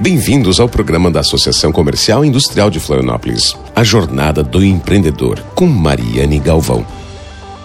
Bem-vindos 0.00 0.60
ao 0.60 0.68
programa 0.68 1.10
da 1.10 1.18
Associação 1.18 1.72
Comercial 1.72 2.24
e 2.24 2.28
Industrial 2.28 2.70
de 2.70 2.78
Florianópolis, 2.78 3.56
A 3.74 3.82
Jornada 3.82 4.44
do 4.44 4.64
Empreendedor, 4.64 5.42
com 5.56 5.66
Mariane 5.66 6.38
Galvão. 6.38 6.86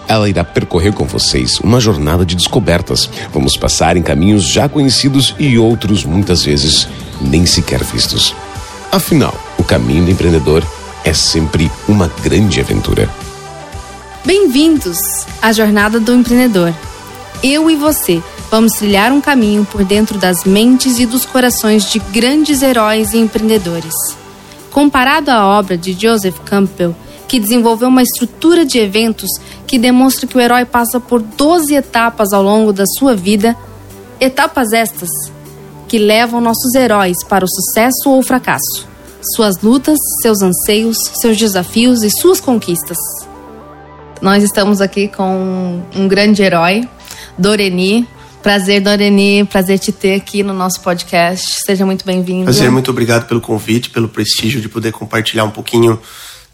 Ela 0.08 0.28
irá 0.28 0.42
percorrer 0.42 0.92
com 0.92 1.04
vocês 1.04 1.60
uma 1.60 1.78
jornada 1.78 2.26
de 2.26 2.34
descobertas. 2.34 3.08
Vamos 3.32 3.56
passar 3.56 3.96
em 3.96 4.02
caminhos 4.02 4.42
já 4.42 4.68
conhecidos 4.68 5.32
e 5.38 5.56
outros 5.56 6.04
muitas 6.04 6.42
vezes 6.42 6.88
nem 7.20 7.46
sequer 7.46 7.84
vistos. 7.84 8.34
Afinal, 8.90 9.34
o 9.56 9.62
caminho 9.62 10.04
do 10.04 10.10
empreendedor 10.10 10.66
é 11.04 11.12
sempre 11.12 11.70
uma 11.86 12.10
grande 12.20 12.60
aventura. 12.60 13.08
Bem-vindos 14.24 14.98
à 15.40 15.52
Jornada 15.52 16.00
do 16.00 16.12
Empreendedor. 16.12 16.74
Eu 17.44 17.70
e 17.70 17.76
você 17.76 18.20
Vamos 18.50 18.72
trilhar 18.74 19.12
um 19.12 19.20
caminho 19.20 19.64
por 19.64 19.84
dentro 19.84 20.18
das 20.18 20.44
mentes 20.44 20.98
e 20.98 21.06
dos 21.06 21.24
corações 21.24 21.90
de 21.90 21.98
grandes 21.98 22.62
heróis 22.62 23.12
e 23.12 23.18
empreendedores. 23.18 23.94
Comparado 24.70 25.30
à 25.30 25.46
obra 25.46 25.76
de 25.76 25.92
Joseph 25.92 26.38
Campbell, 26.44 26.94
que 27.26 27.40
desenvolveu 27.40 27.88
uma 27.88 28.02
estrutura 28.02 28.64
de 28.64 28.78
eventos 28.78 29.30
que 29.66 29.78
demonstra 29.78 30.26
que 30.26 30.36
o 30.36 30.40
herói 30.40 30.64
passa 30.64 31.00
por 31.00 31.20
12 31.20 31.74
etapas 31.74 32.32
ao 32.32 32.42
longo 32.42 32.72
da 32.72 32.84
sua 32.98 33.14
vida, 33.14 33.56
etapas 34.20 34.72
estas 34.72 35.08
que 35.88 35.98
levam 35.98 36.40
nossos 36.40 36.74
heróis 36.74 37.16
para 37.28 37.44
o 37.44 37.48
sucesso 37.48 38.08
ou 38.10 38.18
o 38.18 38.22
fracasso, 38.22 38.86
suas 39.34 39.60
lutas, 39.62 39.98
seus 40.22 40.42
anseios, 40.42 40.96
seus 41.20 41.36
desafios 41.36 42.02
e 42.02 42.10
suas 42.10 42.40
conquistas. 42.40 42.98
Nós 44.20 44.42
estamos 44.42 44.80
aqui 44.80 45.08
com 45.08 45.82
um 45.94 46.08
grande 46.08 46.42
herói, 46.42 46.88
Doreni, 47.36 48.08
Prazer, 48.44 48.78
Doreni, 48.78 49.42
prazer 49.46 49.78
te 49.78 49.90
ter 49.90 50.16
aqui 50.16 50.42
no 50.42 50.52
nosso 50.52 50.82
podcast. 50.82 51.62
Seja 51.64 51.86
muito 51.86 52.04
bem-vindo. 52.04 52.44
Prazer, 52.44 52.70
muito 52.70 52.90
obrigado 52.90 53.26
pelo 53.26 53.40
convite, 53.40 53.88
pelo 53.88 54.06
prestígio 54.06 54.60
de 54.60 54.68
poder 54.68 54.92
compartilhar 54.92 55.44
um 55.44 55.50
pouquinho 55.50 55.98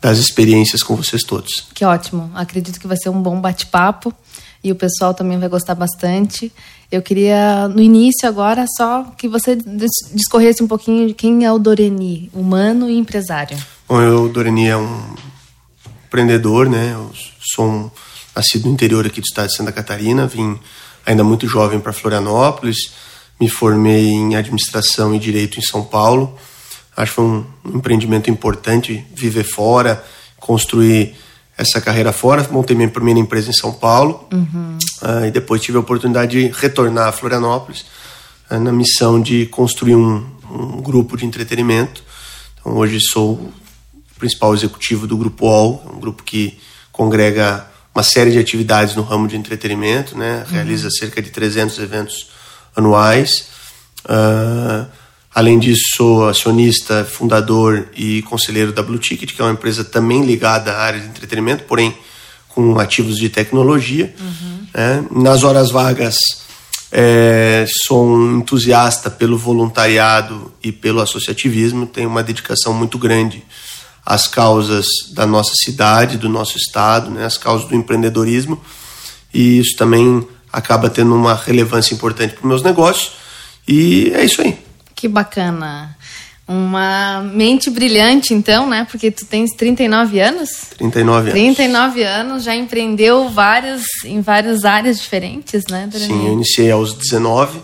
das 0.01 0.19
experiências 0.19 0.85
com 0.85 0.95
vocês 0.95 1.25
todos. 1.25 1.67
Que 1.75 1.85
ótimo. 1.85 2.31
Acredito 2.33 2.79
que 2.79 2.87
vai 2.87 2.97
ser 2.97 3.09
um 3.09 3.21
bom 3.21 3.41
bate-papo 3.41 4.15
e 4.63 4.71
o 4.71 4.77
pessoal 4.77 5.13
também 5.15 5.37
vai 5.37 5.49
gostar 5.49 5.75
bastante. 5.75 6.53
Eu 6.93 7.03
queria, 7.03 7.67
no 7.67 7.83
início 7.83 8.29
agora, 8.29 8.67
só 8.77 9.03
que 9.19 9.27
você 9.27 9.59
discorresse 10.15 10.63
um 10.63 10.69
pouquinho 10.69 11.09
de 11.09 11.13
quem 11.13 11.45
é 11.45 11.51
o 11.51 11.59
Doreni, 11.59 12.31
humano 12.33 12.89
e 12.89 12.97
empresário. 12.97 13.59
Bom, 13.89 14.01
eu, 14.01 14.27
o 14.27 14.29
Doreni 14.29 14.69
é 14.69 14.77
um 14.77 15.13
empreendedor, 16.07 16.71
né? 16.71 16.93
Eu 16.95 17.11
sou 17.53 17.69
um, 17.69 17.91
nascido 18.37 18.67
no 18.67 18.75
interior 18.75 19.05
aqui 19.05 19.21
do 19.21 19.25
estado 19.25 19.49
de 19.49 19.57
Santa 19.57 19.73
Catarina, 19.73 20.29
vim 20.29 20.57
ainda 21.05 21.25
muito 21.25 21.47
jovem 21.47 21.81
para 21.81 21.93
Florianópolis. 21.93 22.93
Me 23.41 23.49
formei 23.49 24.07
em 24.07 24.37
administração 24.37 25.15
e 25.15 25.19
direito 25.19 25.59
em 25.59 25.63
São 25.63 25.83
Paulo. 25.83 26.39
Acho 26.97 27.13
que 27.13 27.17
foi 27.17 27.25
um 27.25 27.47
empreendimento 27.67 28.29
importante 28.29 29.05
viver 29.15 29.45
fora, 29.45 30.05
construir 30.39 31.15
essa 31.57 31.81
carreira 31.81 32.13
fora. 32.13 32.47
Montei 32.51 32.77
minha 32.77 32.89
primeira 32.89 33.21
empresa 33.21 33.51
em 33.51 33.55
São 33.55 33.73
Paulo 33.73 34.27
uhum. 34.33 34.79
uh, 35.03 35.27
e 35.27 35.31
depois 35.31 35.63
tive 35.63 35.77
a 35.79 35.81
oportunidade 35.81 36.33
de 36.33 36.49
retornar 36.49 37.09
a 37.09 37.13
Florianópolis 37.13 37.85
uh, 38.51 38.59
na 38.59 38.73
missão 38.73 39.21
de 39.21 39.47
construir 39.47 39.95
um, 39.95 40.27
um, 40.51 40.81
grupo 40.83 41.17
de 41.17 41.25
entretenimento. 41.25 42.03
Então, 42.61 42.77
hoje 42.77 42.99
sou 43.01 43.33
o 43.33 43.53
principal 44.19 44.55
executivo 44.55 45.07
do 45.07 45.17
Grupo 45.17 45.47
UOL, 45.47 45.93
um 45.95 46.01
grupo 46.01 46.23
que 46.23 46.59
congrega 46.93 47.70
uma 47.95 48.03
série 48.03 48.31
de 48.31 48.39
atividades 48.39 48.95
no 48.95 49.03
ramo 49.03 49.27
de 49.27 49.37
entretenimento, 49.37 50.17
né? 50.17 50.45
realiza 50.49 50.85
uhum. 50.85 50.91
cerca 50.91 51.21
de 51.21 51.31
300 51.31 51.79
eventos 51.79 52.29
anuais. 52.75 53.49
Uh, 54.05 54.87
além 55.35 55.59
disso, 55.59 55.83
sou 55.97 56.29
acionista, 56.29 57.05
fundador 57.05 57.89
e 57.97 58.23
conselheiro 58.23 58.73
da 58.73 58.83
Blue 58.83 58.99
Ticket, 58.99 59.35
que 59.35 59.41
é 59.41 59.45
uma 59.45 59.53
empresa 59.53 59.85
também 59.85 60.25
ligada 60.25 60.73
à 60.73 60.83
área 60.83 61.01
de 61.01 61.07
entretenimento, 61.07 61.65
porém 61.65 61.97
com 62.49 62.79
ativos 62.79 63.17
de 63.17 63.29
tecnologia. 63.29 64.15
Uhum. 64.21 64.67
Né? 64.73 65.05
Nas 65.11 65.43
horas 65.43 65.71
vagas, 65.71 66.17
é, 66.93 67.67
sou 67.87 68.07
um 68.07 68.39
entusiasta 68.39 69.11
pelo 69.11 69.37
voluntariado 69.37 70.53
e 70.63 70.73
pelo 70.73 71.01
associativismo, 71.01 71.87
tenho 71.87 72.09
uma 72.09 72.23
dedicação 72.23 72.73
muito 72.73 72.99
grande 72.99 73.45
as 74.05 74.27
causas 74.27 74.87
da 75.13 75.27
nossa 75.27 75.53
cidade, 75.55 76.17
do 76.17 76.29
nosso 76.29 76.57
estado, 76.57 77.11
né, 77.11 77.25
as 77.25 77.37
causas 77.37 77.69
do 77.69 77.75
empreendedorismo, 77.75 78.61
e 79.33 79.59
isso 79.59 79.77
também 79.77 80.27
acaba 80.53 80.91
tendo 80.91 81.15
uma 81.15 81.35
relevância 81.35 81.95
importante 81.95 82.35
para 82.35 82.43
os 82.43 82.49
meus 82.49 82.63
negócios, 82.63 83.13
e 83.67 84.11
é 84.15 84.25
isso 84.25 84.41
aí. 84.41 84.59
Que 84.95 85.07
bacana. 85.07 85.97
Uma 86.49 87.23
mente 87.33 87.71
brilhante, 87.71 88.35
então, 88.35 88.69
né? 88.69 88.85
Porque 88.91 89.09
tu 89.09 89.25
tens 89.25 89.53
39 89.53 90.19
anos? 90.19 90.51
39 90.77 91.31
anos. 91.31 91.33
39 91.33 92.03
anos, 92.03 92.43
já 92.43 92.57
empreendeu 92.57 93.29
várias, 93.29 93.83
em 94.05 94.21
várias 94.21 94.65
áreas 94.65 94.99
diferentes, 94.99 95.63
né, 95.71 95.89
Sim, 95.93 96.27
eu 96.27 96.33
iniciei 96.33 96.71
aos 96.73 96.93
19 96.93 97.61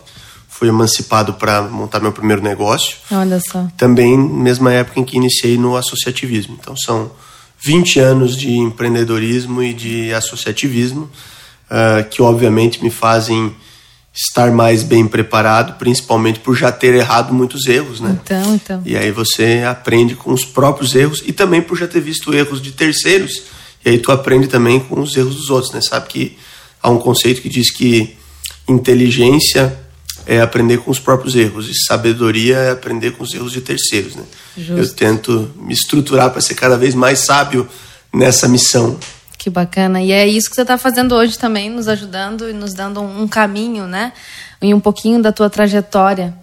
fui 0.59 0.69
emancipado 0.69 1.35
para 1.35 1.63
montar 1.63 2.01
meu 2.01 2.13
primeiro 2.13 2.43
negócio. 2.43 2.97
Olha 3.11 3.39
só. 3.41 3.69
Também 3.77 4.17
mesma 4.17 4.73
época 4.73 4.99
em 4.99 5.05
que 5.05 5.17
iniciei 5.17 5.59
no 5.59 5.77
associativismo. 5.77 6.57
Então 6.59 6.75
são 6.77 7.11
20 7.63 8.01
anos 8.01 8.37
de 8.37 8.57
empreendedorismo 8.57 9.63
e 9.63 9.75
de 9.75 10.15
associativismo 10.15 11.11
uh, 11.71 12.09
que 12.09 12.23
obviamente 12.23 12.83
me 12.83 12.91
fazem 12.91 13.55
estar 14.15 14.51
mais 14.51 14.83
bem 14.83 15.07
preparado, 15.07 15.75
principalmente 15.75 16.41
por 16.41 16.57
já 16.57 16.73
ter 16.73 16.95
errado 16.95 17.35
muitos 17.35 17.67
erros, 17.67 18.01
né? 18.01 18.19
Então, 18.25 18.55
então. 18.55 18.83
E 18.87 18.97
aí 18.97 19.11
você 19.11 19.63
aprende 19.69 20.15
com 20.15 20.33
os 20.33 20.43
próprios 20.43 20.95
erros 20.95 21.23
e 21.27 21.35
também 21.35 21.61
por 21.61 21.77
já 21.77 21.87
ter 21.87 22.01
visto 22.01 22.33
erros 22.33 22.63
de 22.63 22.73
terceiros. 22.73 23.43
E 23.85 23.91
aí 23.91 23.99
tu 23.99 24.11
aprende 24.11 24.49
também 24.49 24.81
com 24.81 25.01
os 25.01 25.15
erros 25.15 25.37
dos 25.37 25.51
outros, 25.51 25.75
né? 25.75 25.83
Sabe 25.83 26.09
que 26.09 26.39
há 26.83 26.89
um 26.89 26.99
conceito 26.99 27.43
que 27.43 27.49
diz 27.51 27.71
que 27.71 28.17
inteligência 28.67 29.86
é 30.27 30.41
aprender 30.41 30.79
com 30.79 30.91
os 30.91 30.99
próprios 30.99 31.37
erros 31.37 31.69
e 31.69 31.85
sabedoria 31.87 32.57
é 32.57 32.71
aprender 32.73 33.13
com 33.13 33.23
os 33.23 33.33
erros 33.33 33.53
de 33.53 33.61
terceiros. 33.61 34.17
Né? 34.17 34.25
Eu 34.57 34.93
tento 34.93 35.53
me 35.57 35.73
estruturar 35.73 36.31
para 36.31 36.41
ser 36.41 36.55
cada 36.55 36.77
vez 36.77 36.95
mais 36.95 37.21
sábio 37.21 37.69
nessa 38.13 38.49
missão. 38.49 38.99
Que 39.39 39.49
bacana. 39.49 40.03
E 40.03 40.11
é 40.11 40.27
isso 40.27 40.51
que 40.51 40.57
você 40.57 40.63
está 40.63 40.77
fazendo 40.77 41.15
hoje 41.15 41.39
também, 41.39 41.71
nos 41.71 41.87
ajudando 41.87 42.51
e 42.51 42.53
nos 42.53 42.75
dando 42.75 43.01
um 43.01 43.29
caminho, 43.29 43.87
né? 43.87 44.13
E 44.61 44.75
um 44.75 44.81
pouquinho 44.81 45.23
da 45.23 45.31
tua 45.31 45.49
trajetória. 45.49 46.35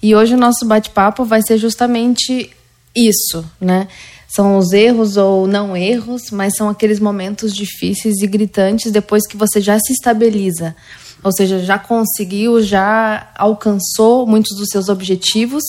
E 0.00 0.14
hoje 0.14 0.34
o 0.34 0.38
nosso 0.38 0.64
bate-papo 0.64 1.24
vai 1.24 1.40
ser 1.42 1.58
justamente 1.58 2.50
isso, 2.94 3.44
né? 3.60 3.88
São 4.28 4.56
os 4.56 4.72
erros 4.72 5.16
ou 5.16 5.48
não 5.48 5.76
erros, 5.76 6.30
mas 6.30 6.54
são 6.56 6.68
aqueles 6.68 7.00
momentos 7.00 7.52
difíceis 7.52 8.20
e 8.22 8.26
gritantes 8.26 8.92
depois 8.92 9.26
que 9.26 9.36
você 9.36 9.60
já 9.60 9.78
se 9.80 9.92
estabiliza 9.92 10.76
ou 11.22 11.32
seja, 11.32 11.58
já 11.60 11.78
conseguiu, 11.78 12.62
já 12.62 13.28
alcançou 13.36 14.26
muitos 14.26 14.56
dos 14.56 14.68
seus 14.68 14.88
objetivos 14.88 15.62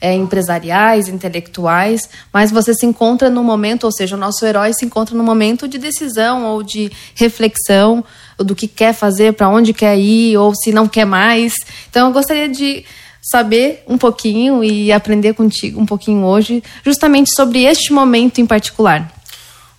é, 0.00 0.14
empresariais, 0.14 1.08
intelectuais, 1.08 2.08
mas 2.32 2.50
você 2.50 2.72
se 2.72 2.86
encontra 2.86 3.28
no 3.28 3.44
momento, 3.44 3.84
ou 3.84 3.92
seja, 3.92 4.16
o 4.16 4.18
nosso 4.18 4.44
herói 4.46 4.72
se 4.72 4.84
encontra 4.84 5.14
no 5.14 5.22
momento 5.22 5.68
de 5.68 5.78
decisão 5.78 6.46
ou 6.46 6.62
de 6.62 6.90
reflexão 7.14 8.04
do 8.38 8.54
que 8.54 8.66
quer 8.66 8.94
fazer, 8.94 9.34
para 9.34 9.48
onde 9.48 9.74
quer 9.74 9.98
ir, 9.98 10.36
ou 10.38 10.54
se 10.54 10.72
não 10.72 10.88
quer 10.88 11.04
mais. 11.04 11.54
Então, 11.90 12.08
eu 12.08 12.12
gostaria 12.12 12.48
de 12.48 12.84
saber 13.20 13.82
um 13.86 13.98
pouquinho 13.98 14.64
e 14.64 14.90
aprender 14.90 15.34
contigo 15.34 15.78
um 15.78 15.84
pouquinho 15.84 16.24
hoje, 16.24 16.62
justamente 16.84 17.34
sobre 17.34 17.64
este 17.64 17.92
momento 17.92 18.40
em 18.40 18.46
particular. 18.46 19.12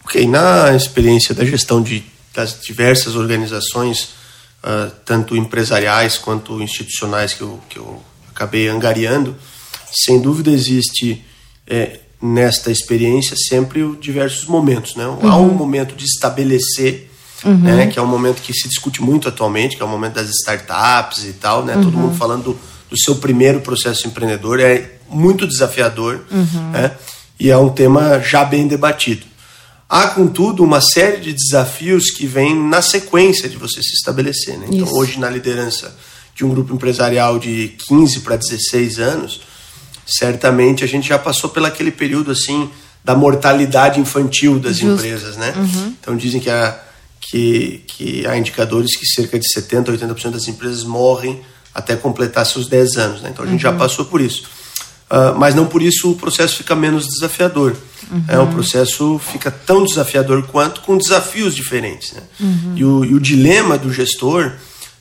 Ok, 0.06 0.28
na 0.28 0.76
experiência 0.76 1.34
da 1.34 1.44
gestão 1.44 1.82
de, 1.82 2.04
das 2.36 2.60
diversas 2.62 3.16
organizações 3.16 4.21
uh, 4.64 4.92
tanto 5.06 5.36
empresariais 5.36 6.18
quanto 6.18 6.62
institucionais 6.62 7.34
que 7.34 7.42
eu, 7.42 7.60
que 7.70 7.78
eu 7.78 8.02
acabei 8.30 8.68
angariando, 8.68 9.36
sem 9.92 10.22
dúvida 10.22 10.50
existe 10.50 11.24
é, 11.68 12.00
nesta 12.22 12.72
experiência 12.72 13.36
sempre 13.36 13.96
diversos 14.00 14.46
momentos. 14.46 14.96
Né? 14.96 15.06
Uhum. 15.06 15.30
Há 15.30 15.38
um 15.38 15.54
momento 15.54 15.96
de 15.96 16.06
estabelecer, 16.06 17.12
uhum. 17.44 17.58
né, 17.58 17.88
que 17.88 17.98
é 17.98 18.02
um 18.02 18.08
momento 18.08 18.42
que 18.42 18.54
se 18.54 18.68
discute 18.68 19.02
muito 19.02 19.28
atualmente, 19.28 19.76
que 19.76 19.82
é 19.82 19.86
o 19.86 19.90
momento 19.90 20.14
das 20.14 20.30
startups 20.30 21.26
e 21.26 21.34
tal, 21.34 21.66
né? 21.66 21.76
Uhum. 21.76 21.84
todo 21.84 21.98
mundo 21.98 22.16
falando 22.16 22.44
do, 22.44 22.60
do, 22.90 23.02
seu 23.02 23.16
primeiro 23.16 23.62
processo 23.62 24.08
empreendedor, 24.08 24.60
é 24.60 24.98
muito 25.10 25.48
desafiador 25.48 26.26
uhum. 26.32 26.72
né? 26.72 26.92
e 27.40 27.50
é 27.50 27.58
um 27.58 27.70
tema 27.70 28.20
já 28.20 28.46
bem 28.46 28.68
debatido. 28.68 29.26
Há, 29.92 30.08
contudo, 30.08 30.64
uma 30.64 30.80
série 30.80 31.20
de 31.20 31.34
desafios 31.34 32.12
que 32.12 32.26
vêm 32.26 32.56
na 32.56 32.82
sequência 32.82 33.50
de 33.50 33.58
você 33.58 33.84
se 33.84 33.94
estabelecer. 33.94 34.58
Né? 34.58 34.68
Então, 34.72 34.88
hoje, 34.94 35.20
na 35.20 35.30
liderança 35.30 35.94
de 36.34 36.46
um 36.46 36.50
grupo 36.50 36.74
empresarial 36.74 37.38
de 37.38 37.76
15 37.90 38.22
para 38.22 38.38
16 38.38 39.00
anos, 39.00 39.42
certamente 40.06 40.82
a 40.86 40.88
gente 40.88 41.10
já 41.10 41.20
passou 41.20 41.50
pelo 41.50 41.66
aquele 41.66 41.92
período 41.92 42.32
assim 42.32 42.70
da 43.04 43.14
mortalidade 43.16 44.00
infantil 44.00 44.60
das 44.60 44.78
Justo. 44.78 44.96
empresas. 44.96 45.36
Né? 45.36 45.54
Uhum. 45.58 45.96
Então, 46.00 46.16
dizem 46.16 46.40
que 46.40 46.50
há, 46.50 46.82
que, 47.20 47.84
que 47.86 48.26
há 48.26 48.38
indicadores 48.38 48.96
que 48.96 49.06
cerca 49.06 49.38
de 49.38 49.46
70% 49.46 49.90
a 49.90 50.08
80% 50.08 50.32
das 50.32 50.48
empresas 50.48 50.86
morrem 50.86 51.42
até 51.76 51.98
completar 51.98 52.46
seus 52.46 52.70
10 52.70 52.96
anos. 52.96 53.22
Né? 53.22 53.32
Então, 53.34 53.44
a 53.44 53.48
gente 53.50 53.66
uhum. 53.66 53.74
já 53.74 53.78
passou 53.78 54.06
por 54.06 54.22
isso. 54.22 54.44
Uh, 55.12 55.38
mas 55.38 55.54
não 55.54 55.66
por 55.66 55.82
isso 55.82 56.12
o 56.12 56.16
processo 56.16 56.56
fica 56.56 56.74
menos 56.74 57.08
desafiador. 57.08 57.76
Uhum. 58.12 58.24
É, 58.28 58.40
o 58.40 58.48
processo 58.48 59.20
fica 59.20 59.52
tão 59.52 59.84
desafiador 59.84 60.44
quanto 60.48 60.82
com 60.82 60.98
desafios 60.98 61.54
diferentes. 61.54 62.14
Né? 62.14 62.22
Uhum. 62.40 62.74
E, 62.76 62.86
o, 62.86 63.06
e 63.06 63.14
o 63.14 63.20
dilema 63.20 63.78
do 63.78 63.92
gestor 63.92 64.54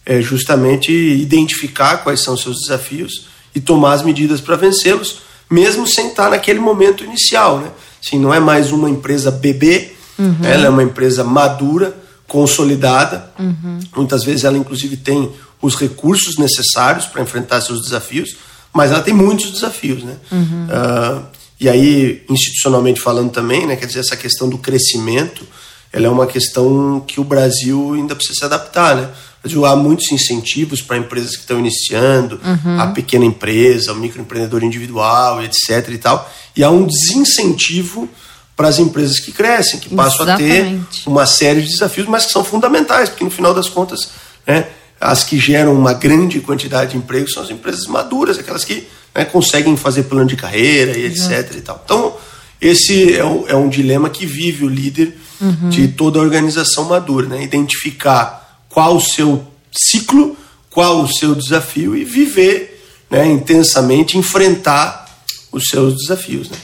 é 0.05 0.21
justamente 0.21 0.93
identificar 0.93 1.99
quais 1.99 2.23
são 2.23 2.35
os 2.35 2.43
seus 2.43 2.57
desafios 2.61 3.29
e 3.55 3.61
tomar 3.61 3.95
as 3.95 4.03
medidas 4.03 4.41
para 4.41 4.57
vencê-los, 4.57 5.23
mesmo 5.51 5.87
sem 5.87 6.09
estar 6.09 6.31
naquele 6.31 6.61
momento 6.61 7.05
inicial. 7.05 7.59
Né? 7.59 7.71
Assim, 8.05 8.19
não 8.19 8.33
é 8.33 8.41
mais 8.41 8.73
uma 8.73 8.89
empresa 8.89 9.31
bebê, 9.31 9.93
uhum. 10.19 10.37
ela 10.43 10.67
é 10.67 10.69
uma 10.69 10.83
empresa 10.83 11.25
madura, 11.25 11.97
consolidada. 12.27 13.33
Uhum. 13.39 13.81
Muitas 13.97 14.25
vezes 14.25 14.45
ela, 14.45 14.57
inclusive, 14.57 14.97
tem 14.97 15.31
os 15.61 15.75
recursos 15.75 16.39
necessários 16.39 17.07
para 17.07 17.23
enfrentar 17.23 17.61
seus 17.61 17.83
desafios, 17.83 18.37
mas 18.73 18.91
ela 18.91 19.03
tem 19.03 19.15
muitos 19.15 19.51
desafios. 19.51 20.03
Né? 20.03 20.17
Uhum. 20.31 20.67
Uh, 20.67 21.23
e 21.61 21.69
aí, 21.69 22.25
institucionalmente 22.29 23.01
falando 23.01 23.31
também, 23.31 23.67
né, 23.67 23.77
quer 23.77 23.87
dizer, 23.87 24.01
essa 24.01 24.17
questão 24.17 24.49
do 24.49 24.57
crescimento, 24.59 25.47
ela 25.93 26.07
é 26.07 26.11
uma 26.11 26.27
questão 26.27 27.01
que 27.07 27.21
o 27.21 27.25
Brasil 27.25 27.95
ainda 27.95 28.15
precisa 28.15 28.39
se 28.39 28.45
adaptar, 28.45 28.97
né? 28.97 29.11
Brasil, 29.43 29.65
há 29.65 29.75
muitos 29.75 30.13
incentivos 30.13 30.83
para 30.83 30.99
empresas 30.99 31.31
que 31.31 31.43
estão 31.43 31.59
iniciando, 31.59 32.39
uhum. 32.45 32.81
a 32.81 32.89
pequena 32.89 33.25
empresa, 33.25 33.93
o 33.93 33.97
microempreendedor 33.97 34.63
individual, 34.63 35.43
etc. 35.43 35.89
e 35.89 35.99
tal. 35.99 36.31
E 36.55 36.63
há 36.63 36.71
um 36.71 36.87
desincentivo 36.87 38.09
para 38.55 38.69
as 38.69 38.79
empresas 38.79 39.19
que 39.19 39.33
crescem, 39.33 39.81
que 39.81 39.89
passam 39.95 40.27
Exatamente. 40.27 40.99
a 41.01 41.05
ter 41.05 41.09
uma 41.11 41.27
série 41.27 41.63
de 41.63 41.69
desafios, 41.69 42.07
mas 42.07 42.27
que 42.27 42.33
são 42.33 42.45
fundamentais, 42.45 43.09
porque 43.09 43.25
no 43.25 43.31
final 43.31 43.55
das 43.55 43.71
contas, 43.71 44.11
né, 44.47 44.69
as 45.00 45.25
que 45.25 45.38
geram 45.38 45.73
uma 45.73 45.94
grande 45.94 46.41
quantidade 46.41 46.91
de 46.91 46.99
empregos 46.99 47.32
são 47.32 47.43
as 47.43 47.50
empresas 47.50 47.87
maduras, 47.87 48.38
aquelas 48.38 48.64
que 48.64 48.87
né, 49.14 49.25
conseguem 49.25 49.76
fazer 49.76 50.05
plano 50.05 50.26
de 50.26 50.37
carreira 50.37 50.97
e 50.97 51.06
etc. 51.06 51.55
E 51.56 51.61
tal. 51.62 51.81
Então, 51.85 52.17
esse 52.61 53.17
é 53.17 53.25
um, 53.25 53.49
é 53.49 53.56
um 53.56 53.69
dilema 53.69 54.11
que 54.11 54.26
vive 54.26 54.64
o 54.64 54.69
líder 54.69 55.17
uhum. 55.41 55.70
de 55.70 55.88
toda 55.88 56.19
organização 56.19 56.85
madura, 56.85 57.26
né? 57.26 57.43
identificar 57.43 58.61
qual 58.69 58.97
o 58.97 59.00
seu 59.00 59.44
ciclo, 59.73 60.37
qual 60.69 61.02
o 61.02 61.08
seu 61.08 61.35
desafio 61.35 61.97
e 61.97 62.05
viver 62.05 62.85
né, 63.11 63.26
intensamente, 63.26 64.19
enfrentar 64.19 65.06
os 65.50 65.64
seus 65.69 65.97
desafios. 65.97 66.50
Né? 66.50 66.58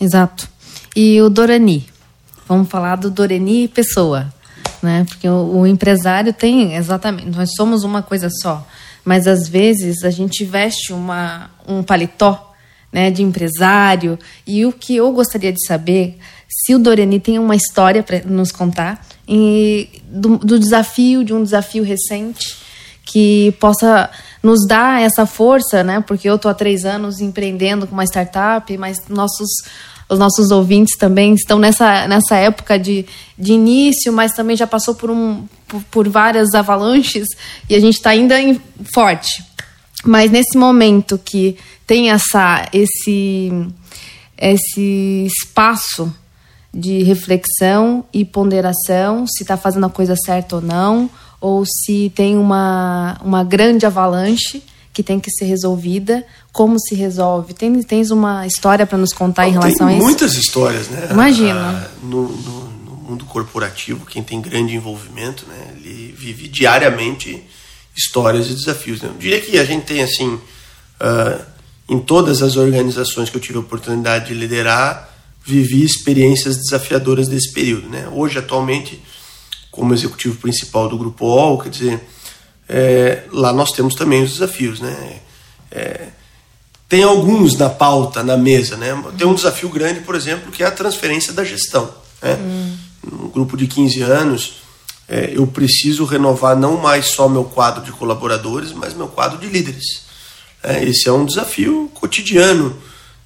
Exato. 0.00 0.48
E 0.96 1.20
o 1.22 1.30
Dorani? 1.30 1.86
Vamos 2.48 2.68
falar 2.68 2.96
do 2.96 3.10
Dorani 3.10 3.68
pessoa, 3.68 4.32
né? 4.82 5.04
Porque 5.08 5.28
o, 5.28 5.60
o 5.60 5.66
empresário 5.66 6.32
tem 6.32 6.74
exatamente, 6.74 7.28
nós 7.30 7.50
somos 7.56 7.84
uma 7.84 8.02
coisa 8.02 8.28
só, 8.42 8.66
mas 9.04 9.26
às 9.26 9.48
vezes 9.48 10.04
a 10.04 10.10
gente 10.10 10.44
veste 10.44 10.92
uma, 10.92 11.50
um 11.66 11.82
paletó 11.82 12.50
né, 12.92 13.10
de 13.10 13.22
empresário. 13.22 14.18
E 14.46 14.64
o 14.66 14.72
que 14.72 14.96
eu 14.96 15.12
gostaria 15.12 15.52
de 15.52 15.64
saber, 15.64 16.18
se 16.48 16.74
o 16.74 16.78
Doreni 16.78 17.20
tem 17.20 17.38
uma 17.38 17.56
história 17.56 18.02
para 18.02 18.20
nos 18.24 18.50
contar 18.50 19.04
e 19.28 19.88
do, 20.08 20.38
do, 20.38 20.58
desafio, 20.58 21.24
de 21.24 21.32
um 21.32 21.42
desafio 21.42 21.84
recente, 21.84 22.56
que 23.04 23.54
possa 23.60 24.10
nos 24.42 24.66
dar 24.66 25.02
essa 25.02 25.26
força, 25.26 25.82
né? 25.84 26.02
Porque 26.06 26.28
eu 26.28 26.36
estou 26.36 26.50
há 26.50 26.54
três 26.54 26.84
anos 26.84 27.20
empreendendo 27.20 27.86
com 27.86 27.92
uma 27.92 28.04
startup, 28.04 28.76
mas 28.78 28.98
nossos 29.08 29.48
os 30.10 30.18
nossos 30.18 30.50
ouvintes 30.50 30.96
também 30.96 31.34
estão 31.34 31.58
nessa, 31.58 32.08
nessa 32.08 32.34
época 32.36 32.76
de, 32.76 33.06
de 33.38 33.52
início, 33.52 34.12
mas 34.12 34.32
também 34.32 34.56
já 34.56 34.66
passou 34.66 34.94
por, 34.94 35.08
um, 35.08 35.46
por, 35.68 35.82
por 35.84 36.08
várias 36.08 36.52
avalanches 36.52 37.28
e 37.68 37.76
a 37.76 37.80
gente 37.80 37.94
está 37.94 38.10
ainda 38.10 38.38
em, 38.40 38.60
forte. 38.92 39.44
Mas 40.04 40.30
nesse 40.30 40.58
momento 40.58 41.16
que 41.16 41.56
tem 41.86 42.10
essa, 42.10 42.68
esse, 42.72 43.52
esse 44.36 45.26
espaço 45.26 46.12
de 46.74 47.02
reflexão 47.04 48.04
e 48.12 48.24
ponderação, 48.24 49.26
se 49.28 49.44
está 49.44 49.56
fazendo 49.56 49.86
a 49.86 49.90
coisa 49.90 50.16
certa 50.24 50.56
ou 50.56 50.62
não, 50.62 51.08
ou 51.40 51.64
se 51.64 52.10
tem 52.14 52.36
uma, 52.36 53.16
uma 53.22 53.44
grande 53.44 53.86
avalanche 53.86 54.62
que 54.92 55.02
tem 55.02 55.20
que 55.20 55.30
ser 55.30 55.44
resolvida, 55.44 56.24
como 56.52 56.78
se 56.78 56.94
resolve? 56.94 57.54
Tem, 57.54 57.82
tens 57.82 58.10
uma 58.10 58.46
história 58.46 58.86
para 58.86 58.98
nos 58.98 59.12
contar 59.12 59.48
em 59.48 59.52
relação 59.52 59.86
a 59.86 59.92
isso? 59.92 60.02
muitas 60.02 60.34
histórias, 60.34 60.88
né? 60.88 61.08
Imagina. 61.10 61.84
Ah, 61.86 61.90
no, 62.02 62.28
no, 62.28 62.64
no, 62.64 62.96
mundo 63.10 63.24
corporativo, 63.24 64.06
quem 64.06 64.22
tem 64.22 64.40
grande 64.40 64.74
envolvimento, 64.74 65.44
né? 65.46 65.74
Ele 65.76 66.14
vive 66.16 66.48
diariamente 66.48 67.42
histórias 67.96 68.48
e 68.48 68.54
desafios. 68.54 69.02
Né? 69.02 69.08
Eu 69.08 69.18
diria 69.18 69.40
que 69.40 69.58
a 69.58 69.64
gente 69.64 69.84
tem, 69.84 70.00
assim, 70.00 70.34
uh, 70.34 71.44
em 71.88 71.98
todas 71.98 72.40
as 72.40 72.56
organizações 72.56 73.28
que 73.28 73.36
eu 73.36 73.40
tive 73.40 73.58
a 73.58 73.60
oportunidade 73.60 74.28
de 74.28 74.34
liderar, 74.34 75.08
vivi 75.44 75.82
experiências 75.84 76.56
desafiadoras 76.56 77.26
desse 77.26 77.52
período, 77.52 77.88
né? 77.88 78.08
Hoje, 78.12 78.38
atualmente, 78.38 79.02
como 79.70 79.94
executivo 79.94 80.36
principal 80.36 80.88
do 80.88 80.98
Grupo 80.98 81.26
OL, 81.26 81.58
quer 81.58 81.70
dizer 81.70 82.00
é, 82.72 83.24
lá 83.32 83.52
nós 83.52 83.72
temos 83.72 83.96
também 83.96 84.22
os 84.22 84.34
desafios, 84.34 84.78
né? 84.78 85.18
É, 85.72 86.06
tem 86.88 87.02
alguns 87.02 87.56
na 87.56 87.68
pauta, 87.68 88.22
na 88.22 88.36
mesa, 88.36 88.76
né? 88.76 88.90
Tem 89.18 89.26
um 89.26 89.34
desafio 89.34 89.68
grande, 89.68 90.00
por 90.00 90.14
exemplo, 90.14 90.52
que 90.52 90.62
é 90.62 90.66
a 90.66 90.70
transferência 90.70 91.32
da 91.32 91.42
gestão. 91.42 91.92
Né? 92.22 92.34
Hum. 92.34 92.76
Um 93.12 93.28
grupo 93.28 93.56
de 93.56 93.66
15 93.66 94.02
anos, 94.02 94.54
é, 95.08 95.32
eu 95.34 95.48
preciso 95.48 96.04
renovar 96.04 96.56
não 96.56 96.76
mais 96.76 97.06
só 97.06 97.28
meu 97.28 97.42
quadro 97.42 97.82
de 97.82 97.90
colaboradores, 97.90 98.72
mas 98.72 98.94
meu 98.94 99.08
quadro 99.08 99.38
de 99.38 99.48
líderes. 99.48 100.02
É, 100.62 100.84
esse 100.84 101.08
é 101.08 101.12
um 101.12 101.26
desafio 101.26 101.90
cotidiano 101.94 102.76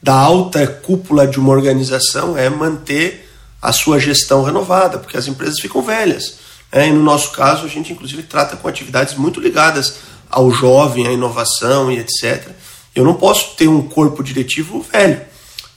da 0.03 0.15
alta 0.15 0.67
cúpula 0.67 1.27
de 1.27 1.39
uma 1.39 1.53
organização, 1.53 2.37
é 2.37 2.49
manter 2.49 3.31
a 3.61 3.73
sua 3.73 3.99
gestão 3.99 4.43
renovada, 4.43 4.99
porque 4.99 5.19
as 5.19 5.27
empresas 5.27 5.61
ficam 5.61 5.83
velhas. 5.83 6.44
É, 6.75 6.89
e 6.89 6.93
no 6.93 7.05
nosso 7.05 7.31
caso, 7.31 7.65
a 7.65 7.69
gente 7.69 7.93
inclusive 7.93 8.25
trata 8.25 8.57
com 8.57 8.67
atividades 8.67 9.15
muito 9.15 9.39
ligadas 9.39 9.95
ao 10.29 10.51
jovem, 10.51 11.07
à 11.07 11.13
inovação 11.13 11.93
e 11.93 12.01
etc. 12.01 12.49
Eu 12.93 13.05
não 13.05 13.15
posso 13.15 13.55
ter 13.55 13.69
um 13.69 13.81
corpo 13.81 14.25
diretivo 14.25 14.83
velho. 14.83 15.21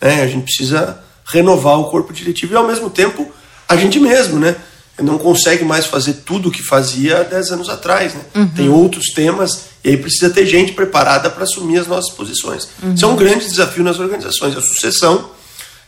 Né? 0.01 0.23
A 0.23 0.27
gente 0.27 0.45
precisa 0.45 0.99
renovar 1.23 1.79
o 1.79 1.91
corpo 1.91 2.11
diretivo 2.11 2.53
e, 2.53 2.57
ao 2.57 2.65
mesmo 2.65 2.89
tempo, 2.89 3.31
a 3.69 3.75
gente 3.75 3.99
mesmo, 3.99 4.39
né? 4.39 4.55
Não 4.99 5.19
consegue 5.19 5.63
mais 5.63 5.85
fazer 5.85 6.13
tudo 6.25 6.49
o 6.49 6.51
que 6.51 6.63
fazia 6.63 7.19
há 7.19 7.23
10 7.23 7.51
anos 7.51 7.69
atrás. 7.69 8.15
Né? 8.15 8.21
Uhum. 8.33 8.47
Tem 8.47 8.67
outros 8.67 9.13
temas 9.13 9.65
e 9.83 9.89
aí 9.89 9.97
precisa 9.97 10.31
ter 10.31 10.47
gente 10.47 10.71
preparada 10.71 11.29
para 11.29 11.43
assumir 11.43 11.77
as 11.77 11.85
nossas 11.85 12.11
posições. 12.15 12.67
Uhum. 12.81 12.95
Isso 12.95 13.05
é 13.05 13.07
um 13.07 13.15
grande 13.15 13.45
desafio 13.45 13.83
nas 13.83 13.99
organizações, 13.99 14.57
a 14.57 14.61
sucessão. 14.61 15.29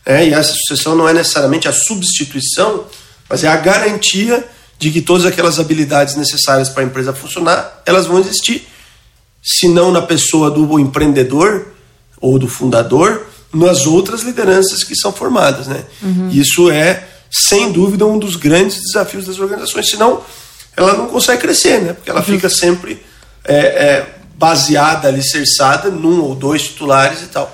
É, 0.05 0.27
e 0.27 0.33
essa 0.33 0.53
sucessão 0.53 0.95
não 0.95 1.09
é 1.09 1.13
necessariamente 1.13 1.67
a 1.67 1.73
substituição, 1.73 2.85
mas 3.27 3.43
é 3.43 3.47
a 3.47 3.55
garantia 3.57 4.47
de 4.79 4.89
que 4.91 5.01
todas 5.01 5.25
aquelas 5.25 5.59
habilidades 5.59 6.15
necessárias 6.15 6.69
para 6.69 6.83
a 6.83 6.85
empresa 6.85 7.13
funcionar, 7.13 7.83
elas 7.85 8.05
vão 8.05 8.17
existir. 8.17 8.65
Se 9.43 9.67
não 9.67 9.91
na 9.91 10.01
pessoa 10.01 10.49
do 10.49 10.79
empreendedor 10.79 11.67
ou 12.21 12.39
do 12.39 12.47
fundador, 12.47 13.25
nas 13.53 13.85
outras 13.85 14.21
lideranças 14.21 14.83
que 14.83 14.95
são 14.95 15.11
formadas. 15.11 15.67
Né? 15.67 15.83
Uhum. 16.01 16.29
Isso 16.29 16.71
é, 16.71 17.05
sem 17.29 17.73
dúvida, 17.73 18.05
um 18.05 18.17
dos 18.17 18.37
grandes 18.37 18.79
desafios 18.81 19.25
das 19.25 19.37
organizações. 19.37 19.89
Senão, 19.89 20.21
ela 20.77 20.93
não 20.93 21.07
consegue 21.07 21.41
crescer, 21.41 21.81
né? 21.81 21.93
porque 21.93 22.09
ela 22.09 22.19
uhum. 22.21 22.25
fica 22.25 22.49
sempre 22.49 23.03
é, 23.43 23.55
é, 23.55 24.15
baseada, 24.35 25.09
alicerçada 25.09 25.89
num 25.89 26.21
ou 26.21 26.35
dois 26.35 26.63
titulares 26.63 27.21
e 27.21 27.27
tal. 27.27 27.53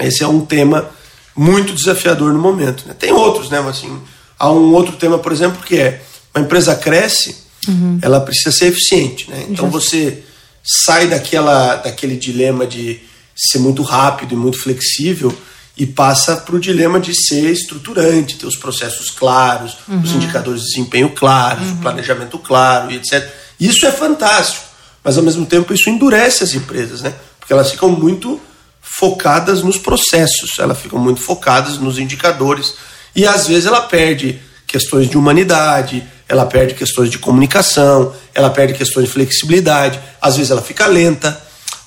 Esse 0.00 0.24
é 0.24 0.26
um 0.26 0.44
tema 0.44 0.90
muito 1.36 1.72
desafiador 1.72 2.32
no 2.32 2.40
momento. 2.40 2.88
Né? 2.88 2.94
Tem 2.98 3.12
outros, 3.12 3.50
né? 3.50 3.58
Assim, 3.68 4.00
há 4.36 4.50
um 4.50 4.72
outro 4.72 4.96
tema, 4.96 5.18
por 5.18 5.30
exemplo, 5.30 5.62
que 5.62 5.78
é 5.78 6.02
uma 6.34 6.44
empresa 6.44 6.74
cresce, 6.74 7.36
uhum. 7.68 7.98
ela 8.02 8.20
precisa 8.20 8.52
ser 8.52 8.66
eficiente. 8.66 9.30
Né? 9.30 9.46
Então 9.48 9.70
você 9.70 10.22
sai 10.62 11.08
daquela, 11.08 11.76
daquele 11.76 12.16
dilema 12.16 12.66
de 12.66 13.00
ser 13.36 13.58
muito 13.58 13.82
rápido 13.82 14.34
e 14.34 14.36
muito 14.36 14.58
flexível 14.58 15.36
e 15.76 15.86
passa 15.86 16.36
para 16.36 16.56
o 16.56 16.60
dilema 16.60 17.00
de 17.00 17.12
ser 17.14 17.50
estruturante, 17.50 18.36
ter 18.36 18.46
os 18.46 18.56
processos 18.56 19.10
claros, 19.10 19.78
uhum. 19.88 20.00
os 20.02 20.12
indicadores 20.12 20.62
de 20.62 20.68
desempenho 20.68 21.10
claros, 21.10 21.66
uhum. 21.66 21.74
o 21.74 21.76
planejamento 21.78 22.38
claro 22.38 22.90
e 22.90 22.96
etc. 22.96 23.26
Isso 23.58 23.86
é 23.86 23.90
fantástico, 23.90 24.64
mas 25.02 25.16
ao 25.16 25.24
mesmo 25.24 25.46
tempo 25.46 25.72
isso 25.72 25.88
endurece 25.88 26.44
as 26.44 26.54
empresas, 26.54 27.00
né? 27.00 27.14
Porque 27.38 27.52
elas 27.52 27.70
ficam 27.70 27.88
muito 27.88 28.40
focadas 28.82 29.62
nos 29.62 29.78
processos, 29.78 30.58
elas 30.58 30.78
ficam 30.78 30.98
muito 30.98 31.22
focadas 31.22 31.78
nos 31.78 31.98
indicadores 31.98 32.74
e 33.16 33.26
às 33.26 33.46
vezes 33.46 33.66
ela 33.66 33.80
perde 33.80 34.38
questões 34.66 35.08
de 35.08 35.16
humanidade, 35.16 36.06
ela 36.30 36.46
perde 36.46 36.74
questões 36.74 37.10
de 37.10 37.18
comunicação, 37.18 38.12
ela 38.32 38.48
perde 38.48 38.72
questões 38.74 39.06
de 39.06 39.12
flexibilidade, 39.12 39.98
às 40.22 40.36
vezes 40.36 40.52
ela 40.52 40.62
fica 40.62 40.86
lenta, 40.86 41.38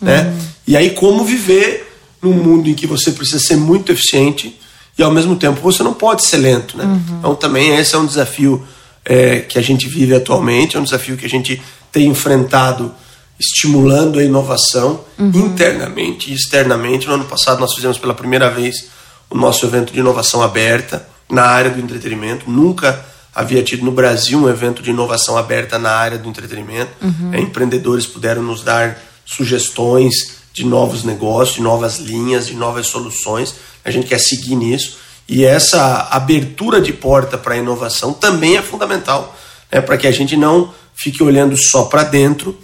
né? 0.02 0.24
Uhum. 0.24 0.48
E 0.68 0.76
aí 0.76 0.90
como 0.90 1.24
viver 1.24 1.98
num 2.22 2.34
mundo 2.34 2.70
em 2.70 2.74
que 2.74 2.86
você 2.86 3.14
precisa 3.14 3.40
ser 3.40 3.56
muito 3.56 3.94
eficiente 3.94 4.60
e 4.98 5.02
ao 5.02 5.12
mesmo 5.12 5.38
tempo 5.38 5.62
você 5.62 5.82
não 5.82 5.94
pode 5.94 6.26
ser 6.26 6.38
lento, 6.38 6.78
né? 6.78 6.84
Uhum. 6.84 7.18
Então 7.20 7.36
também 7.36 7.74
esse 7.78 7.96
é 7.96 7.98
um 7.98 8.06
desafio 8.06 8.62
é, 9.06 9.40
que 9.40 9.58
a 9.58 9.62
gente 9.62 9.88
vive 9.88 10.14
atualmente, 10.14 10.76
é 10.76 10.80
um 10.80 10.84
desafio 10.84 11.16
que 11.16 11.26
a 11.26 11.30
gente 11.30 11.62
tem 11.90 12.08
enfrentado 12.08 12.94
estimulando 13.40 14.20
a 14.20 14.24
inovação 14.24 15.00
uhum. 15.18 15.32
internamente 15.36 16.32
e 16.32 16.34
externamente. 16.34 17.08
No 17.08 17.14
ano 17.14 17.26
passado 17.26 17.62
nós 17.62 17.74
fizemos 17.74 17.98
pela 17.98 18.14
primeira 18.14 18.50
vez 18.50 18.90
o 19.30 19.38
nosso 19.38 19.66
evento 19.66 19.94
de 19.94 20.00
inovação 20.00 20.44
aberta 20.44 21.08
na 21.30 21.44
área 21.44 21.72
do 21.72 21.80
entretenimento. 21.80 22.52
Nunca 22.52 23.13
havia 23.34 23.64
tido 23.64 23.84
no 23.84 23.92
Brasil 23.92 24.40
um 24.40 24.50
evento 24.50 24.82
de 24.82 24.92
inovação 24.92 25.38
aberta 25.38 25.80
na 25.80 25.92
área 25.92 26.18
do 26.18 26.30
entretenimento. 26.30 26.92
Uhum. 27.02 27.34
É, 27.34 27.40
empreendedores 27.40 28.06
puderam 28.06 28.44
nos 28.44 28.64
dar 28.64 29.00
sugestões 29.26 30.44
de 30.54 30.66
novos 30.66 31.04
negócios, 31.04 31.56
de 31.56 31.62
novas 31.62 31.98
linhas, 31.98 32.48
de 32.48 32.54
novas 32.54 32.88
soluções. 32.88 33.56
A 33.84 33.90
gente 33.90 34.08
quer 34.08 34.20
seguir 34.20 34.56
nisso. 34.56 34.98
E 35.28 35.44
essa 35.46 36.10
abertura 36.12 36.82
de 36.82 36.94
porta 36.94 37.38
para 37.38 37.56
a 37.56 37.58
inovação 37.58 38.14
também 38.14 38.58
é 38.58 38.62
fundamental 38.62 39.36
né, 39.72 39.82
para 39.82 39.98
que 39.98 40.06
a 40.06 40.12
gente 40.12 40.38
não 40.38 40.72
fique 40.94 41.24
olhando 41.24 41.56
só 41.58 41.86
para 41.86 42.04
dentro, 42.04 42.58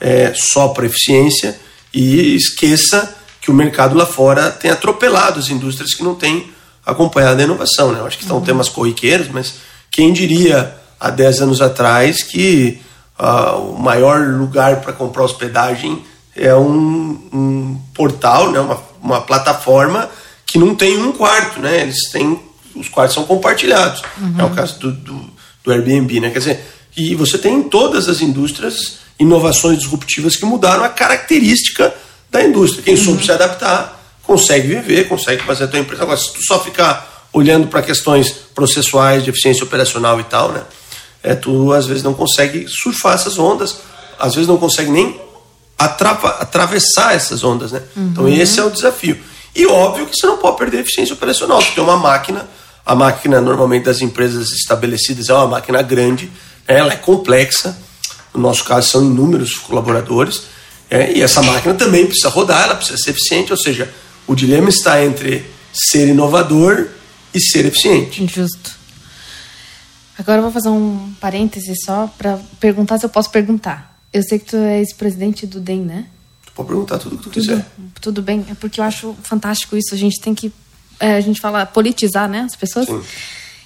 é, 0.00 0.32
só 0.34 0.68
para 0.68 0.86
eficiência 0.86 1.58
e 1.94 2.34
esqueça 2.34 3.16
que 3.40 3.50
o 3.50 3.54
mercado 3.54 3.94
lá 3.94 4.04
fora 4.04 4.50
tem 4.50 4.70
atropelado 4.70 5.38
as 5.38 5.48
indústrias 5.48 5.94
que 5.94 6.02
não 6.02 6.16
têm 6.16 6.50
acompanhado 6.84 7.40
a 7.40 7.44
inovação. 7.44 7.92
Né? 7.92 8.00
Eu 8.00 8.06
acho 8.06 8.18
que 8.18 8.24
são 8.24 8.38
uhum. 8.38 8.44
temas 8.44 8.68
corriqueiros, 8.68 9.28
mas 9.28 9.54
quem 9.96 10.12
diria 10.12 10.76
há 11.00 11.08
10 11.08 11.40
anos 11.40 11.62
atrás 11.62 12.22
que 12.22 12.78
uh, 13.18 13.58
o 13.72 13.78
maior 13.78 14.20
lugar 14.28 14.82
para 14.82 14.92
comprar 14.92 15.24
hospedagem 15.24 16.04
é 16.36 16.54
um, 16.54 17.18
um 17.32 17.80
portal, 17.94 18.52
né? 18.52 18.60
uma, 18.60 18.78
uma 19.02 19.20
plataforma 19.22 20.10
que 20.46 20.58
não 20.58 20.74
tem 20.74 20.98
um 20.98 21.12
quarto, 21.12 21.60
né? 21.60 21.80
Eles 21.80 22.10
têm 22.12 22.38
os 22.74 22.90
quartos 22.90 23.14
são 23.14 23.24
compartilhados. 23.24 24.02
Uhum. 24.20 24.34
É 24.38 24.44
o 24.44 24.50
caso 24.50 24.78
do, 24.78 24.92
do, 24.92 25.30
do, 25.64 25.72
Airbnb, 25.72 26.20
né? 26.20 26.28
Quer 26.28 26.40
dizer, 26.40 26.60
e 26.94 27.14
você 27.14 27.38
tem 27.38 27.54
em 27.54 27.62
todas 27.62 28.06
as 28.06 28.20
indústrias 28.20 28.98
inovações 29.18 29.78
disruptivas 29.78 30.36
que 30.36 30.44
mudaram 30.44 30.84
a 30.84 30.90
característica 30.90 31.94
da 32.30 32.44
indústria. 32.44 32.82
Quem 32.82 32.96
uhum. 32.96 33.02
soube 33.02 33.24
se 33.24 33.32
adaptar 33.32 33.98
consegue 34.22 34.68
viver, 34.68 35.08
consegue 35.08 35.42
fazer 35.42 35.64
a 35.64 35.68
tua 35.68 35.80
empresa. 35.80 36.02
Agora, 36.02 36.18
se 36.18 36.34
tu 36.34 36.44
só 36.46 36.62
ficar 36.62 37.15
olhando 37.36 37.66
para 37.66 37.82
questões 37.82 38.30
processuais, 38.54 39.22
de 39.22 39.28
eficiência 39.28 39.62
operacional 39.62 40.18
e 40.18 40.24
tal, 40.24 40.52
né? 40.52 40.62
É, 41.22 41.34
tu 41.34 41.70
às 41.70 41.86
vezes 41.86 42.02
não 42.02 42.14
consegue 42.14 42.66
surfar 42.66 43.14
essas 43.14 43.38
ondas, 43.38 43.76
às 44.18 44.34
vezes 44.34 44.48
não 44.48 44.56
consegue 44.56 44.90
nem 44.90 45.20
atrava, 45.78 46.28
atravessar 46.40 47.14
essas 47.14 47.44
ondas, 47.44 47.72
né? 47.72 47.82
Uhum. 47.94 48.08
Então 48.10 48.28
esse 48.28 48.58
é 48.58 48.64
o 48.64 48.70
desafio. 48.70 49.18
E 49.54 49.66
óbvio 49.66 50.06
que 50.06 50.16
você 50.16 50.26
não 50.26 50.38
pode 50.38 50.56
perder 50.56 50.78
a 50.78 50.80
eficiência 50.80 51.12
operacional. 51.12 51.62
Tem 51.62 51.84
uma 51.84 51.98
máquina, 51.98 52.48
a 52.86 52.94
máquina 52.94 53.38
normalmente 53.38 53.84
das 53.84 54.00
empresas 54.00 54.52
estabelecidas 54.52 55.28
é 55.28 55.34
uma 55.34 55.46
máquina 55.46 55.82
grande, 55.82 56.30
ela 56.66 56.94
é 56.94 56.96
complexa. 56.96 57.76
No 58.32 58.40
nosso 58.40 58.64
caso 58.64 58.88
são 58.88 59.04
inúmeros 59.04 59.58
colaboradores. 59.58 60.44
É, 60.88 61.12
e 61.12 61.20
essa 61.20 61.42
máquina 61.42 61.74
também 61.74 62.06
precisa 62.06 62.30
rodar, 62.30 62.62
ela 62.62 62.76
precisa 62.76 62.96
ser 62.96 63.10
eficiente, 63.10 63.52
ou 63.52 63.58
seja, 63.58 63.92
o 64.26 64.34
dilema 64.34 64.70
está 64.70 65.04
entre 65.04 65.44
ser 65.70 66.08
inovador 66.08 66.86
e 67.36 67.40
ser 67.40 67.66
eficiente. 67.66 68.26
Justo. 68.26 68.76
Agora 70.18 70.38
eu 70.38 70.42
vou 70.42 70.50
fazer 70.50 70.70
um 70.70 71.12
parêntese 71.20 71.74
só 71.84 72.12
para 72.16 72.38
perguntar 72.58 72.98
se 72.98 73.04
eu 73.04 73.10
posso 73.10 73.30
perguntar. 73.30 74.00
Eu 74.12 74.22
sei 74.22 74.38
que 74.38 74.46
tu 74.46 74.56
é 74.56 74.78
ex-presidente 74.78 75.46
do 75.46 75.60
DEM, 75.60 75.82
né? 75.82 76.06
Pode 76.54 76.68
perguntar 76.68 76.98
tudo 76.98 77.16
o 77.16 77.18
que 77.18 77.24
tu 77.24 77.30
tudo, 77.30 77.42
quiser. 77.42 77.66
Tudo 78.00 78.22
bem, 78.22 78.44
é 78.50 78.54
porque 78.54 78.80
eu 78.80 78.84
acho 78.84 79.14
fantástico 79.22 79.76
isso. 79.76 79.94
A 79.94 79.98
gente 79.98 80.18
tem 80.20 80.34
que, 80.34 80.50
é, 80.98 81.16
a 81.16 81.20
gente 81.20 81.38
fala 81.38 81.66
politizar, 81.66 82.28
né, 82.28 82.46
as 82.48 82.56
pessoas. 82.56 82.86
Sim. 82.86 83.02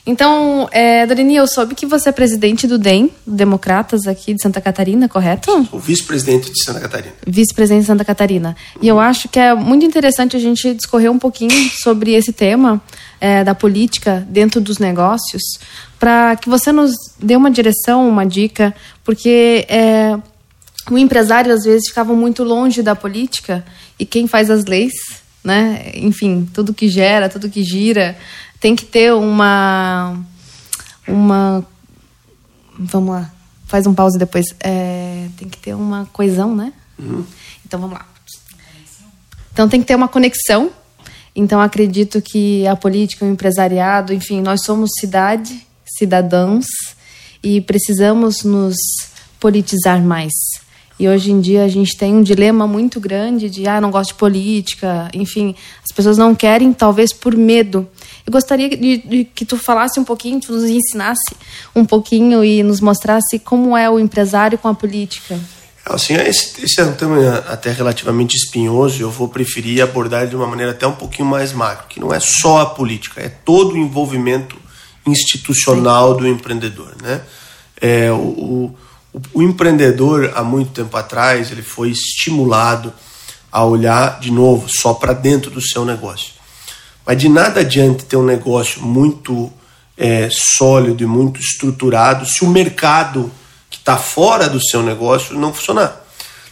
Então, 0.05 0.69
é, 0.73 1.07
Dorini, 1.07 1.37
eu 1.37 1.47
soube 1.47 1.75
que 1.75 1.87
você 1.87 2.09
é 2.09 2.13
presidente 2.13 2.67
do 2.67 2.79
DEM, 2.79 3.13
Democratas 3.27 4.07
aqui 4.07 4.35
de 4.35 4.43
Santa 4.43 4.61
Catarina, 4.61 5.09
correto? 5.09 5.69
O 5.71 5.79
vice-presidente 5.79 6.51
de 6.51 6.65
Santa 6.65 6.81
Catarina. 6.81 7.15
Vice-presidente 7.27 7.83
de 7.83 7.87
Santa 7.87 8.05
Catarina. 8.05 8.57
Uhum. 8.75 8.83
E 8.83 8.89
eu 8.89 8.99
acho 8.99 9.29
que 9.29 9.39
é 9.39 9.55
muito 9.55 9.85
interessante 9.85 10.37
a 10.37 10.41
gente 10.41 10.75
discorrer 10.75 11.13
um 11.13 11.19
pouquinho 11.19 11.53
sobre 11.83 12.15
esse 12.15 12.33
tema 12.33 12.83
é, 13.21 13.45
da 13.45 13.55
política 13.55 14.27
dentro 14.29 14.61
dos 14.61 14.79
negócios, 14.79 15.43
para 15.99 16.35
que 16.37 16.49
você 16.49 16.73
nos 16.73 16.93
dê 17.19 17.37
uma 17.37 17.51
direção, 17.51 18.09
uma 18.09 18.25
dica, 18.25 18.75
porque 19.05 19.67
é, 19.69 20.19
o 20.91 20.97
empresário 20.97 21.53
às 21.53 21.65
vezes 21.65 21.89
ficava 21.89 22.15
muito 22.15 22.43
longe 22.43 22.83
da 22.83 22.97
política 22.97 23.65
e 23.99 24.07
quem 24.07 24.27
faz 24.27 24.51
as 24.51 24.65
leis, 24.65 24.93
né? 25.45 25.93
Enfim, 25.95 26.49
tudo 26.53 26.75
que 26.75 26.89
gera, 26.89 27.29
tudo 27.29 27.51
que 27.51 27.63
gira, 27.63 28.17
tem 28.59 28.75
que 28.75 28.85
ter 28.85 29.13
uma 29.13 30.19
uma 31.07 31.65
vamos 32.79 33.11
lá, 33.15 33.31
faz 33.67 33.87
um 33.87 33.95
pause 33.95 34.19
depois. 34.19 34.47
É, 34.61 35.29
tem 35.37 35.49
que 35.49 35.59
ter 35.59 35.75
uma 35.75 36.07
coesão, 36.13 36.55
né? 36.57 36.73
Uhum. 36.99 37.25
Então 37.65 37.79
vamos 37.81 37.99
lá. 37.99 38.07
Então 39.53 39.69
tem 39.69 39.81
que 39.81 39.87
ter 39.87 39.95
uma 39.95 40.09
conexão. 40.09 40.71
Então 41.35 41.61
acredito 41.61 42.21
que 42.21 42.67
a 42.67 42.75
política, 42.75 43.25
o 43.25 43.29
empresariado, 43.29 44.13
enfim, 44.13 44.41
nós 44.41 44.65
somos 44.65 44.91
cidade, 44.99 45.67
cidadãos 45.99 46.67
e 47.43 47.61
precisamos 47.61 48.43
nos 48.45 48.77
politizar 49.39 50.03
mais. 50.03 50.33
E 50.99 51.09
hoje 51.09 51.33
em 51.33 51.41
dia 51.41 51.65
a 51.65 51.69
gente 51.69 51.97
tem 51.97 52.15
um 52.15 52.23
dilema 52.23 52.67
muito 52.67 53.01
grande 53.01 53.49
de, 53.49 53.67
ah, 53.67 53.81
não 53.81 53.91
gosto 53.91 54.09
de 54.09 54.17
política, 54.17 55.09
enfim, 55.15 55.55
as 55.83 55.97
pessoas 55.97 56.19
não 56.19 56.35
querem, 56.35 56.75
talvez 56.75 57.11
por 57.11 57.35
medo. 57.35 57.89
Eu 58.27 58.31
gostaria 58.31 58.69
de, 58.69 58.99
de 58.99 59.25
que 59.25 59.47
tu 59.47 59.57
falasse 59.57 59.99
um 59.99 60.05
pouquinho, 60.05 60.39
tu 60.41 60.53
nos 60.53 60.65
ensinasse 60.65 61.35
um 61.75 61.87
pouquinho 61.87 62.45
e 62.45 62.63
nos 62.63 62.83
mostrasse 62.83 63.39
como 63.39 63.75
é 63.75 63.89
o 63.89 63.99
empresário 63.99 64.59
com 64.59 64.69
a 64.69 64.75
política. 64.75 65.41
Assim, 65.95 66.15
esse, 66.15 66.65
esse 66.65 66.81
é 66.81 66.85
um 66.85 66.95
tema 66.95 67.39
até 67.49 67.73
relativamente 67.73 68.37
espinhoso, 68.37 69.03
eu 69.03 69.11
vou 69.11 69.29
preferir 69.29 69.83
abordar 69.83 70.27
de 70.27 70.37
uma 70.37 70.47
maneira 70.47 70.73
até 70.73 70.87
um 70.87 70.93
pouquinho 70.93 71.29
mais 71.29 71.53
macro, 71.53 71.89
que 71.89 71.99
não 71.99 72.15
é 72.15 72.21
só 72.21 72.61
a 72.61 72.67
política, 72.67 73.21
é 73.21 73.29
todo 73.29 73.75
o 73.75 73.79
envolvimento 73.79 74.57
institucional 75.07 76.15
do 76.15 76.27
empreendedor, 76.27 76.95
né? 77.03 77.23
É, 77.81 78.13
o, 78.13 78.17
o, 78.17 78.77
o 79.35 79.43
empreendedor, 79.43 80.33
há 80.35 80.43
muito 80.45 80.71
tempo 80.73 80.97
atrás, 80.97 81.51
ele 81.51 81.63
foi 81.63 81.91
estimulado 81.91 82.93
a 83.51 83.65
olhar 83.65 84.21
de 84.21 84.31
novo 84.31 84.69
só 84.69 84.95
para 84.95 85.13
dentro 85.13 85.51
do 85.51 85.61
seu 85.61 85.85
negócio. 85.85 86.33
Mas 87.05 87.19
de 87.19 87.29
nada 87.29 87.61
adianta 87.61 88.05
ter 88.05 88.17
um 88.17 88.25
negócio 88.25 88.83
muito 88.83 89.51
é, 89.97 90.29
sólido 90.31 91.03
e 91.03 91.07
muito 91.07 91.41
estruturado 91.41 92.27
se 92.27 92.45
o 92.45 92.49
mercado 92.49 93.31
que 93.71 93.79
está 93.79 93.97
fora 93.97 94.49
do 94.49 94.61
seu 94.61 94.83
negócio 94.83 95.39
não 95.39 95.55
funcionar. 95.55 96.05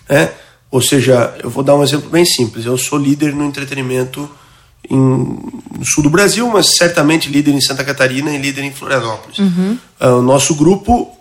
Né? 0.08 0.30
Ou 0.70 0.80
seja, 0.80 1.34
eu 1.42 1.50
vou 1.50 1.64
dar 1.64 1.74
um 1.74 1.82
exemplo 1.82 2.08
bem 2.08 2.24
simples. 2.24 2.64
Eu 2.64 2.78
sou 2.78 2.98
líder 2.98 3.34
no 3.34 3.44
entretenimento 3.44 4.30
em, 4.88 4.96
no 4.96 5.84
sul 5.84 6.02
do 6.02 6.10
Brasil, 6.10 6.48
mas 6.48 6.76
certamente 6.76 7.28
líder 7.28 7.52
em 7.52 7.60
Santa 7.60 7.84
Catarina 7.84 8.30
e 8.30 8.38
líder 8.38 8.62
em 8.64 8.72
Florianópolis. 8.72 9.38
Uhum. 9.38 9.78
Uh, 10.00 10.06
o 10.06 10.22
nosso 10.22 10.54
grupo 10.54 11.14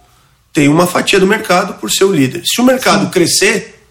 tem 0.54 0.68
uma 0.68 0.86
fatia 0.86 1.20
do 1.20 1.28
mercado 1.28 1.76
por 1.76 1.92
ser 1.92 2.04
o 2.04 2.12
líder. 2.12 2.44
Se 2.46 2.62
o 2.62 2.64
mercado 2.64 3.06
Sim. 3.06 3.12
crescer, 3.12 3.84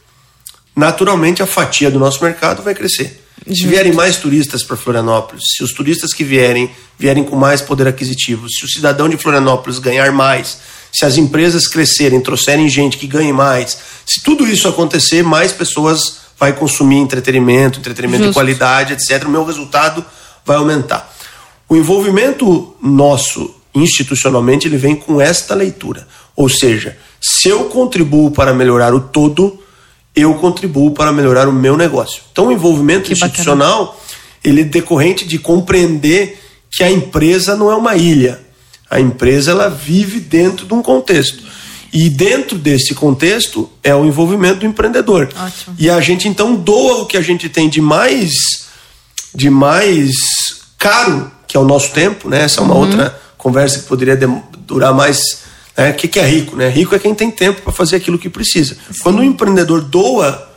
naturalmente 0.75 1.43
a 1.43 1.47
fatia 1.47 1.91
do 1.91 1.99
nosso 1.99 2.23
mercado 2.23 2.63
vai 2.63 2.75
crescer. 2.75 3.23
Se 3.47 3.67
vierem 3.67 3.93
mais 3.93 4.17
turistas 4.17 4.65
para 4.65 4.77
Florianópolis, 4.77 5.45
se 5.57 5.63
os 5.63 5.73
turistas 5.73 6.13
que 6.13 6.25
vierem 6.25 6.71
vierem 6.99 7.23
com 7.23 7.37
mais 7.37 7.61
poder 7.61 7.87
aquisitivo, 7.87 8.49
se 8.49 8.65
o 8.65 8.69
cidadão 8.69 9.09
de 9.09 9.17
Florianópolis 9.17 9.79
ganhar 9.79 10.11
mais, 10.11 10.59
se 10.97 11.05
as 11.05 11.17
empresas 11.17 11.69
crescerem, 11.69 12.21
trouxerem 12.21 12.69
gente 12.69 12.97
que 12.97 13.07
ganhe 13.07 13.33
mais, 13.33 13.79
se 14.07 14.23
tudo 14.23 14.47
isso 14.47 14.67
acontecer, 14.69 15.23
mais 15.23 15.53
pessoas 15.53 16.19
vai 16.39 16.53
consumir 16.53 16.97
entretenimento, 16.97 17.79
entretenimento 17.79 18.25
Justo. 18.25 18.31
de 18.31 18.35
qualidade, 18.35 18.93
etc. 18.93 19.27
O 19.27 19.31
meu 19.31 19.45
resultado 19.45 20.05
vai 20.45 20.57
aumentar. 20.57 21.15
O 21.69 21.77
envolvimento 21.77 22.75
nosso 22.81 23.55
institucionalmente 23.75 24.67
ele 24.67 24.79
vem 24.79 24.97
com 24.97 25.21
esta 25.21 25.55
leitura. 25.55 26.07
Ou 26.35 26.49
seja, 26.49 26.97
se 27.21 27.49
eu 27.49 27.65
contribuo 27.65 28.31
para 28.31 28.55
melhorar 28.55 28.95
o 28.95 29.01
todo, 29.01 29.63
eu 30.15 30.35
contribuo 30.35 30.93
para 30.93 31.13
melhorar 31.13 31.49
o 31.49 31.53
meu 31.53 31.77
negócio. 31.77 32.23
Então, 32.33 32.49
o 32.49 32.53
envolvimento 32.53 33.07
que 33.07 33.13
institucional 33.13 33.87
bacana. 33.87 34.01
ele 34.43 34.61
é 34.63 34.65
decorrente 34.65 35.27
de 35.27 35.39
compreender 35.39 36.41
que 36.71 36.83
a 36.83 36.91
empresa 36.91 37.55
não 37.55 37.71
é 37.71 37.75
uma 37.75 37.97
ilha. 37.97 38.41
A 38.91 39.01
empresa 39.01 39.51
ela 39.51 39.69
vive 39.69 40.21
dentro 40.21 40.67
de 40.67 40.75
um 40.75 40.83
contexto. 40.83 41.43
E 41.93 42.11
dentro 42.11 42.59
desse 42.59 42.95
contexto 42.95 43.71
é 43.83 43.95
o 43.95 44.05
envolvimento 44.05 44.61
do 44.61 44.67
empreendedor. 44.67 45.29
Ótimo. 45.37 45.77
E 45.79 45.89
a 45.89 46.01
gente 46.01 46.29
então 46.29 46.55
doa 46.55 47.03
o 47.03 47.07
que 47.07 47.17
a 47.17 47.23
gente 47.23 47.49
tem 47.49 47.69
de 47.69 47.81
mais 47.81 48.67
de 49.35 49.51
mais 49.51 50.13
caro, 50.79 51.31
que 51.47 51.57
é 51.57 51.61
o 51.61 51.65
nosso 51.65 51.93
tempo, 51.93 52.29
né? 52.29 52.43
Essa 52.43 52.61
é 52.61 52.65
uma 52.65 52.75
uhum. 52.75 52.81
outra 52.81 53.21
conversa 53.37 53.81
que 53.81 53.87
poderia 53.87 54.17
durar 54.67 54.95
mais 54.95 55.47
o 55.79 55.93
que, 55.93 56.09
que 56.09 56.19
é 56.19 56.27
rico? 56.27 56.57
Né? 56.57 56.69
Rico 56.71 56.95
é 56.95 56.99
quem 56.99 57.15
tem 57.15 57.31
tempo 57.31 57.61
para 57.61 57.73
fazer 57.73 57.97
aquilo 57.97 58.19
que 58.19 58.31
precisa. 58.31 58.75
Sim. 58.75 59.03
Quando 59.03 59.19
o 59.19 59.25
empreendedor 59.25 59.83
doa 59.83 60.51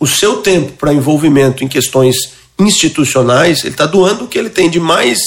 o 0.00 0.06
seu 0.06 0.38
tempo 0.38 0.72
para 0.72 0.92
envolvimento 0.92 1.62
em 1.62 1.68
questões 1.68 2.16
institucionais, 2.58 3.60
ele 3.60 3.74
está 3.74 3.84
doando 3.84 4.24
o 4.24 4.28
que 4.28 4.38
ele 4.38 4.48
tem 4.48 4.70
de 4.70 4.80
mais 4.80 5.18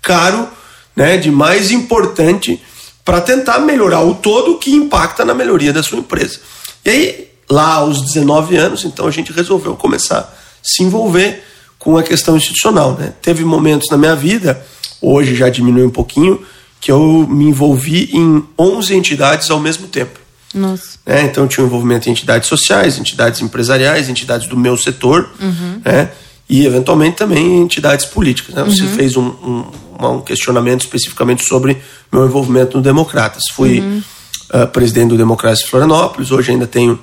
caro, 0.00 0.48
né, 0.96 1.16
de 1.18 1.30
mais 1.30 1.70
importante 1.70 2.60
para 3.04 3.20
tentar 3.20 3.60
melhorar 3.60 4.00
o 4.02 4.14
todo 4.14 4.58
que 4.58 4.70
impacta 4.72 5.24
na 5.24 5.34
melhoria 5.34 5.72
da 5.72 5.82
sua 5.82 5.98
empresa. 5.98 6.40
E 6.84 6.90
aí 6.90 7.28
lá 7.48 7.74
aos 7.74 8.02
19 8.02 8.56
anos, 8.56 8.84
então 8.84 9.06
a 9.06 9.10
gente 9.10 9.32
resolveu 9.32 9.76
começar 9.76 10.18
a 10.18 10.28
se 10.62 10.82
envolver 10.82 11.42
com 11.78 11.96
a 11.96 12.02
questão 12.02 12.36
institucional. 12.36 12.96
Né? 12.98 13.12
Teve 13.22 13.44
momentos 13.44 13.88
na 13.90 13.96
minha 13.96 14.16
vida, 14.16 14.60
hoje 15.00 15.36
já 15.36 15.48
diminuiu 15.48 15.86
um 15.86 15.90
pouquinho, 15.90 16.42
que 16.80 16.90
eu 16.90 17.26
me 17.28 17.44
envolvi 17.44 18.10
em 18.12 18.42
11 18.58 18.94
entidades 18.94 19.50
ao 19.50 19.60
mesmo 19.60 19.86
tempo. 19.86 20.18
Nossa. 20.52 20.98
Né? 21.04 21.22
Então 21.24 21.46
tinha 21.46 21.62
um 21.62 21.66
envolvimento 21.68 22.08
em 22.08 22.12
entidades 22.12 22.48
sociais, 22.48 22.98
entidades 22.98 23.40
empresariais, 23.40 24.08
entidades 24.08 24.48
do 24.48 24.56
meu 24.56 24.76
setor, 24.76 25.30
Uhum. 25.40 25.80
né? 25.84 26.10
E 26.48 26.64
eventualmente 26.64 27.16
também 27.16 27.60
entidades 27.60 28.06
políticas. 28.06 28.54
Né? 28.54 28.62
Você 28.64 28.86
fez 28.86 29.16
um, 29.16 29.26
um, 29.26 29.64
um 30.00 30.20
questionamento 30.20 30.82
especificamente 30.82 31.44
sobre 31.44 31.76
meu 32.12 32.24
envolvimento 32.24 32.76
no 32.76 32.82
Democratas. 32.82 33.42
Fui 33.52 34.02
ah, 34.50 34.66
presidente 34.66 35.08
do 35.08 35.16
Democratas 35.16 35.60
de 35.60 35.66
Florianópolis, 35.66 36.30
hoje 36.30 36.52
ainda 36.52 36.66
tenho 36.66 36.98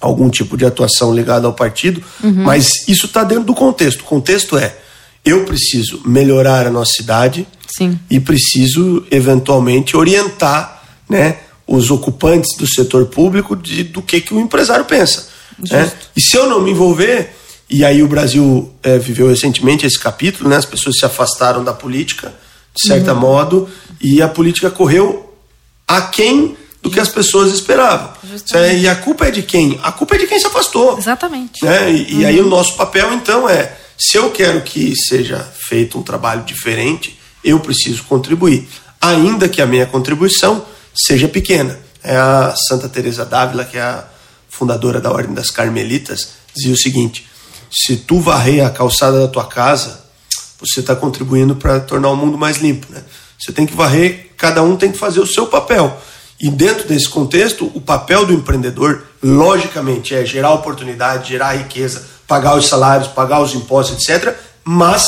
algum 0.00 0.30
tipo 0.30 0.56
de 0.56 0.64
atuação 0.64 1.12
ligada 1.12 1.46
ao 1.46 1.52
partido, 1.52 2.00
mas 2.22 2.86
isso 2.86 3.06
está 3.06 3.24
dentro 3.24 3.44
do 3.44 3.54
contexto. 3.54 4.02
O 4.02 4.04
contexto 4.04 4.56
é: 4.56 4.76
eu 5.24 5.44
preciso 5.44 6.00
melhorar 6.06 6.66
a 6.66 6.70
nossa 6.70 6.92
cidade 6.92 7.48
Sim. 7.76 7.98
e 8.08 8.20
preciso 8.20 9.04
eventualmente 9.10 9.96
orientar, 9.96 10.84
né, 11.08 11.38
os 11.66 11.90
ocupantes 11.90 12.56
do 12.56 12.66
setor 12.66 13.06
público 13.06 13.56
de, 13.56 13.82
do 13.82 14.00
que 14.00 14.20
que 14.20 14.32
o 14.32 14.40
empresário 14.40 14.84
pensa. 14.84 15.28
Né? 15.58 15.90
E 16.16 16.20
se 16.20 16.36
eu 16.36 16.48
não 16.48 16.62
me 16.62 16.70
envolver, 16.70 17.34
e 17.70 17.84
aí 17.84 18.02
o 18.02 18.08
Brasil 18.08 18.72
eh, 18.82 18.98
viveu 18.98 19.28
recentemente 19.28 19.84
esse 19.84 19.98
capítulo, 19.98 20.48
né, 20.48 20.56
as 20.56 20.64
pessoas 20.64 20.96
se 20.98 21.04
afastaram 21.04 21.62
da 21.62 21.72
política 21.72 22.32
de 22.74 22.86
certa 22.86 23.12
modo 23.12 23.68
e 24.00 24.22
a 24.22 24.28
política 24.28 24.70
correu 24.70 25.34
aquém 25.86 26.56
do 26.80 26.90
que 26.90 27.00
as 27.00 27.08
pessoas 27.08 27.52
esperavam. 27.52 28.12
Justamente. 28.22 28.74
É, 28.76 28.78
E 28.78 28.88
a 28.88 28.94
culpa 28.94 29.26
é 29.26 29.30
de 29.30 29.42
quem? 29.42 29.78
A 29.82 29.90
culpa 29.90 30.14
é 30.14 30.18
de 30.18 30.26
quem 30.26 30.38
se 30.38 30.46
afastou. 30.46 30.96
Exatamente. 30.96 31.64
Né? 31.64 31.92
E, 31.92 32.20
e 32.20 32.24
aí 32.24 32.40
o 32.40 32.46
nosso 32.46 32.76
papel 32.76 33.12
então 33.12 33.48
é, 33.48 33.76
se 33.98 34.16
eu 34.16 34.30
quero 34.30 34.62
que 34.62 34.94
seja 34.96 35.46
feito 35.68 35.98
um 35.98 36.02
trabalho 36.02 36.44
diferente, 36.44 37.18
eu 37.42 37.58
preciso 37.58 38.04
contribuir, 38.04 38.68
ainda 39.00 39.48
que 39.48 39.60
a 39.60 39.66
minha 39.66 39.86
contribuição 39.86 40.64
seja 40.94 41.28
pequena. 41.28 41.78
É 42.02 42.16
a 42.16 42.54
Santa 42.68 42.88
Teresa 42.88 43.24
d'Ávila, 43.24 43.64
que 43.64 43.76
é 43.76 43.82
a 43.82 44.04
fundadora 44.48 45.00
da 45.00 45.10
Ordem 45.10 45.34
das 45.34 45.50
Carmelitas, 45.50 46.30
dizia 46.54 46.72
o 46.72 46.78
seguinte: 46.78 47.26
se 47.70 47.96
tu 47.96 48.20
varrer 48.20 48.64
a 48.64 48.70
calçada 48.70 49.20
da 49.20 49.28
tua 49.28 49.44
casa, 49.44 50.04
você 50.60 50.80
está 50.80 50.96
contribuindo 50.96 51.54
para 51.54 51.80
tornar 51.80 52.10
o 52.10 52.16
mundo 52.16 52.36
mais 52.36 52.58
limpo. 52.58 52.86
Né? 52.90 53.02
Você 53.38 53.52
tem 53.52 53.66
que 53.66 53.74
varrer, 53.74 54.30
cada 54.36 54.62
um 54.62 54.76
tem 54.76 54.90
que 54.90 54.98
fazer 54.98 55.20
o 55.20 55.26
seu 55.26 55.46
papel. 55.46 56.00
E 56.40 56.50
dentro 56.50 56.86
desse 56.86 57.08
contexto, 57.08 57.70
o 57.74 57.80
papel 57.80 58.24
do 58.24 58.32
empreendedor, 58.32 59.04
logicamente, 59.22 60.14
é 60.14 60.24
gerar 60.24 60.52
oportunidade, 60.52 61.30
gerar 61.30 61.54
riqueza, 61.54 62.04
pagar 62.26 62.56
os 62.56 62.68
salários, 62.68 63.08
pagar 63.08 63.40
os 63.40 63.54
impostos, 63.54 64.08
etc. 64.08 64.36
Mas 64.64 65.04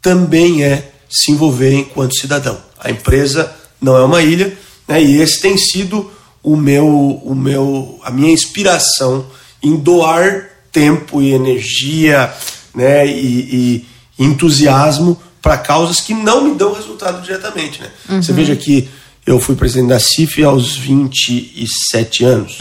também 0.00 0.64
é 0.64 0.92
se 1.10 1.32
envolver 1.32 1.74
enquanto 1.74 2.18
cidadão. 2.18 2.58
A 2.78 2.90
empresa 2.90 3.52
não 3.80 3.96
é 3.96 4.04
uma 4.04 4.22
ilha, 4.22 4.56
né? 4.86 5.02
e 5.02 5.20
esse 5.20 5.40
tem 5.40 5.56
sido 5.56 6.10
o 6.42 6.56
meu, 6.56 6.86
o 6.86 7.34
meu, 7.34 8.00
a 8.02 8.10
minha 8.10 8.32
inspiração 8.32 9.26
em 9.62 9.76
doar 9.76 10.51
tempo 10.72 11.22
e 11.22 11.32
energia 11.32 12.32
né? 12.74 13.06
e, 13.06 13.84
e 14.18 14.24
entusiasmo 14.24 15.20
para 15.40 15.58
causas 15.58 16.00
que 16.00 16.14
não 16.14 16.44
me 16.44 16.54
dão 16.54 16.72
resultado 16.72 17.22
diretamente. 17.22 17.80
Né? 17.80 17.90
Você 18.20 18.32
veja 18.32 18.56
que 18.56 18.88
eu 19.26 19.38
fui 19.38 19.54
presidente 19.54 19.88
da 19.88 20.00
CIF 20.00 20.42
aos 20.42 20.76
27 20.76 22.24
anos. 22.24 22.58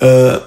Ah, 0.00 0.42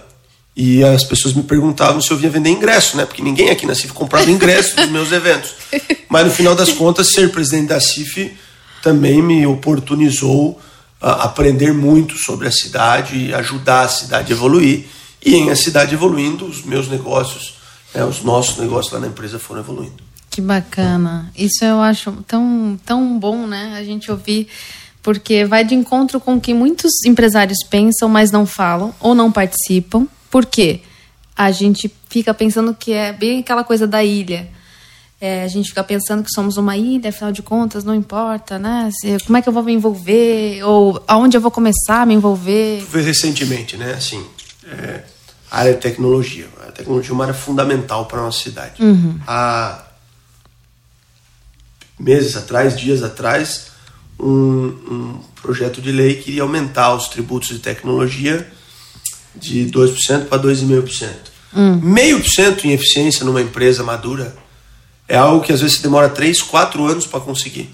e 0.56 0.84
as 0.84 1.04
pessoas 1.04 1.34
me 1.34 1.44
perguntavam 1.44 2.02
se 2.02 2.12
eu 2.12 2.18
vinha 2.18 2.30
vender 2.30 2.50
ingresso, 2.50 2.98
né? 2.98 3.06
Porque 3.06 3.22
ninguém 3.22 3.50
aqui 3.50 3.66
na 3.66 3.74
CIF 3.74 3.94
comprava 3.94 4.30
ingresso 4.30 4.76
dos 4.76 4.90
meus 4.90 5.12
eventos. 5.12 5.52
Mas 6.10 6.26
no 6.26 6.32
final 6.32 6.54
das 6.54 6.72
contas, 6.74 7.14
ser 7.14 7.32
presidente 7.32 7.70
da 7.70 7.80
CIF 7.80 8.34
também 8.84 9.22
me 9.22 9.46
oportunizou 9.46 10.60
a 11.00 11.24
aprender 11.24 11.74
muito 11.74 12.18
sobre 12.18 12.48
a 12.48 12.52
cidade 12.52 13.18
e 13.18 13.34
ajudar 13.34 13.84
a 13.84 13.88
cidade 13.88 14.34
a 14.34 14.36
evoluir. 14.36 14.86
E 15.24 15.36
em 15.36 15.50
a 15.50 15.56
cidade 15.56 15.94
evoluindo, 15.94 16.46
os 16.46 16.64
meus 16.64 16.88
negócios, 16.88 17.56
né, 17.94 18.04
os 18.04 18.24
nossos 18.24 18.58
negócios 18.58 18.92
lá 18.94 19.00
na 19.00 19.08
empresa 19.08 19.38
foram 19.38 19.62
evoluindo. 19.62 20.04
Que 20.30 20.42
bacana. 20.42 21.30
Isso 21.38 21.64
eu 21.66 21.82
acho 21.82 22.12
tão, 22.26 22.80
tão 22.86 23.20
bom, 23.20 23.46
né? 23.46 23.76
A 23.78 23.84
gente 23.84 24.10
ouvir, 24.10 24.48
porque 25.04 25.44
vai 25.44 25.66
de 25.66 25.76
encontro 25.76 26.22
com 26.22 26.36
o 26.36 26.42
que 26.42 26.54
muitos 26.54 26.90
empresários 27.06 27.58
pensam, 27.70 28.08
mas 28.08 28.32
não 28.32 28.46
falam 28.46 28.96
ou 29.00 29.14
não 29.14 29.30
participam. 29.30 30.08
Por 30.30 30.46
quê? 30.46 30.82
A 31.36 31.52
gente 31.52 31.92
fica 32.10 32.34
pensando 32.34 32.74
que 32.74 32.94
é 32.94 33.12
bem 33.12 33.40
aquela 33.40 33.64
coisa 33.64 33.86
da 33.86 34.04
ilha. 34.04 34.48
É, 35.20 35.44
a 35.44 35.48
gente 35.48 35.70
fica 35.70 35.84
pensando 35.84 36.24
que 36.24 36.32
somos 36.32 36.58
uma 36.58 36.76
ilha, 36.78 37.10
afinal 37.10 37.32
de 37.32 37.44
contas, 37.44 37.84
não 37.84 37.94
importa, 37.94 38.58
né? 38.58 38.90
Como 39.26 39.38
é 39.38 39.42
que 39.42 39.50
eu 39.50 39.54
vou 39.54 39.64
me 39.64 39.74
envolver? 39.74 40.64
Ou 40.64 41.04
aonde 41.08 41.36
eu 41.36 41.42
vou 41.42 41.52
começar 41.52 42.02
a 42.02 42.06
me 42.06 42.14
envolver? 42.14 42.84
Recentemente, 42.92 43.78
né? 43.78 43.94
Assim, 43.94 44.26
é, 44.66 45.04
área 45.60 45.74
de 45.74 45.80
tecnologia. 45.80 46.48
A 46.68 46.72
tecnologia 46.72 47.12
é 47.12 47.14
uma 47.14 47.26
área 47.26 47.34
fundamental 47.34 48.06
para 48.06 48.20
a 48.20 48.24
nossa 48.24 48.42
cidade. 48.42 48.82
Há 49.28 49.84
meses 52.00 52.36
atrás, 52.36 52.80
dias 52.80 53.04
atrás, 53.04 53.68
um, 54.20 54.68
um 54.90 55.20
projeto 55.42 55.82
de 55.82 55.92
lei 55.92 56.16
queria 56.16 56.44
aumentar 56.44 56.96
os 56.96 57.08
tributos 57.10 57.50
de 57.50 57.60
tecnologia 57.60 58.48
de 59.36 59.70
2% 59.72 60.26
para 60.28 60.42
2,5%. 60.42 61.10
Meio 61.82 62.20
por 62.20 62.30
cento 62.30 62.66
em 62.66 62.72
eficiência 62.72 63.26
numa 63.26 63.42
empresa 63.42 63.84
madura 63.84 64.36
é 65.08 65.18
algo 65.18 65.44
que 65.44 65.52
às 65.52 65.60
vezes 65.62 65.80
demora 65.80 66.08
3, 66.08 66.42
4 66.42 66.86
anos 66.86 67.06
para 67.06 67.20
conseguir. 67.20 67.70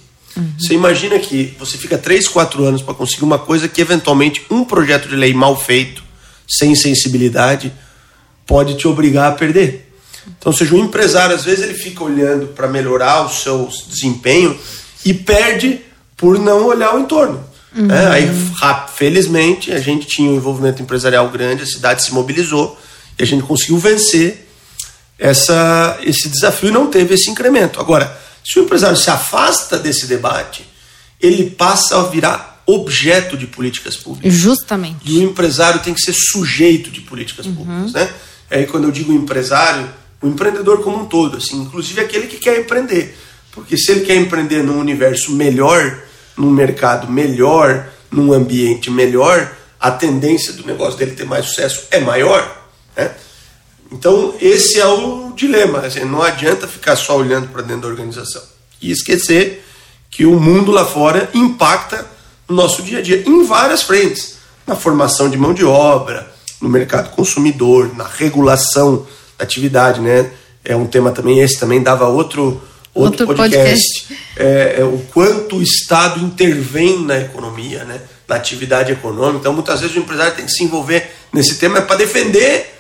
Você 0.60 0.74
imagina 0.74 1.18
que 1.20 1.56
você 1.60 1.78
fica 1.78 1.98
3, 1.98 2.28
4 2.28 2.64
anos 2.64 2.82
para 2.82 2.94
conseguir 2.94 3.24
uma 3.24 3.40
coisa 3.40 3.68
que 3.68 3.82
eventualmente 3.82 4.46
um 4.50 4.64
projeto 4.64 5.08
de 5.08 5.16
lei 5.16 5.34
mal 5.34 5.60
feito, 5.60 6.04
sem 6.48 6.76
sensibilidade, 6.76 7.74
pode 8.46 8.76
te 8.76 8.88
obrigar 8.88 9.32
a 9.32 9.36
perder. 9.36 9.92
Então, 10.38 10.52
seja, 10.52 10.76
um 10.76 10.80
empresário 10.86 11.36
às 11.36 11.44
vezes 11.46 11.64
ele 11.64 11.74
fica 11.74 12.04
olhando 12.04 12.48
para 12.48 12.68
melhorar 12.68 13.26
o 13.26 13.30
seu 13.30 13.70
desempenho 13.88 14.58
e 15.06 15.14
perde 15.14 15.82
por 16.16 16.38
não 16.40 16.66
olhar 16.66 16.96
o 16.96 17.00
entorno. 17.00 17.44
né? 17.74 18.08
Aí, 18.10 18.30
ra- 18.56 18.88
felizmente, 18.88 19.72
a 19.72 19.80
gente 19.80 20.08
tinha 20.08 20.30
um 20.30 20.36
envolvimento 20.36 20.82
empresarial 20.82 21.30
grande, 21.30 21.64
a 21.64 21.66
cidade 21.68 22.04
se 22.04 22.14
mobilizou 22.14 22.78
e 23.20 23.24
a 23.24 23.26
gente 23.26 23.44
conseguiu 23.44 23.78
vencer 23.78 24.48
essa, 25.20 25.98
esse 26.04 26.28
desafio 26.30 26.70
e 26.70 26.72
não 26.72 26.88
teve 26.88 27.14
esse 27.16 27.30
incremento. 27.30 27.80
Agora, 27.80 28.18
se 28.44 28.60
o 28.60 28.64
empresário 28.64 28.98
se 28.98 29.10
afasta 29.10 29.78
desse 29.78 30.08
debate, 30.08 30.66
ele 31.22 31.50
passa 31.50 32.00
a 32.00 32.04
virar 32.04 32.57
objeto 32.68 33.38
de 33.38 33.48
políticas 33.48 33.96
públicas. 33.96 34.34
Justamente. 34.34 35.00
E 35.06 35.20
o 35.20 35.24
empresário 35.24 35.82
tem 35.82 35.94
que 35.94 36.02
ser 36.02 36.14
sujeito 36.14 36.92
de 36.92 37.00
políticas 37.00 37.48
públicas, 37.48 37.94
né? 37.94 38.10
Aí 38.52 38.66
quando 38.66 38.84
eu 38.84 38.92
digo 38.92 39.14
empresário, 39.14 39.90
o 40.22 40.28
empreendedor 40.28 40.84
como 40.84 41.04
um 41.04 41.06
todo, 41.06 41.38
assim, 41.38 41.62
inclusive 41.62 42.02
aquele 42.02 42.28
que 42.28 42.38
quer 42.38 42.60
empreender. 42.60 43.18
Porque 43.52 43.78
se 43.78 43.92
ele 43.92 44.02
quer 44.02 44.16
empreender 44.18 44.64
num 44.64 44.80
universo 44.80 45.32
melhor, 45.32 46.04
num 46.36 46.52
mercado 46.52 47.10
melhor, 47.10 47.88
num 48.12 48.34
ambiente 48.34 48.92
melhor, 48.92 49.56
a 49.80 49.90
tendência 49.90 50.54
do 50.54 50.66
negócio 50.66 51.00
dele 51.00 51.12
ter 51.12 51.26
mais 51.26 51.46
sucesso 51.46 51.84
é 51.90 52.00
maior, 52.00 52.70
né? 52.96 53.12
Então, 53.92 54.36
esse 54.42 54.80
é 54.80 54.86
o 54.86 55.32
dilema. 55.34 55.80
Assim, 55.80 56.04
não 56.04 56.22
adianta 56.22 56.68
ficar 56.68 56.98
só 56.98 57.18
olhando 57.18 57.48
para 57.48 57.62
dentro 57.62 57.84
da 57.84 57.88
organização 57.88 58.42
e 58.82 58.92
esquecer 58.92 59.64
que 60.12 60.26
o 60.26 60.40
mundo 60.40 60.72
lá 60.72 60.86
fora 60.86 61.30
impacta 61.34 62.17
no 62.48 62.56
nosso 62.56 62.82
dia 62.82 63.00
a 63.00 63.02
dia 63.02 63.24
em 63.26 63.46
várias 63.46 63.84
frentes 63.84 64.38
na 64.66 64.76
formação 64.76 65.30
de 65.30 65.38
mão 65.38 65.54
de 65.54 65.64
obra, 65.64 66.30
no 66.62 66.68
mercado 66.68 67.10
consumidor, 67.12 67.96
na 67.96 68.06
regulação 68.06 69.08
da 69.38 69.46
atividade, 69.46 70.02
né? 70.02 70.30
É 70.64 70.76
um 70.76 70.86
tema 70.86 71.12
também 71.12 71.40
esse 71.40 71.58
também 71.58 71.82
dava 71.82 72.08
outro 72.08 72.62
outro, 72.94 73.26
Outro 73.26 73.28
podcast, 73.28 74.02
podcast. 74.02 74.28
É, 74.36 74.78
é 74.80 74.84
o 74.84 74.98
quanto 75.14 75.58
o 75.58 75.62
Estado 75.62 76.20
intervém 76.20 77.04
na 77.04 77.18
economia, 77.20 77.86
né? 77.86 78.02
Na 78.28 78.36
atividade 78.36 78.92
econômica. 78.92 79.40
Então, 79.40 79.54
muitas 79.54 79.80
vezes 79.80 79.96
o 79.96 80.00
empresário 80.00 80.36
tem 80.36 80.46
que 80.46 80.52
se 80.52 80.64
envolver 80.64 81.10
nesse 81.32 81.56
tema 81.56 81.82
para 81.82 81.96
defender 81.96 82.76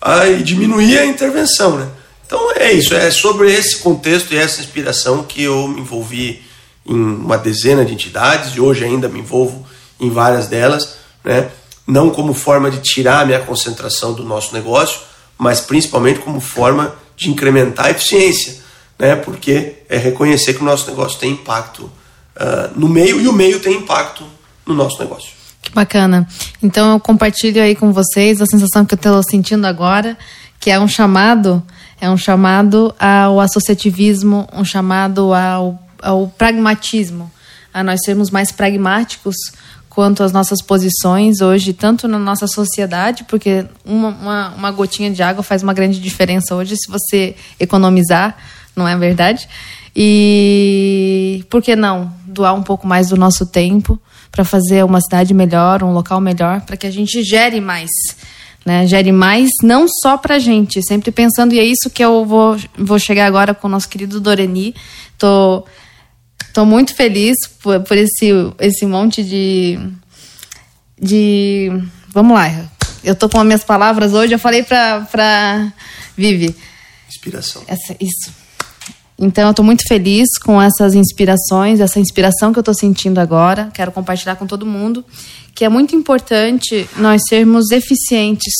ah, 0.00 0.26
e 0.26 0.42
diminuir 0.42 0.98
a 0.98 1.04
intervenção, 1.04 1.76
né? 1.76 1.88
Então 2.26 2.52
é 2.56 2.72
isso, 2.72 2.94
é 2.94 3.10
sobre 3.10 3.50
esse 3.50 3.78
contexto 3.78 4.34
e 4.34 4.36
essa 4.36 4.60
inspiração 4.60 5.22
que 5.22 5.44
eu 5.44 5.66
me 5.66 5.80
envolvi 5.80 6.42
em 6.88 6.94
uma 6.94 7.36
dezena 7.36 7.84
de 7.84 7.92
entidades 7.92 8.56
e 8.56 8.60
hoje 8.60 8.84
ainda 8.84 9.08
me 9.08 9.20
envolvo 9.20 9.66
em 10.00 10.10
várias 10.10 10.46
delas, 10.46 10.96
né? 11.24 11.50
Não 11.86 12.10
como 12.10 12.34
forma 12.34 12.70
de 12.70 12.78
tirar 12.78 13.20
a 13.20 13.24
minha 13.24 13.40
concentração 13.40 14.12
do 14.12 14.24
nosso 14.24 14.54
negócio, 14.54 15.00
mas 15.36 15.60
principalmente 15.60 16.20
como 16.20 16.40
forma 16.40 16.94
de 17.16 17.30
incrementar 17.30 17.86
a 17.86 17.90
eficiência, 17.90 18.56
né? 18.98 19.16
Porque 19.16 19.76
é 19.88 19.96
reconhecer 19.96 20.54
que 20.54 20.62
o 20.62 20.64
nosso 20.64 20.88
negócio 20.88 21.18
tem 21.18 21.32
impacto 21.32 21.90
ah, 22.38 22.70
no 22.76 22.88
meio 22.88 23.20
e 23.20 23.26
o 23.26 23.32
meio 23.32 23.58
tem 23.58 23.74
impacto 23.74 24.24
no 24.64 24.72
nosso 24.72 24.98
negócio. 25.00 25.30
Que 25.60 25.72
bacana. 25.72 26.26
Então 26.62 26.92
eu 26.92 27.00
compartilho 27.00 27.60
aí 27.60 27.74
com 27.74 27.92
vocês 27.92 28.40
a 28.40 28.46
sensação 28.46 28.86
que 28.86 28.94
eu 28.94 28.96
estou 28.96 29.22
sentindo 29.24 29.66
agora, 29.66 30.16
que 30.60 30.70
é 30.70 30.78
um 30.78 30.86
chamado, 30.86 31.60
é 32.00 32.08
um 32.08 32.16
chamado 32.16 32.94
ao 32.98 33.40
associativismo, 33.40 34.48
um 34.52 34.64
chamado 34.64 35.34
ao, 35.34 35.76
ao 36.02 36.28
pragmatismo, 36.28 37.30
a 37.72 37.82
nós 37.82 38.00
sermos 38.04 38.30
mais 38.30 38.50
pragmáticos 38.50 39.36
quanto 39.88 40.22
às 40.22 40.32
nossas 40.32 40.62
posições 40.62 41.40
hoje, 41.40 41.72
tanto 41.72 42.06
na 42.06 42.18
nossa 42.18 42.46
sociedade, 42.46 43.24
porque 43.24 43.66
uma, 43.84 44.08
uma, 44.08 44.48
uma 44.50 44.70
gotinha 44.70 45.10
de 45.10 45.22
água 45.22 45.42
faz 45.42 45.62
uma 45.62 45.74
grande 45.74 46.00
diferença 46.00 46.54
hoje 46.54 46.76
se 46.76 46.88
você 46.88 47.34
economizar, 47.58 48.36
não 48.76 48.86
é 48.86 48.96
verdade? 48.96 49.48
E 49.96 51.44
por 51.50 51.60
que 51.60 51.74
não 51.74 52.12
doar 52.24 52.54
um 52.54 52.62
pouco 52.62 52.86
mais 52.86 53.08
do 53.08 53.16
nosso 53.16 53.44
tempo 53.46 54.00
para 54.30 54.44
fazer 54.44 54.84
uma 54.84 55.00
cidade 55.00 55.34
melhor, 55.34 55.82
um 55.82 55.92
local 55.92 56.20
melhor, 56.20 56.60
para 56.60 56.76
que 56.76 56.86
a 56.86 56.90
gente 56.92 57.22
gere 57.24 57.60
mais. 57.60 57.90
Né, 58.64 58.86
gere 58.86 59.10
mais, 59.10 59.48
não 59.62 59.86
só 59.88 60.18
para 60.18 60.34
a 60.34 60.38
gente, 60.38 60.80
sempre 60.86 61.10
pensando, 61.10 61.54
e 61.54 61.58
é 61.58 61.64
isso 61.64 61.88
que 61.92 62.04
eu 62.04 62.24
vou, 62.26 62.56
vou 62.76 62.98
chegar 62.98 63.26
agora 63.26 63.54
com 63.54 63.66
o 63.66 63.70
nosso 63.70 63.88
querido 63.88 64.20
Doreni. 64.20 64.74
Tô, 65.16 65.64
tô 66.58 66.64
muito 66.64 66.92
feliz 66.92 67.36
por, 67.62 67.78
por 67.84 67.96
esse, 67.96 68.32
esse 68.58 68.84
monte 68.84 69.22
de, 69.22 69.78
de. 71.00 71.70
Vamos 72.08 72.36
lá, 72.36 72.68
eu 73.04 73.14
tô 73.14 73.28
com 73.28 73.38
as 73.38 73.46
minhas 73.46 73.62
palavras 73.62 74.12
hoje, 74.12 74.32
eu 74.32 74.40
falei 74.40 74.64
para 74.64 75.72
Vivi. 76.16 76.52
Inspiração. 77.08 77.62
Essa, 77.68 77.94
isso 78.00 78.32
então, 79.20 79.44
eu 79.44 79.50
estou 79.50 79.64
muito 79.64 79.82
feliz 79.88 80.28
com 80.44 80.60
essas 80.62 80.94
inspirações, 80.94 81.80
essa 81.80 81.98
inspiração 81.98 82.52
que 82.52 82.58
eu 82.58 82.60
estou 82.60 82.74
sentindo 82.74 83.18
agora. 83.18 83.68
Quero 83.74 83.90
compartilhar 83.90 84.36
com 84.36 84.46
todo 84.46 84.64
mundo 84.64 85.04
que 85.54 85.64
é 85.64 85.68
muito 85.68 85.96
importante 85.96 86.88
nós 86.96 87.22
sermos 87.28 87.72
eficientes 87.72 88.54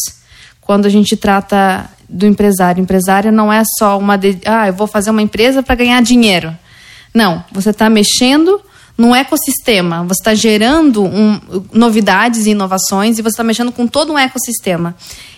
quando 0.60 0.86
a 0.86 0.88
gente 0.88 1.16
trata 1.16 1.88
do 2.08 2.26
empresário. 2.26 2.80
O 2.80 2.84
empresário 2.84 3.30
não 3.30 3.52
é 3.52 3.62
só 3.78 3.98
uma. 3.98 4.16
De... 4.16 4.38
Ah, 4.44 4.68
eu 4.68 4.72
vou 4.72 4.86
fazer 4.86 5.10
uma 5.10 5.22
empresa 5.22 5.62
para 5.62 5.76
ganhar 5.76 6.00
dinheiro. 6.02 6.56
Não, 7.14 7.44
você 7.52 7.70
está 7.70 7.88
mexendo 7.88 8.60
num 8.96 9.14
ecossistema, 9.14 10.02
você 10.02 10.20
está 10.20 10.34
gerando 10.34 11.04
um, 11.04 11.40
novidades 11.72 12.46
e 12.46 12.50
inovações 12.50 13.18
e 13.18 13.22
você 13.22 13.28
está 13.28 13.44
mexendo 13.44 13.70
com 13.70 13.86
todo 13.86 14.12
um 14.12 14.18
ecossistema. 14.18 14.96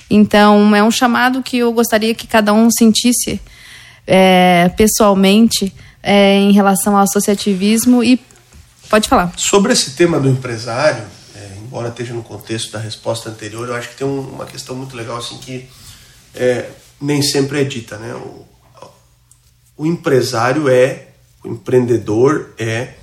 Então, 0.09 0.75
é 0.75 0.83
um 0.83 0.91
chamado 0.91 1.43
que 1.43 1.59
eu 1.59 1.73
gostaria 1.73 2.15
que 2.15 2.27
cada 2.27 2.53
um 2.53 2.69
sentisse 2.71 3.41
é, 4.07 4.71
pessoalmente 4.77 5.73
é, 6.03 6.37
em 6.37 6.53
relação 6.53 6.97
ao 6.97 7.03
associativismo 7.03 8.03
e 8.03 8.21
pode 8.89 9.09
falar. 9.09 9.33
Sobre 9.37 9.73
esse 9.73 9.93
tema 9.93 10.19
do 10.19 10.29
empresário, 10.29 11.05
é, 11.37 11.51
embora 11.63 11.89
esteja 11.89 12.15
no 12.15 12.23
contexto 12.23 12.73
da 12.73 12.79
resposta 12.79 13.29
anterior, 13.29 13.69
eu 13.69 13.75
acho 13.75 13.91
que 13.91 13.97
tem 13.97 14.07
um, 14.07 14.21
uma 14.21 14.47
questão 14.47 14.75
muito 14.75 14.97
legal 14.97 15.19
assim 15.19 15.37
que 15.39 15.69
é, 16.35 16.71
nem 17.01 17.23
sempre 17.23 17.61
é 17.61 17.65
dita, 17.65 17.99
né? 17.99 18.15
O, 18.15 18.47
o 19.77 19.87
empresário 19.87 20.69
é, 20.69 21.10
o 21.43 21.49
empreendedor 21.49 22.51
é 22.59 22.95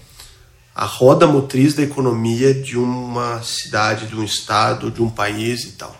a 0.76 0.86
roda 0.86 1.26
motriz 1.26 1.74
da 1.74 1.82
economia 1.82 2.54
de 2.54 2.78
uma 2.78 3.42
cidade, 3.42 4.06
de 4.06 4.16
um 4.16 4.24
estado, 4.24 4.92
de 4.92 5.02
um 5.02 5.10
país 5.10 5.64
e 5.64 5.72
tal. 5.72 5.96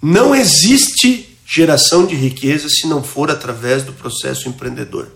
Não 0.00 0.34
existe 0.34 1.36
geração 1.46 2.06
de 2.06 2.14
riqueza 2.14 2.68
se 2.68 2.86
não 2.86 3.02
for 3.02 3.30
através 3.30 3.82
do 3.82 3.92
processo 3.92 4.48
empreendedor. 4.48 5.08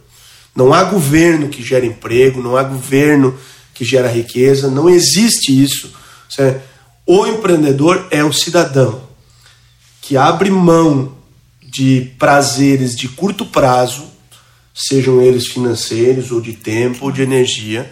Não 0.55 0.75
há 0.75 0.85
governo 0.85 1.49
que 1.49 1.62
gera 1.62 1.87
emprego, 1.87 2.43
não 2.43 2.57
há 2.57 2.62
governo 2.62 3.38
que 3.73 3.85
gera 3.85 4.09
riqueza, 4.09 4.71
não 4.71 4.88
existe 4.88 5.62
isso. 5.62 5.93
O 7.07 7.27
empreendedor 7.27 8.07
é 8.11 8.23
o 8.23 8.33
cidadão 8.33 9.09
que 10.03 10.17
abre 10.17 10.51
mão 10.51 11.17
de 11.62 12.12
prazeres 12.19 12.97
de 12.97 13.09
curto 13.09 13.47
prazo, 13.47 14.05
sejam 14.79 15.21
eles 15.21 15.49
financeiros 15.49 16.31
ou 16.31 16.41
de 16.41 16.53
tempo 16.53 17.07
ou 17.07 17.12
de 17.12 17.23
energia, 17.23 17.91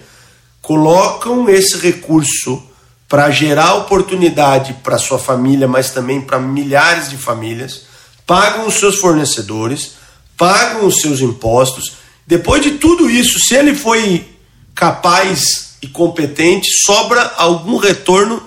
colocam 0.63 1.49
esse 1.49 1.77
recurso 1.79 2.63
para 3.09 3.31
gerar 3.31 3.75
oportunidade 3.75 4.75
para 4.85 4.99
sua 4.99 5.19
família, 5.19 5.67
mas 5.67 5.91
também 5.91 6.21
para 6.21 6.39
milhares 6.39 7.11
de 7.11 7.17
famílias 7.17 7.83
pagam 8.27 8.67
os 8.67 8.75
seus 8.75 8.97
fornecedores, 8.97 9.93
pagam 10.37 10.87
os 10.87 11.01
seus 11.01 11.21
impostos. 11.21 11.93
Depois 12.27 12.63
de 12.63 12.73
tudo 12.73 13.09
isso, 13.09 13.39
se 13.39 13.55
ele 13.55 13.75
foi 13.75 14.27
capaz 14.75 15.77
e 15.81 15.87
competente, 15.87 16.69
sobra 16.85 17.35
algum 17.37 17.77
retorno 17.77 18.43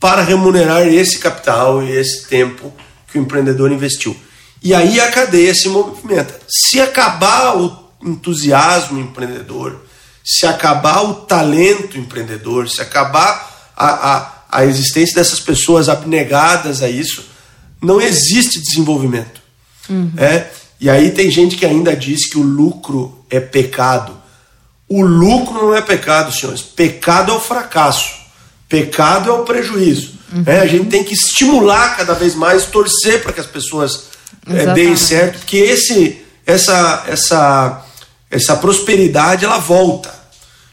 para 0.00 0.22
remunerar 0.22 0.86
esse 0.88 1.18
capital 1.18 1.82
e 1.82 1.92
esse 1.92 2.26
tempo 2.26 2.72
que 3.06 3.18
o 3.18 3.22
empreendedor 3.22 3.70
investiu. 3.70 4.16
E 4.62 4.72
aí 4.72 5.00
a 5.00 5.10
cadeia 5.10 5.52
se 5.54 5.68
movimenta. 5.68 6.38
Se 6.48 6.80
acabar 6.80 7.56
o 7.56 7.76
entusiasmo 8.02 8.98
empreendedor, 8.98 9.80
se 10.24 10.46
acabar 10.46 11.02
o 11.02 11.14
talento 11.14 11.98
empreendedor, 11.98 12.68
se 12.68 12.80
acabar 12.80 13.72
a, 13.76 14.16
a, 14.16 14.32
a 14.50 14.64
existência 14.64 15.16
dessas 15.16 15.40
pessoas 15.40 15.88
abnegadas 15.88 16.82
a 16.82 16.88
isso, 16.88 17.24
não 17.80 18.00
existe 18.00 18.60
desenvolvimento. 18.60 19.40
Uhum. 19.90 20.12
É? 20.16 20.46
E 20.80 20.88
aí 20.88 21.10
tem 21.10 21.30
gente 21.30 21.56
que 21.56 21.66
ainda 21.66 21.96
diz 21.96 22.28
que 22.28 22.38
o 22.38 22.42
lucro 22.42 23.24
é 23.28 23.40
pecado. 23.40 24.16
O 24.88 25.02
lucro 25.02 25.54
não 25.54 25.74
é 25.74 25.80
pecado, 25.80 26.32
senhores. 26.32 26.62
Pecado 26.62 27.32
é 27.32 27.34
o 27.34 27.40
fracasso. 27.40 28.14
Pecado 28.68 29.30
é 29.30 29.32
o 29.32 29.44
prejuízo. 29.44 30.12
Uhum. 30.32 30.44
É, 30.46 30.60
a 30.60 30.66
gente 30.66 30.86
tem 30.86 31.02
que 31.02 31.14
estimular 31.14 31.96
cada 31.96 32.14
vez 32.14 32.34
mais, 32.34 32.66
torcer 32.66 33.22
para 33.22 33.32
que 33.32 33.40
as 33.40 33.46
pessoas 33.46 34.11
é, 34.48 34.72
deem 34.74 34.96
certo, 34.96 35.38
porque 35.38 35.56
esse, 35.56 36.24
essa, 36.46 37.04
essa, 37.06 37.84
essa 38.30 38.56
prosperidade 38.56 39.44
ela 39.44 39.58
volta. 39.58 40.12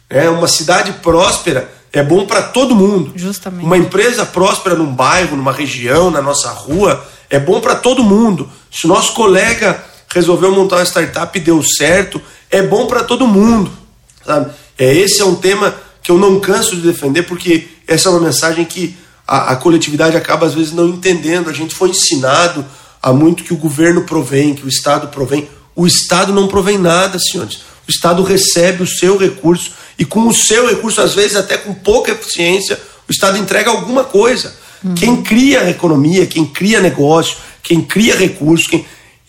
É 0.10 0.30
uma 0.30 0.48
cidade 0.48 0.92
próspera 0.94 1.70
é 1.92 2.04
bom 2.04 2.26
para 2.26 2.42
todo 2.42 2.76
mundo. 2.76 3.12
Justamente. 3.16 3.66
Uma 3.66 3.78
empresa 3.78 4.26
próspera 4.26 4.76
num 4.76 4.94
bairro, 4.94 5.36
numa 5.36 5.52
região, 5.52 6.12
na 6.12 6.22
nossa 6.22 6.50
rua, 6.50 7.04
é 7.30 7.40
bom 7.40 7.60
para 7.60 7.76
todo 7.76 8.04
mundo. 8.04 8.50
Se 8.72 8.86
o 8.86 8.90
nosso 8.90 9.14
colega 9.14 9.84
resolveu 10.14 10.52
montar 10.52 10.78
uma 10.78 10.86
startup 10.86 11.38
e 11.38 11.42
deu 11.42 11.62
certo, 11.64 12.22
é 12.50 12.62
bom 12.62 12.86
para 12.88 13.04
todo 13.04 13.28
mundo. 13.28 13.72
Sabe? 14.26 14.52
É, 14.78 14.94
esse 14.94 15.22
é 15.22 15.26
um 15.26 15.36
tema 15.36 15.76
que 16.04 16.12
eu 16.12 16.18
não 16.18 16.40
canso 16.40 16.76
de 16.76 16.82
defender, 16.82 17.24
porque 17.24 17.68
essa 17.88 18.10
é 18.10 18.12
uma 18.12 18.22
mensagem 18.22 18.66
que 18.66 18.96
a, 19.28 19.52
a 19.52 19.56
coletividade 19.56 20.16
acaba 20.16 20.46
às 20.46 20.54
vezes 20.54 20.72
não 20.72 20.88
entendendo. 20.88 21.50
A 21.50 21.54
gente 21.54 21.74
foi 21.74 21.90
ensinado 21.90 22.64
há 23.02 23.14
muito 23.14 23.44
que 23.44 23.54
o 23.54 23.58
governo 23.58 24.04
provém, 24.04 24.54
que 24.54 24.66
o 24.66 24.70
Estado 24.70 25.08
provém. 25.08 25.50
O 25.76 25.88
Estado 25.88 26.34
não 26.34 26.48
provém 26.48 26.78
nada, 26.78 27.18
senhores. 27.20 27.58
O 27.88 27.92
Estado 27.92 28.24
recebe 28.24 28.84
o 28.84 28.88
seu 28.88 29.18
recurso 29.18 29.72
e 29.98 30.06
com 30.06 30.28
o 30.28 30.34
seu 30.34 30.68
recurso, 30.70 31.02
às 31.02 31.14
vezes 31.14 31.36
até 31.36 31.58
com 31.58 31.74
pouca 31.74 32.12
eficiência, 32.12 32.80
o 33.08 33.12
Estado 33.12 33.38
entrega 33.38 33.70
alguma 33.70 34.04
coisa. 34.04 34.56
Uhum. 34.84 34.96
Quem 34.96 35.22
cria 35.22 35.62
a 35.62 35.70
economia, 35.70 36.26
quem 36.26 36.46
cria 36.46 36.80
negócio, 36.80 37.38
quem 37.64 37.82
cria 37.82 38.16
recurso, 38.16 38.70
quem 38.70 38.86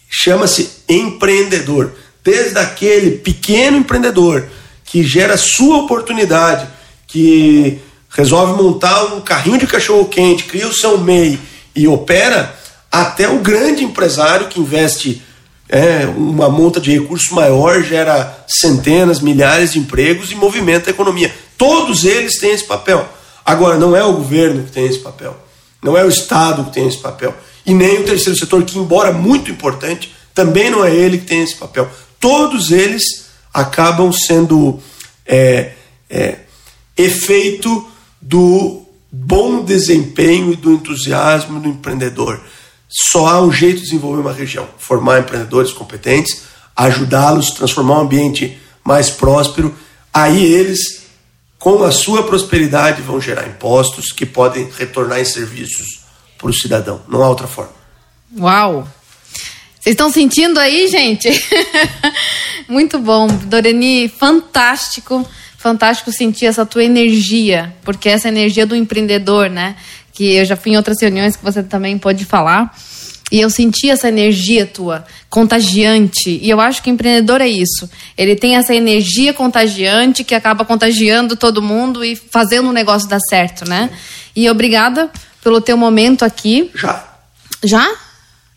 chama-se 0.09 0.71
empreendedor. 0.89 1.93
Desde 2.23 2.59
aquele 2.59 3.13
pequeno 3.13 3.79
empreendedor 3.79 4.47
que 4.85 5.03
gera 5.03 5.37
sua 5.37 5.79
oportunidade, 5.79 6.69
que 7.07 7.79
resolve 8.11 8.61
montar 8.61 9.15
um 9.15 9.21
carrinho 9.21 9.59
de 9.59 9.67
cachorro 9.67 10.07
quente, 10.07 10.45
cria 10.45 10.69
o 10.69 10.75
seu 10.75 10.99
MEI 10.99 11.39
e 11.75 11.89
opera, 11.89 12.60
até 12.91 13.29
o 13.29 13.39
grande 13.39 13.85
empresário 13.85 14.49
que 14.49 14.61
investe 14.61 15.23
é, 15.69 16.05
uma 16.07 16.49
monta 16.49 16.81
de 16.81 16.99
recursos 16.99 17.31
maior 17.31 17.83
gera 17.83 18.45
centenas, 18.49 19.21
milhares 19.21 19.73
de 19.73 19.79
empregos 19.79 20.33
e 20.33 20.35
movimenta 20.35 20.91
a 20.91 20.93
economia. 20.93 21.33
Todos 21.57 22.05
eles 22.05 22.39
têm 22.39 22.51
esse 22.51 22.65
papel. 22.65 23.09
Agora, 23.45 23.79
não 23.79 23.97
é 23.97 24.03
o 24.03 24.15
governo 24.15 24.65
que 24.65 24.73
tem 24.73 24.87
esse 24.87 24.99
papel, 24.99 25.37
não 25.83 25.97
é 25.97 26.05
o 26.05 26.09
Estado 26.09 26.65
que 26.65 26.73
tem 26.73 26.87
esse 26.87 26.99
papel, 26.99 27.35
e 27.65 27.73
nem 27.73 28.01
o 28.01 28.05
terceiro 28.05 28.39
setor, 28.39 28.63
que, 28.65 28.79
embora 28.79 29.13
muito 29.13 29.51
importante, 29.51 30.13
também 30.35 30.71
não 30.71 30.85
é 30.85 30.95
ele 30.95 31.19
que 31.19 31.27
tem 31.27 31.43
esse 31.43 31.57
papel. 31.57 31.89
Todos 32.19 32.71
eles 32.71 33.27
acabam 33.53 34.13
sendo 34.13 34.81
é, 35.27 35.73
é, 36.09 36.39
efeito 36.97 37.89
do 38.21 38.83
bom 39.11 39.65
desempenho 39.65 40.53
e 40.53 40.57
do 40.57 40.73
entusiasmo 40.73 41.61
do 41.61 41.69
empreendedor. 41.69 42.41
Só 42.91 43.27
há 43.27 43.41
um 43.41 43.53
jeito 43.53 43.77
de 43.77 43.85
desenvolver 43.85 44.21
uma 44.21 44.33
região: 44.33 44.69
formar 44.77 45.21
empreendedores 45.21 45.73
competentes, 45.73 46.43
ajudá-los, 46.75 47.51
transformar 47.51 47.99
um 47.99 48.03
ambiente 48.03 48.59
mais 48.85 49.09
próspero. 49.09 49.73
Aí 50.13 50.45
eles, 50.45 51.03
com 51.57 51.85
a 51.85 51.93
sua 51.93 52.25
prosperidade, 52.25 53.01
vão 53.01 53.21
gerar 53.21 53.47
impostos 53.47 54.11
que 54.11 54.27
podem 54.27 54.69
retornar 54.77 55.21
em 55.21 55.25
serviços 55.25 56.01
para 56.37 56.51
o 56.51 56.55
cidadão. 56.55 57.01
Não 57.09 57.23
há 57.23 57.29
outra 57.29 57.47
forma. 57.47 57.73
Uau! 58.37 58.89
Vocês 59.79 59.95
estão 59.95 60.11
sentindo 60.11 60.59
aí, 60.59 60.89
gente? 60.89 61.29
Muito 62.69 62.99
bom. 62.99 63.29
Doreni, 63.29 64.09
fantástico 64.09 65.27
fantástico 65.61 66.11
sentir 66.11 66.47
essa 66.47 66.65
tua 66.65 66.83
energia, 66.83 67.75
porque 67.85 68.09
essa 68.09 68.29
energia 68.29 68.65
do 68.65 68.75
empreendedor, 68.75 69.51
né? 69.51 69.77
Que 70.13 70.35
eu 70.35 70.45
já 70.45 70.57
fui 70.57 70.73
em 70.73 70.77
outras 70.77 71.01
reuniões 71.01 71.37
que 71.37 71.45
você 71.45 71.63
também 71.63 71.99
pode 71.99 72.25
falar. 72.25 72.75
E 73.31 73.41
eu 73.41 73.49
senti 73.49 73.89
essa 73.89 74.09
energia 74.09 74.67
tua, 74.67 75.05
contagiante. 75.29 76.31
E 76.43 76.51
eu 76.51 76.61
acho 76.61 76.83
que 76.83 76.91
empreendedor 76.91 77.41
é 77.41 77.47
isso. 77.47 77.89
Ele 78.19 78.35
tem 78.35 78.57
essa 78.57 78.75
energia 78.75 79.33
contagiante 79.33 80.25
que 80.25 80.35
acaba 80.35 80.65
contagiando 80.65 81.37
todo 81.37 81.63
mundo 81.63 82.05
e 82.05 82.17
fazendo 82.17 82.71
o 82.71 82.73
negócio 82.73 83.09
dar 83.09 83.21
certo, 83.29 83.69
né? 83.69 83.89
E 84.35 84.51
obrigada 84.51 85.11
pelo 85.45 85.61
teu 85.61 85.77
momento 85.77 86.25
aqui. 86.25 86.73
Já. 86.75 87.05
Já? 87.63 87.89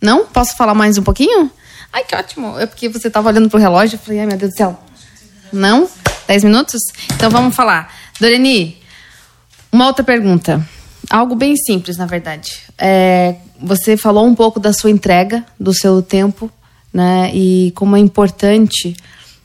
Não? 0.01 0.25
Posso 0.25 0.57
falar 0.57 0.73
mais 0.73 0.97
um 0.97 1.03
pouquinho? 1.03 1.51
Ai, 1.91 2.03
que 2.03 2.15
ótimo. 2.15 2.57
É 2.59 2.65
porque 2.65 2.89
você 2.89 3.09
estava 3.09 3.29
olhando 3.29 3.49
pro 3.49 3.59
relógio 3.59 3.95
e 3.95 4.03
falei, 4.03 4.21
ai 4.21 4.25
meu 4.25 4.37
Deus 4.37 4.51
do 4.51 4.57
céu. 4.57 4.83
Não? 5.51 5.87
Dez 6.27 6.43
minutos? 6.43 6.81
Então 7.13 7.29
vamos 7.29 7.55
falar. 7.55 7.93
Doreni, 8.19 8.81
uma 9.71 9.85
outra 9.85 10.03
pergunta. 10.03 10.67
Algo 11.13 11.35
bem 11.35 11.55
simples, 11.55 11.95
na 11.95 12.07
verdade. 12.07 12.53
É, 12.75 13.35
você 13.61 13.95
falou 13.95 14.25
um 14.25 14.33
pouco 14.33 14.59
da 14.59 14.73
sua 14.73 14.89
entrega, 14.89 15.45
do 15.59 15.71
seu 15.71 16.01
tempo, 16.01 16.49
né? 16.91 17.29
E 17.35 17.71
como 17.75 17.95
é 17.95 17.99
importante 17.99 18.97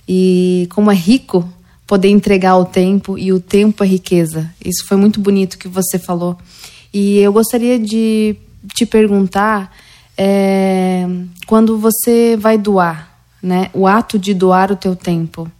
e 0.08 0.66
como 0.70 0.90
é 0.90 0.94
rico 0.94 1.46
poder 1.86 2.08
entregar 2.08 2.56
o 2.56 2.64
tempo 2.64 3.18
e 3.18 3.34
o 3.34 3.38
tempo 3.38 3.84
é 3.84 3.86
riqueza. 3.86 4.50
Isso 4.64 4.86
foi 4.86 4.96
muito 4.96 5.20
bonito 5.20 5.58
que 5.58 5.68
você 5.68 5.98
falou. 5.98 6.38
E 6.90 7.18
eu 7.18 7.34
gostaria 7.34 7.78
de 7.78 8.34
te 8.74 8.86
perguntar 8.86 9.70
é, 10.16 11.06
quando 11.46 11.76
você 11.76 12.34
vai 12.38 12.56
doar, 12.56 13.14
né? 13.42 13.68
O 13.74 13.86
ato 13.86 14.18
de 14.18 14.32
doar 14.32 14.72
o 14.72 14.76
teu 14.76 14.96
tempo 14.96 15.52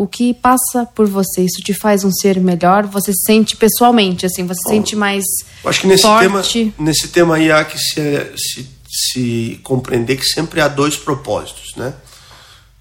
o 0.00 0.06
que 0.06 0.32
passa 0.32 0.86
por 0.94 1.06
você? 1.06 1.42
Isso 1.42 1.60
te 1.62 1.74
faz 1.74 2.04
um 2.04 2.10
ser 2.10 2.40
melhor? 2.40 2.86
Você 2.86 3.12
sente 3.12 3.54
pessoalmente, 3.54 4.24
assim, 4.24 4.46
você 4.46 4.62
Bom, 4.64 4.70
sente 4.70 4.96
mais 4.96 5.22
acho 5.62 5.82
que 5.82 5.86
nesse 5.86 6.04
forte? 6.04 6.58
Tema, 6.58 6.74
nesse 6.78 7.08
tema 7.08 7.36
aí 7.36 7.52
há 7.52 7.62
que 7.66 7.78
se, 7.78 8.00
se, 8.34 8.66
se 8.88 9.60
compreender 9.62 10.16
que 10.16 10.24
sempre 10.24 10.58
há 10.62 10.68
dois 10.68 10.96
propósitos, 10.96 11.76
né? 11.76 11.92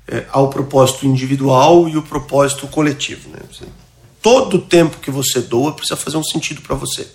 É, 0.07 0.27
há 0.31 0.39
o 0.39 0.47
propósito 0.47 1.05
individual 1.05 1.89
e 1.89 1.97
o 1.97 2.01
propósito 2.01 2.65
coletivo, 2.67 3.27
né? 3.31 3.39
Todo 4.21 4.55
o 4.55 4.61
tempo 4.61 4.99
que 4.99 5.11
você 5.11 5.41
doa 5.41 5.73
precisa 5.73 5.97
fazer 5.97 6.15
um 6.15 6.23
sentido 6.23 6.61
para 6.61 6.77
você. 6.77 7.05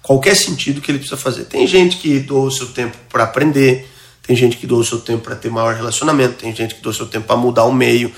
Qualquer 0.00 0.36
sentido 0.36 0.80
que 0.80 0.92
ele 0.92 0.98
precisa 0.98 1.20
fazer. 1.20 1.46
Tem 1.46 1.66
gente 1.66 1.96
que 1.96 2.20
doa 2.20 2.46
o 2.46 2.52
seu 2.52 2.68
tempo 2.68 2.96
para 3.08 3.24
aprender, 3.24 3.90
tem 4.26 4.34
gente 4.34 4.56
que 4.56 4.66
doa 4.66 4.80
o 4.80 4.84
seu 4.84 5.00
tempo 5.00 5.22
para 5.22 5.36
ter 5.36 5.50
maior 5.50 5.74
relacionamento, 5.74 6.34
tem 6.34 6.54
gente 6.54 6.74
que 6.74 6.80
doa 6.80 6.92
o 6.92 6.94
seu 6.94 7.06
tempo 7.06 7.26
para 7.26 7.36
mudar 7.36 7.64
o 7.64 7.72
meio. 7.72 8.10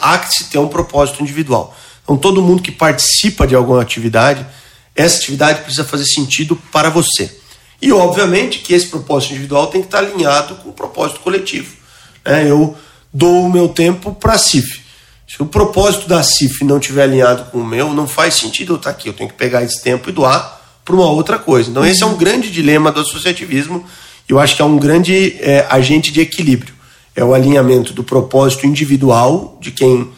Há 0.00 0.18
que 0.18 0.32
se 0.32 0.44
ter 0.44 0.58
um 0.58 0.68
propósito 0.68 1.22
individual. 1.22 1.76
Então, 2.02 2.16
todo 2.16 2.40
mundo 2.40 2.62
que 2.62 2.70
participa 2.70 3.46
de 3.46 3.54
alguma 3.54 3.82
atividade, 3.82 4.46
essa 4.94 5.18
atividade 5.18 5.62
precisa 5.62 5.84
fazer 5.84 6.04
sentido 6.04 6.56
para 6.70 6.88
você. 6.88 7.36
E, 7.82 7.92
obviamente, 7.92 8.60
que 8.60 8.72
esse 8.72 8.86
propósito 8.86 9.32
individual 9.32 9.66
tem 9.66 9.80
que 9.80 9.88
estar 9.88 9.98
alinhado 9.98 10.54
com 10.56 10.68
o 10.68 10.72
propósito 10.72 11.20
coletivo. 11.20 11.74
É, 12.24 12.48
eu 12.48 12.76
dou 13.12 13.44
o 13.44 13.52
meu 13.52 13.68
tempo 13.68 14.14
para 14.14 14.34
a 14.34 14.38
CIF. 14.38 14.82
Se 15.26 15.42
o 15.42 15.46
propósito 15.46 16.06
da 16.06 16.22
CIF 16.22 16.62
não 16.62 16.78
estiver 16.78 17.02
alinhado 17.02 17.50
com 17.50 17.58
o 17.58 17.64
meu, 17.64 17.92
não 17.92 18.06
faz 18.06 18.34
sentido 18.34 18.74
eu 18.74 18.76
estar 18.76 18.90
aqui. 18.90 19.08
Eu 19.08 19.14
tenho 19.14 19.28
que 19.28 19.36
pegar 19.36 19.64
esse 19.64 19.82
tempo 19.82 20.08
e 20.08 20.12
doar 20.12 20.60
para 20.84 20.94
uma 20.94 21.10
outra 21.10 21.38
coisa. 21.38 21.70
Então, 21.70 21.84
esse 21.84 22.02
é 22.04 22.06
um 22.06 22.16
grande 22.16 22.50
dilema 22.52 22.92
do 22.92 23.00
associativismo 23.00 23.84
eu 24.28 24.38
acho 24.38 24.56
que 24.56 24.62
é 24.62 24.64
um 24.64 24.78
grande 24.78 25.36
é, 25.40 25.66
agente 25.68 26.10
de 26.10 26.20
equilíbrio. 26.20 26.74
É 27.14 27.22
o 27.22 27.34
alinhamento 27.34 27.92
do 27.92 28.02
propósito 28.02 28.66
individual 28.66 29.58
de 29.60 29.70
quem 29.70 30.10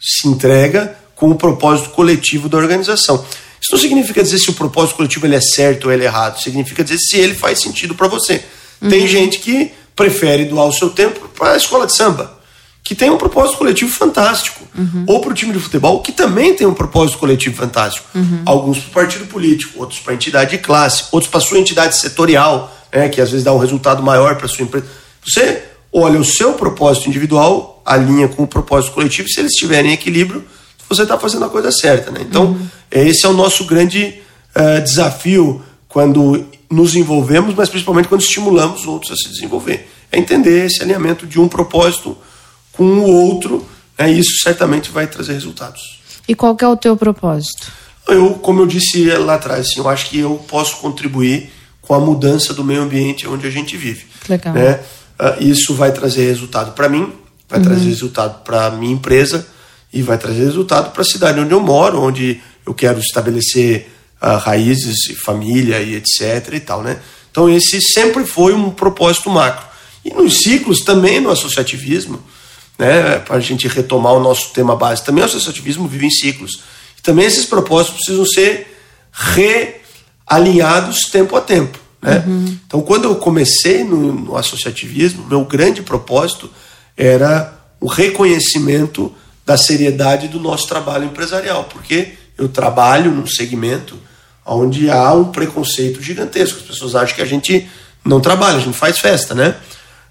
se 0.00 0.28
entrega 0.28 0.96
com 1.14 1.30
o 1.30 1.34
propósito 1.34 1.90
coletivo 1.90 2.48
da 2.48 2.56
organização. 2.56 3.24
Isso 3.60 3.70
não 3.70 3.78
significa 3.78 4.22
dizer 4.22 4.38
se 4.38 4.50
o 4.50 4.54
propósito 4.54 4.96
coletivo 4.96 5.26
ele 5.26 5.36
é 5.36 5.40
certo 5.40 5.84
ou 5.84 5.92
ele 5.92 6.02
é 6.02 6.06
errado. 6.06 6.40
Significa 6.40 6.82
dizer 6.82 6.98
se 6.98 7.16
ele 7.16 7.34
faz 7.34 7.60
sentido 7.60 7.94
para 7.94 8.08
você. 8.08 8.42
Uhum. 8.80 8.88
Tem 8.88 9.06
gente 9.06 9.38
que 9.38 9.70
prefere 9.94 10.44
doar 10.46 10.66
o 10.66 10.72
seu 10.72 10.90
tempo 10.90 11.28
para 11.28 11.52
a 11.52 11.56
escola 11.56 11.86
de 11.86 11.94
samba, 11.94 12.40
que 12.82 12.94
tem 12.94 13.08
um 13.08 13.16
propósito 13.16 13.58
coletivo 13.58 13.92
fantástico. 13.92 14.66
Uhum. 14.76 15.04
Ou 15.06 15.20
para 15.20 15.30
o 15.30 15.34
time 15.34 15.52
de 15.52 15.60
futebol, 15.60 16.00
que 16.00 16.10
também 16.10 16.54
tem 16.54 16.66
um 16.66 16.74
propósito 16.74 17.18
coletivo 17.18 17.54
fantástico. 17.54 18.08
Uhum. 18.14 18.42
Alguns 18.44 18.78
para 18.78 18.88
o 18.88 18.92
partido 18.92 19.26
político, 19.26 19.78
outros 19.78 20.00
para 20.00 20.12
a 20.12 20.16
entidade 20.16 20.50
de 20.50 20.58
classe, 20.58 21.04
outros 21.12 21.30
para 21.30 21.38
a 21.38 21.42
sua 21.42 21.58
entidade 21.58 21.96
setorial 21.96 22.76
é, 22.92 23.08
que 23.08 23.20
às 23.20 23.30
vezes 23.30 23.42
dá 23.42 23.52
um 23.52 23.58
resultado 23.58 24.02
maior 24.02 24.36
para 24.36 24.46
sua 24.46 24.64
empresa. 24.64 24.86
Você 25.26 25.64
olha 25.92 26.20
o 26.20 26.24
seu 26.24 26.52
propósito 26.52 27.08
individual, 27.08 27.82
alinha 27.84 28.28
com 28.28 28.42
o 28.42 28.46
propósito 28.46 28.92
coletivo, 28.92 29.28
se 29.28 29.40
eles 29.40 29.52
estiverem 29.52 29.90
em 29.90 29.94
equilíbrio, 29.94 30.44
você 30.88 31.02
está 31.02 31.18
fazendo 31.18 31.44
a 31.46 31.48
coisa 31.48 31.72
certa. 31.72 32.10
Né? 32.10 32.20
Então, 32.22 32.46
uhum. 32.46 32.68
esse 32.90 33.24
é 33.24 33.28
o 33.28 33.32
nosso 33.32 33.64
grande 33.64 34.20
uh, 34.54 34.82
desafio 34.82 35.62
quando 35.88 36.44
nos 36.70 36.94
envolvemos, 36.94 37.54
mas 37.54 37.68
principalmente 37.68 38.08
quando 38.08 38.22
estimulamos 38.22 38.86
outros 38.86 39.12
a 39.12 39.16
se 39.16 39.28
desenvolver. 39.28 39.88
É 40.10 40.18
entender 40.18 40.66
esse 40.66 40.82
alinhamento 40.82 41.26
de 41.26 41.40
um 41.40 41.48
propósito 41.48 42.16
com 42.72 42.84
o 42.84 43.10
outro, 43.10 43.66
né? 43.98 44.10
e 44.12 44.18
isso 44.18 44.38
certamente 44.42 44.90
vai 44.90 45.06
trazer 45.06 45.32
resultados. 45.34 46.00
E 46.26 46.34
qual 46.34 46.56
é 46.60 46.68
o 46.68 46.76
teu 46.76 46.96
propósito? 46.96 47.70
Eu, 48.08 48.34
como 48.34 48.60
eu 48.60 48.66
disse 48.66 49.04
lá 49.16 49.34
atrás, 49.34 49.68
assim, 49.68 49.80
eu 49.80 49.88
acho 49.88 50.08
que 50.08 50.18
eu 50.18 50.42
posso 50.48 50.76
contribuir 50.78 51.50
com 51.82 51.94
a 51.94 52.00
mudança 52.00 52.54
do 52.54 52.64
meio 52.64 52.80
ambiente 52.80 53.28
onde 53.28 53.46
a 53.46 53.50
gente 53.50 53.76
vive. 53.76 54.06
Legal. 54.28 54.54
Né? 54.54 54.80
Uh, 55.20 55.42
isso 55.42 55.74
vai 55.74 55.92
trazer 55.92 56.24
resultado 56.26 56.72
para 56.72 56.88
mim, 56.88 57.12
vai 57.48 57.58
uhum. 57.58 57.66
trazer 57.66 57.88
resultado 57.88 58.42
para 58.42 58.66
a 58.66 58.70
minha 58.70 58.94
empresa 58.94 59.46
e 59.92 60.00
vai 60.00 60.16
trazer 60.16 60.44
resultado 60.44 60.92
para 60.92 61.02
a 61.02 61.04
cidade 61.04 61.38
onde 61.38 61.52
eu 61.52 61.60
moro, 61.60 62.00
onde 62.00 62.40
eu 62.64 62.72
quero 62.72 62.98
estabelecer 62.98 63.90
uh, 64.22 64.38
raízes, 64.38 64.96
família 65.22 65.80
e 65.82 65.96
etc. 65.96 66.54
e 66.54 66.60
tal, 66.60 66.82
né? 66.82 66.98
Então 67.30 67.50
esse 67.50 67.80
sempre 67.80 68.24
foi 68.24 68.54
um 68.54 68.70
propósito 68.70 69.28
macro. 69.28 69.66
E 70.04 70.12
nos 70.12 70.38
ciclos 70.38 70.80
também 70.80 71.20
no 71.20 71.30
associativismo, 71.30 72.22
né, 72.78 73.18
para 73.18 73.36
a 73.36 73.40
gente 73.40 73.68
retomar 73.68 74.14
o 74.14 74.20
nosso 74.20 74.52
tema 74.52 74.74
base, 74.76 75.04
também 75.04 75.22
o 75.22 75.26
associativismo 75.26 75.86
vive 75.86 76.06
em 76.06 76.10
ciclos. 76.10 76.62
E 76.98 77.02
também 77.02 77.26
esses 77.26 77.44
propósitos 77.44 77.96
precisam 77.96 78.26
ser 78.26 78.78
re 79.12 79.81
alinhados 80.32 81.02
tempo 81.10 81.36
a 81.36 81.42
tempo. 81.42 81.78
Né? 82.00 82.24
Uhum. 82.26 82.58
Então, 82.66 82.80
quando 82.80 83.04
eu 83.04 83.16
comecei 83.16 83.84
no, 83.84 84.12
no 84.12 84.36
associativismo, 84.36 85.26
meu 85.26 85.44
grande 85.44 85.82
propósito 85.82 86.50
era 86.96 87.52
o 87.78 87.86
reconhecimento 87.86 89.14
da 89.44 89.58
seriedade 89.58 90.28
do 90.28 90.40
nosso 90.40 90.66
trabalho 90.66 91.04
empresarial, 91.04 91.64
porque 91.64 92.14
eu 92.38 92.48
trabalho 92.48 93.10
num 93.10 93.26
segmento 93.26 93.98
onde 94.46 94.90
há 94.90 95.12
um 95.12 95.30
preconceito 95.30 96.02
gigantesco. 96.02 96.60
As 96.60 96.66
pessoas 96.66 96.94
acham 96.94 97.14
que 97.14 97.22
a 97.22 97.26
gente 97.26 97.68
não 98.02 98.18
trabalha, 98.20 98.56
a 98.56 98.60
gente 98.60 98.76
faz 98.76 98.98
festa, 98.98 99.34
né? 99.34 99.54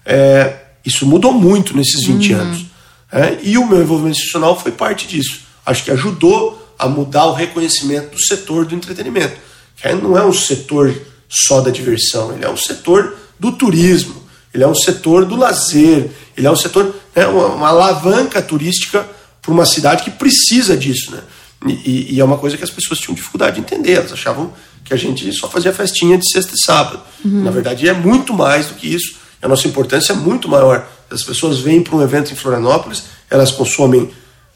É, 0.06 0.56
isso 0.84 1.04
mudou 1.04 1.32
muito 1.32 1.76
nesses 1.76 2.06
20 2.06 2.32
uhum. 2.32 2.40
anos. 2.40 2.66
É, 3.10 3.38
e 3.42 3.58
o 3.58 3.66
meu 3.66 3.82
envolvimento 3.82 4.16
institucional 4.16 4.58
foi 4.58 4.70
parte 4.70 5.08
disso. 5.08 5.40
Acho 5.66 5.84
que 5.84 5.90
ajudou 5.90 6.74
a 6.78 6.88
mudar 6.88 7.26
o 7.26 7.32
reconhecimento 7.32 8.12
do 8.12 8.20
setor 8.20 8.64
do 8.64 8.74
entretenimento 8.74 9.51
não 9.94 10.16
é 10.16 10.24
um 10.24 10.32
setor 10.32 10.94
só 11.28 11.60
da 11.60 11.70
diversão, 11.70 12.32
ele 12.32 12.44
é 12.44 12.50
um 12.50 12.56
setor 12.56 13.16
do 13.38 13.52
turismo, 13.52 14.22
ele 14.52 14.62
é 14.62 14.68
um 14.68 14.74
setor 14.74 15.24
do 15.24 15.34
lazer, 15.34 16.10
ele 16.36 16.46
é 16.46 16.50
um 16.50 16.56
setor, 16.56 16.94
é 17.14 17.26
uma, 17.26 17.46
uma 17.46 17.68
alavanca 17.68 18.40
turística 18.40 19.06
para 19.40 19.50
uma 19.50 19.66
cidade 19.66 20.04
que 20.04 20.10
precisa 20.10 20.76
disso, 20.76 21.10
né? 21.10 21.22
E, 21.66 22.14
e, 22.14 22.20
é 22.20 22.24
uma 22.24 22.38
coisa 22.38 22.56
que 22.56 22.64
as 22.64 22.70
pessoas 22.70 22.98
tinham 22.98 23.14
dificuldade 23.14 23.54
de 23.56 23.60
entender, 23.60 23.92
elas 23.92 24.12
achavam 24.12 24.52
que 24.84 24.92
a 24.92 24.96
gente 24.96 25.32
só 25.32 25.48
fazia 25.48 25.72
festinha 25.72 26.18
de 26.18 26.28
sexta 26.30 26.54
e 26.54 26.60
sábado. 26.60 27.00
Uhum. 27.24 27.44
Na 27.44 27.52
verdade, 27.52 27.88
é 27.88 27.92
muito 27.92 28.34
mais 28.34 28.66
do 28.66 28.74
que 28.74 28.92
isso. 28.92 29.14
A 29.40 29.46
nossa 29.46 29.68
importância 29.68 30.12
é 30.12 30.16
muito 30.16 30.48
maior. 30.48 30.88
As 31.08 31.22
pessoas 31.22 31.60
vêm 31.60 31.80
para 31.80 31.94
um 31.94 32.02
evento 32.02 32.32
em 32.32 32.36
Florianópolis, 32.36 33.04
elas 33.30 33.52
consomem 33.52 34.10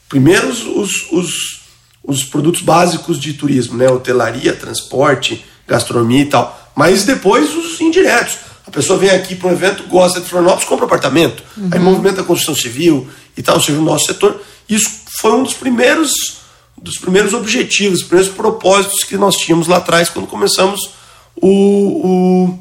primeiro 0.09 0.49
os, 0.49 1.13
os 1.13 1.61
os 2.07 2.23
produtos 2.23 2.63
básicos 2.63 3.19
de 3.19 3.33
turismo, 3.35 3.77
né? 3.77 3.89
Hotelaria, 3.91 4.55
transporte, 4.55 5.45
gastronomia 5.67 6.23
e 6.23 6.27
tal. 6.27 6.71
Mas 6.75 7.05
depois 7.05 7.55
os 7.55 7.81
indiretos. 7.81 8.39
A 8.67 8.71
pessoa 8.71 8.99
vem 8.99 9.11
aqui 9.11 9.35
para 9.35 9.49
um 9.49 9.53
evento, 9.53 9.85
gosta 9.85 10.21
de 10.21 10.27
Florianópolis, 10.27 10.69
compra 10.69 10.87
apartamento. 10.87 11.43
Uhum. 11.57 11.69
Aí 11.73 11.79
movimenta 11.79 12.21
a 12.21 12.25
construção 12.25 12.55
civil 12.55 13.09
e 13.37 13.43
tal, 13.43 13.57
ou 13.57 13.61
seja, 13.61 13.79
o 13.79 13.83
nosso 13.83 14.07
setor. 14.07 14.41
Isso 14.69 14.91
foi 15.21 15.33
um 15.33 15.43
dos 15.43 15.55
primeiros, 15.55 16.13
dos 16.81 16.99
primeiros 16.99 17.33
objetivos, 17.33 18.01
dos 18.01 18.09
primeiros 18.09 18.35
propósitos 18.35 19.05
que 19.05 19.17
nós 19.17 19.37
tínhamos 19.37 19.67
lá 19.67 19.79
atrás 19.79 20.09
quando 20.09 20.27
começamos 20.27 20.91
o, 21.37 21.49
o, 21.49 22.59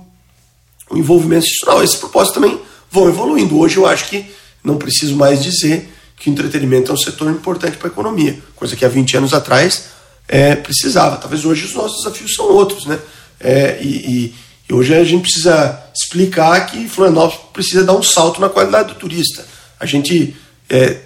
o 0.91 0.97
envolvimento 0.97 1.45
institucional. 1.45 1.83
Esses 1.83 1.97
propósitos 1.97 2.35
também 2.35 2.59
vão 2.91 3.09
evoluindo. 3.09 3.59
Hoje 3.59 3.77
eu 3.77 3.85
acho 3.85 4.07
que 4.07 4.25
não 4.63 4.77
preciso 4.77 5.15
mais 5.15 5.43
dizer 5.43 5.91
que 6.15 6.29
o 6.29 6.31
entretenimento 6.31 6.91
é 6.91 6.93
um 6.93 6.97
setor 6.97 7.29
importante 7.29 7.77
para 7.77 7.87
a 7.87 7.91
economia, 7.91 8.39
coisa 8.55 8.75
que 8.75 8.85
há 8.85 8.89
20 8.89 9.17
anos 9.17 9.33
atrás 9.33 9.95
é, 10.27 10.55
precisava. 10.55 11.17
Talvez 11.17 11.45
hoje 11.45 11.65
os 11.65 11.73
nossos 11.73 12.03
desafios 12.03 12.33
são 12.33 12.45
outros, 12.45 12.85
né? 12.85 12.99
É, 13.39 13.79
e, 13.81 13.87
e, 13.87 14.35
e, 14.69 14.73
hoje 14.73 14.93
a 14.95 15.03
gente 15.03 15.23
precisa 15.23 15.83
explicar 15.93 16.65
que 16.67 16.87
Florianópolis 16.87 17.45
precisa 17.53 17.83
dar 17.83 17.93
um 17.93 18.01
salto 18.01 18.39
na 18.39 18.49
qualidade 18.49 18.93
do 18.93 18.95
turista. 18.95 19.45
A 19.79 19.85
gente 19.85 20.35
é, 20.69 21.01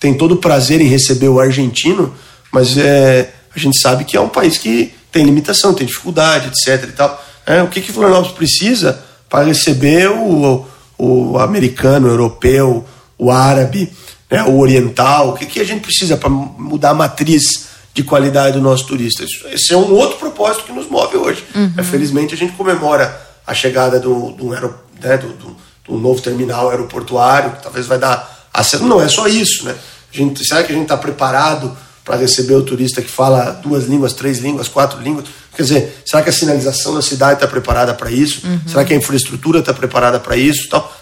tem 0.00 0.14
todo 0.14 0.32
o 0.32 0.38
prazer 0.38 0.80
em 0.80 0.88
receber 0.88 1.28
o 1.28 1.38
argentino, 1.38 2.14
mas 2.50 2.76
é, 2.76 3.32
a 3.54 3.58
gente 3.58 3.78
sabe 3.78 4.04
que 4.04 4.16
é 4.16 4.20
um 4.20 4.28
país 4.28 4.58
que 4.58 4.92
tem 5.12 5.24
limitação, 5.24 5.74
tem 5.74 5.86
dificuldade, 5.86 6.48
etc. 6.48 6.88
E 6.88 6.92
tal. 6.92 7.24
É, 7.46 7.62
o 7.62 7.68
que, 7.68 7.80
que 7.80 7.92
Florianópolis 7.92 8.36
precisa 8.36 9.04
para 9.28 9.44
receber 9.44 10.10
o, 10.10 10.66
o 10.98 11.38
americano, 11.38 12.08
o 12.08 12.10
europeu, 12.10 12.84
o 13.18 13.30
árabe, 13.30 13.92
né, 14.30 14.42
o 14.44 14.58
oriental? 14.58 15.30
O 15.30 15.32
que, 15.34 15.46
que 15.46 15.60
a 15.60 15.64
gente 15.64 15.80
precisa 15.80 16.16
para 16.16 16.28
mudar 16.28 16.90
a 16.90 16.94
matriz 16.94 17.66
de 17.94 18.02
qualidade 18.02 18.58
do 18.58 18.62
nosso 18.62 18.86
turista? 18.86 19.24
Esse 19.52 19.72
é 19.72 19.76
um 19.76 19.92
outro 19.92 20.18
propósito 20.18 20.64
que 20.64 20.72
nos 20.72 20.88
move 20.88 21.16
hoje. 21.16 21.44
Uhum. 21.54 21.72
É, 21.76 21.82
felizmente 21.82 22.34
a 22.34 22.36
gente 22.36 22.52
comemora 22.52 23.20
a 23.46 23.54
chegada 23.54 23.98
do, 24.00 24.32
do, 24.32 24.50
né, 24.50 25.16
do, 25.16 25.28
do, 25.28 25.56
do 25.86 25.96
novo 25.98 26.20
terminal 26.20 26.70
aeroportuário, 26.70 27.52
que 27.52 27.62
talvez 27.62 27.86
vai 27.86 27.98
dar 27.98 28.48
acesso. 28.52 28.84
Não 28.84 29.00
é 29.00 29.08
só 29.08 29.26
isso, 29.26 29.64
né? 29.64 29.74
A 30.12 30.16
gente, 30.16 30.44
será 30.44 30.62
que 30.62 30.72
a 30.72 30.74
gente 30.74 30.84
está 30.84 30.96
preparado 30.96 31.76
para 32.04 32.16
receber 32.16 32.54
o 32.54 32.62
turista 32.62 33.02
que 33.02 33.10
fala 33.10 33.50
duas 33.62 33.84
línguas, 33.84 34.12
três 34.12 34.38
línguas, 34.38 34.68
quatro 34.68 35.00
línguas? 35.00 35.26
Quer 35.54 35.62
dizer, 35.62 36.02
será 36.04 36.22
que 36.22 36.28
a 36.28 36.32
sinalização 36.32 36.94
da 36.94 37.02
cidade 37.02 37.34
está 37.34 37.46
preparada 37.46 37.94
para 37.94 38.10
isso? 38.10 38.46
Uhum. 38.46 38.60
Será 38.66 38.84
que 38.84 38.92
a 38.92 38.96
infraestrutura 38.96 39.60
está 39.60 39.72
preparada 39.72 40.20
para 40.20 40.36
isso? 40.36 40.68
Tal? 40.68 40.92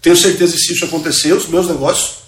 Tenho 0.00 0.16
certeza 0.16 0.52
que 0.52 0.60
se 0.60 0.72
isso 0.72 0.84
acontecer, 0.84 1.32
os 1.32 1.46
meus 1.46 1.66
negócios 1.68 2.20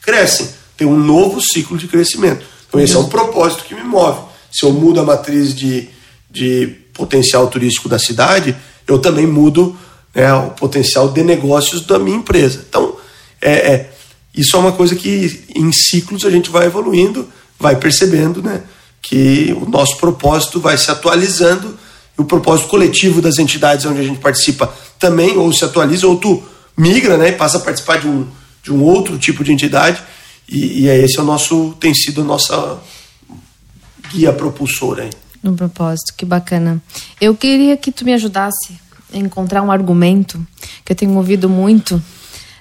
crescem. 0.00 0.48
Tem 0.76 0.86
um 0.86 0.98
novo 0.98 1.40
ciclo 1.40 1.76
de 1.76 1.86
crescimento. 1.86 2.44
Então, 2.68 2.80
esse 2.80 2.94
é 2.94 2.98
um 2.98 3.08
propósito 3.08 3.64
que 3.64 3.74
me 3.74 3.82
move. 3.82 4.20
Se 4.50 4.64
eu 4.64 4.72
mudo 4.72 5.00
a 5.00 5.04
matriz 5.04 5.54
de, 5.54 5.88
de 6.30 6.66
potencial 6.92 7.46
turístico 7.48 7.88
da 7.88 7.98
cidade, 7.98 8.56
eu 8.86 8.98
também 8.98 9.26
mudo 9.26 9.76
né, 10.14 10.32
o 10.32 10.50
potencial 10.50 11.08
de 11.08 11.22
negócios 11.22 11.86
da 11.86 11.98
minha 11.98 12.16
empresa. 12.16 12.64
Então, 12.68 12.96
é, 13.40 13.52
é, 13.52 13.90
isso 14.34 14.56
é 14.56 14.58
uma 14.58 14.72
coisa 14.72 14.94
que 14.94 15.44
em 15.54 15.70
ciclos 15.72 16.24
a 16.24 16.30
gente 16.30 16.50
vai 16.50 16.66
evoluindo, 16.66 17.28
vai 17.58 17.76
percebendo 17.76 18.42
né, 18.42 18.62
que 19.02 19.56
o 19.60 19.68
nosso 19.68 19.96
propósito 19.98 20.58
vai 20.58 20.78
se 20.78 20.90
atualizando 20.90 21.78
e 22.18 22.22
o 22.22 22.24
propósito 22.24 22.68
coletivo 22.68 23.20
das 23.20 23.38
entidades 23.38 23.84
onde 23.84 24.00
a 24.00 24.04
gente 24.04 24.20
participa 24.20 24.72
também 24.98 25.36
ou 25.36 25.52
se 25.52 25.64
atualiza 25.64 26.06
ou 26.06 26.16
tu 26.16 26.42
migra 26.76 27.16
né, 27.16 27.28
e 27.28 27.32
passa 27.32 27.58
a 27.58 27.60
participar 27.60 28.00
de 28.00 28.08
um, 28.08 28.26
de 28.62 28.72
um 28.72 28.82
outro 28.82 29.18
tipo 29.18 29.44
de 29.44 29.52
entidade 29.52 30.02
e, 30.48 30.82
e 30.82 30.88
é 30.88 30.98
esse 30.98 31.18
é 31.18 31.22
o 31.22 31.24
nosso 31.24 31.74
tem 31.80 31.94
sido 31.94 32.22
a 32.22 32.24
nossa 32.24 32.78
guia 34.10 34.32
propulsora. 34.32 35.04
Aí. 35.04 35.10
No 35.42 35.54
propósito, 35.54 36.14
que 36.16 36.24
bacana. 36.24 36.82
Eu 37.20 37.34
queria 37.34 37.76
que 37.76 37.92
tu 37.92 38.04
me 38.04 38.12
ajudasse 38.14 38.78
a 39.12 39.16
encontrar 39.16 39.62
um 39.62 39.70
argumento 39.70 40.44
que 40.84 40.92
eu 40.92 40.96
tenho 40.96 41.14
ouvido 41.16 41.48
muito 41.48 42.02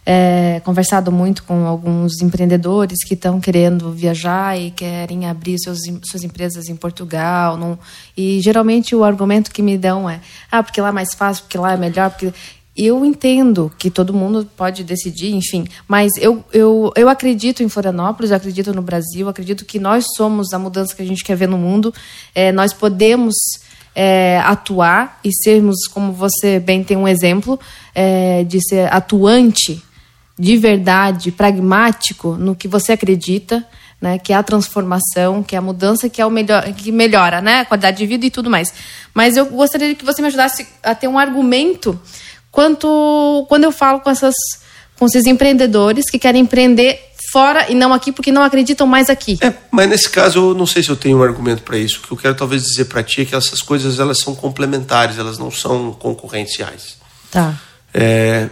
é, 0.05 0.61
conversado 0.65 1.11
muito 1.11 1.43
com 1.43 1.65
alguns 1.65 2.21
empreendedores 2.21 3.03
que 3.05 3.13
estão 3.13 3.39
querendo 3.39 3.91
viajar 3.91 4.59
e 4.59 4.71
querem 4.71 5.27
abrir 5.27 5.57
seus, 5.59 5.79
suas 6.03 6.23
empresas 6.23 6.67
em 6.67 6.75
Portugal. 6.75 7.79
E 8.15 8.39
geralmente 8.41 8.95
o 8.95 9.03
argumento 9.03 9.51
que 9.51 9.61
me 9.61 9.77
dão 9.77 10.09
é: 10.09 10.19
ah, 10.51 10.61
porque 10.61 10.81
lá 10.81 10.89
é 10.89 10.91
mais 10.91 11.13
fácil, 11.13 11.43
porque 11.43 11.57
lá 11.57 11.73
é 11.73 11.77
melhor, 11.77 12.09
porque. 12.09 12.33
Eu 12.75 13.05
entendo 13.05 13.71
que 13.77 13.91
todo 13.91 14.13
mundo 14.13 14.49
pode 14.57 14.83
decidir, 14.83 15.31
enfim, 15.33 15.65
mas 15.87 16.11
eu, 16.17 16.43
eu, 16.51 16.91
eu 16.95 17.07
acredito 17.07 17.61
em 17.61 17.69
Florianópolis, 17.69 18.31
eu 18.31 18.37
acredito 18.37 18.73
no 18.73 18.81
Brasil, 18.81 19.29
acredito 19.29 19.63
que 19.63 19.79
nós 19.79 20.05
somos 20.17 20.53
a 20.53 20.59
mudança 20.59 20.95
que 20.95 21.03
a 21.03 21.05
gente 21.05 21.23
quer 21.23 21.35
ver 21.35 21.47
no 21.47 21.57
mundo, 21.57 21.93
é, 22.33 22.51
nós 22.51 22.73
podemos 22.73 23.35
é, 23.95 24.39
atuar 24.39 25.19
e 25.23 25.29
sermos, 25.31 25.85
como 25.87 26.11
você 26.13 26.59
bem 26.59 26.83
tem 26.83 26.97
um 26.97 27.07
exemplo, 27.07 27.59
é, 27.93 28.43
de 28.43 28.59
ser 28.67 28.91
atuante 28.91 29.83
de 30.37 30.57
verdade, 30.57 31.31
pragmático 31.31 32.31
no 32.31 32.55
que 32.55 32.67
você 32.67 32.93
acredita, 32.93 33.63
né, 34.01 34.17
que 34.17 34.33
é 34.33 34.35
a 34.35 34.43
transformação, 34.43 35.43
que 35.43 35.55
é 35.55 35.59
a 35.59 35.61
mudança, 35.61 36.09
que 36.09 36.21
é 36.21 36.25
o 36.25 36.29
melhor, 36.29 36.63
que 36.73 36.91
melhora, 36.91 37.39
né, 37.39 37.59
a 37.59 37.65
qualidade 37.65 37.97
de 37.97 38.05
vida 38.05 38.25
e 38.25 38.31
tudo 38.31 38.49
mais. 38.49 38.73
Mas 39.13 39.37
eu 39.37 39.45
gostaria 39.45 39.93
que 39.95 40.03
você 40.03 40.21
me 40.21 40.27
ajudasse 40.27 40.67
a 40.81 40.95
ter 40.95 41.07
um 41.07 41.17
argumento 41.17 41.97
quanto 42.53 43.45
quando 43.49 43.65
eu 43.65 43.71
falo 43.71 43.99
com 43.99 44.09
essas 44.09 44.35
com 44.97 45.07
esses 45.07 45.25
empreendedores 45.25 46.09
que 46.09 46.19
querem 46.19 46.43
empreender 46.43 46.99
fora 47.31 47.69
e 47.69 47.73
não 47.73 47.91
aqui 47.91 48.11
porque 48.11 48.31
não 48.31 48.43
acreditam 48.43 48.85
mais 48.85 49.09
aqui. 49.09 49.39
É, 49.41 49.51
mas 49.71 49.89
nesse 49.89 50.07
caso 50.07 50.51
eu 50.51 50.53
não 50.53 50.67
sei 50.67 50.83
se 50.83 50.89
eu 50.89 50.95
tenho 50.95 51.17
um 51.17 51.23
argumento 51.23 51.63
para 51.63 51.77
isso. 51.77 51.99
O 51.99 52.07
que 52.07 52.13
eu 52.13 52.17
quero 52.17 52.35
talvez 52.35 52.61
dizer 52.61 52.85
para 52.85 53.01
ti 53.01 53.21
é 53.21 53.25
que 53.25 53.35
essas 53.35 53.59
coisas 53.59 53.99
elas 53.99 54.19
são 54.19 54.35
complementares, 54.35 55.17
elas 55.17 55.39
não 55.39 55.49
são 55.49 55.91
concorrenciais. 55.93 56.95
Tá. 57.31 57.55
É, 57.91 58.49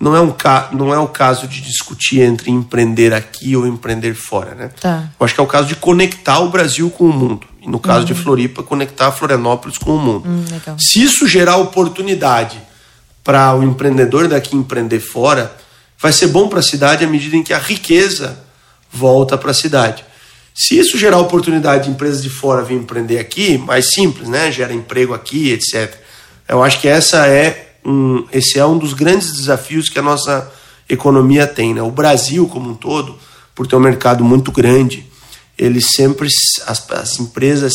não 0.00 0.16
é, 0.16 0.20
um 0.20 0.34
não 0.72 0.92
é 0.92 0.98
o 0.98 1.06
caso 1.06 1.46
de 1.46 1.60
discutir 1.60 2.22
entre 2.22 2.50
empreender 2.50 3.14
aqui 3.14 3.56
ou 3.56 3.64
empreender 3.64 4.14
fora, 4.14 4.54
né? 4.56 4.70
Tá. 4.80 5.04
Eu 5.18 5.24
acho 5.24 5.32
que 5.32 5.40
é 5.40 5.44
o 5.44 5.46
caso 5.46 5.68
de 5.68 5.76
conectar 5.76 6.40
o 6.40 6.50
Brasil 6.50 6.90
com 6.90 7.04
o 7.04 7.12
mundo. 7.12 7.46
E 7.62 7.68
no 7.68 7.78
caso 7.78 8.00
uhum. 8.00 8.04
de 8.06 8.14
Floripa, 8.14 8.64
conectar 8.64 9.12
Florianópolis 9.12 9.78
com 9.78 9.94
o 9.94 9.98
mundo. 9.98 10.28
Hum, 10.28 10.44
Se 10.78 11.02
isso 11.02 11.26
gerar 11.28 11.56
oportunidade 11.56 12.60
para 13.24 13.56
o 13.56 13.64
empreendedor 13.64 14.28
daqui 14.28 14.54
empreender 14.54 15.00
fora, 15.00 15.56
vai 15.98 16.12
ser 16.12 16.28
bom 16.28 16.48
para 16.48 16.60
a 16.60 16.62
cidade 16.62 17.04
à 17.04 17.08
medida 17.08 17.34
em 17.34 17.42
que 17.42 17.54
a 17.54 17.58
riqueza 17.58 18.38
volta 18.92 19.36
para 19.36 19.50
a 19.50 19.54
cidade. 19.54 20.04
Se 20.54 20.78
isso 20.78 20.96
gerar 20.96 21.18
oportunidade 21.18 21.84
de 21.84 21.90
empresas 21.90 22.22
de 22.22 22.30
fora 22.30 22.62
vir 22.62 22.76
empreender 22.76 23.18
aqui, 23.18 23.58
mais 23.58 23.92
simples, 23.92 24.28
né? 24.28 24.52
Gera 24.52 24.72
emprego 24.72 25.12
aqui, 25.12 25.50
etc. 25.50 25.92
Eu 26.46 26.62
acho 26.62 26.80
que 26.80 26.86
essa 26.86 27.26
é 27.26 27.76
um, 27.84 28.24
esse 28.32 28.58
é 28.58 28.64
um 28.64 28.78
dos 28.78 28.92
grandes 28.92 29.32
desafios 29.32 29.88
que 29.88 29.98
a 29.98 30.02
nossa 30.02 30.52
economia 30.88 31.46
tem. 31.46 31.74
Né? 31.74 31.82
O 31.82 31.90
Brasil, 31.90 32.46
como 32.46 32.70
um 32.70 32.74
todo, 32.74 33.18
por 33.54 33.66
ter 33.66 33.74
um 33.74 33.80
mercado 33.80 34.22
muito 34.22 34.52
grande, 34.52 35.10
eles 35.58 35.86
sempre, 35.94 36.28
as, 36.66 36.90
as 36.90 37.18
empresas 37.18 37.72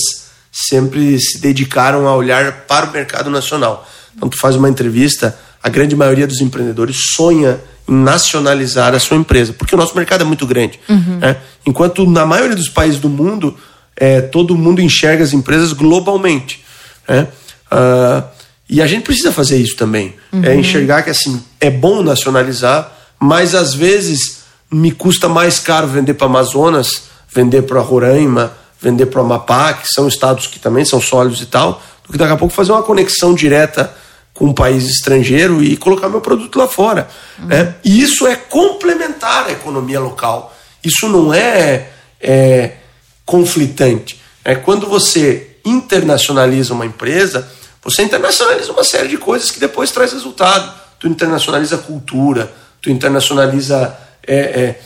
sempre 0.52 1.20
se 1.20 1.40
dedicaram 1.40 2.08
a 2.08 2.16
olhar 2.16 2.66
para 2.66 2.86
o 2.86 2.92
mercado 2.92 3.30
nacional. 3.30 3.88
Então, 4.16 4.30
tu 4.30 4.38
faz 4.38 4.56
uma 4.56 4.70
entrevista, 4.70 5.38
a 5.62 5.70
grande 5.70 5.96
maioria 5.96 6.28
dos 6.28 6.42
empreendedores 6.42 7.14
sonha 7.16 7.60
em 7.88 7.94
nacionalizar 7.94 8.94
a 8.94 9.00
sua 9.00 9.18
empresa, 9.18 9.54
porque 9.54 9.74
o 9.74 9.78
nosso 9.78 9.96
mercado 9.96 10.22
é 10.22 10.26
muito 10.26 10.46
grande. 10.46 10.80
Uhum. 10.88 11.18
Né? 11.18 11.38
Enquanto 11.66 12.06
na 12.06 12.26
maioria 12.26 12.56
dos 12.56 12.70
países 12.70 13.00
do 13.00 13.10
mundo, 13.10 13.58
é, 13.96 14.22
todo 14.22 14.56
mundo 14.56 14.82
enxerga 14.82 15.24
as 15.24 15.34
empresas 15.34 15.74
globalmente. 15.74 16.64
Né? 17.08 17.28
Uh, 17.72 18.24
e 18.70 18.82
a 18.82 18.88
gente 18.88 19.04
precisa 19.04 19.32
fazer 19.32 19.58
isso 19.58 19.76
também. 19.76 20.14
Uhum. 20.32 20.44
É 20.44 20.56
enxergar 20.56 21.02
que 21.02 21.10
assim 21.10 21.44
é 21.60 21.72
bom 21.72 22.04
nacionalizar, 22.04 22.92
mas 23.20 23.56
às 23.56 23.74
vezes 23.74 24.44
me 24.72 24.92
custa 24.92 25.28
mais 25.28 25.60
caro 25.60 25.88
vender 25.88 26.14
para 26.14 26.28
Amazonas, 26.28 27.10
vender 27.34 27.64
para 27.64 27.82
Roraima, 27.82 28.54
vender 28.80 29.08
para 29.08 29.22
Amapá, 29.22 29.74
que 29.74 29.88
são 29.88 30.08
estados 30.08 30.46
que 30.46 30.60
também 30.60 30.86
são 30.86 31.02
sólidos 31.02 31.42
e 31.42 31.48
tal, 31.48 31.82
do 32.10 32.14
que 32.14 32.18
daqui 32.18 32.34
a 32.34 32.38
pouco 32.38 32.54
fazer 32.54 32.72
uma 32.72 32.82
conexão 32.82 33.34
direta 33.36 33.96
com 34.34 34.46
um 34.46 34.54
país 34.54 34.86
estrangeiro 34.86 35.62
e 35.62 35.78
colocar 35.78 36.10
meu 36.10 36.22
produto 36.22 36.58
lá 36.58 36.68
fora. 36.68 37.08
Uhum. 37.38 37.46
Né? 37.46 37.76
E 37.86 38.02
isso 38.02 38.26
é 38.26 38.36
complementar 38.36 39.46
a 39.48 39.52
economia 39.52 40.00
local. 40.00 40.56
Isso 40.84 41.08
não 41.08 41.34
é, 41.34 41.90
é 42.20 42.74
conflitante. 43.26 44.20
É 44.44 44.56
quando 44.56 44.88
você 44.88 45.58
internacionaliza 45.64 46.74
uma 46.74 46.86
empresa 46.86 47.48
você 47.84 48.04
internacionaliza 48.04 48.72
uma 48.72 48.84
série 48.84 49.08
de 49.08 49.18
coisas 49.18 49.52
que 49.52 49.60
depois 49.60 49.92
traz 49.92 50.12
resultado. 50.12 50.80
Tu 51.00 51.08
internacionaliza 51.08 51.78
cultura, 51.78 52.52
tu 52.82 52.90
internacionaliza 52.90 53.98
é, 54.28 54.36
é, 54.38 54.82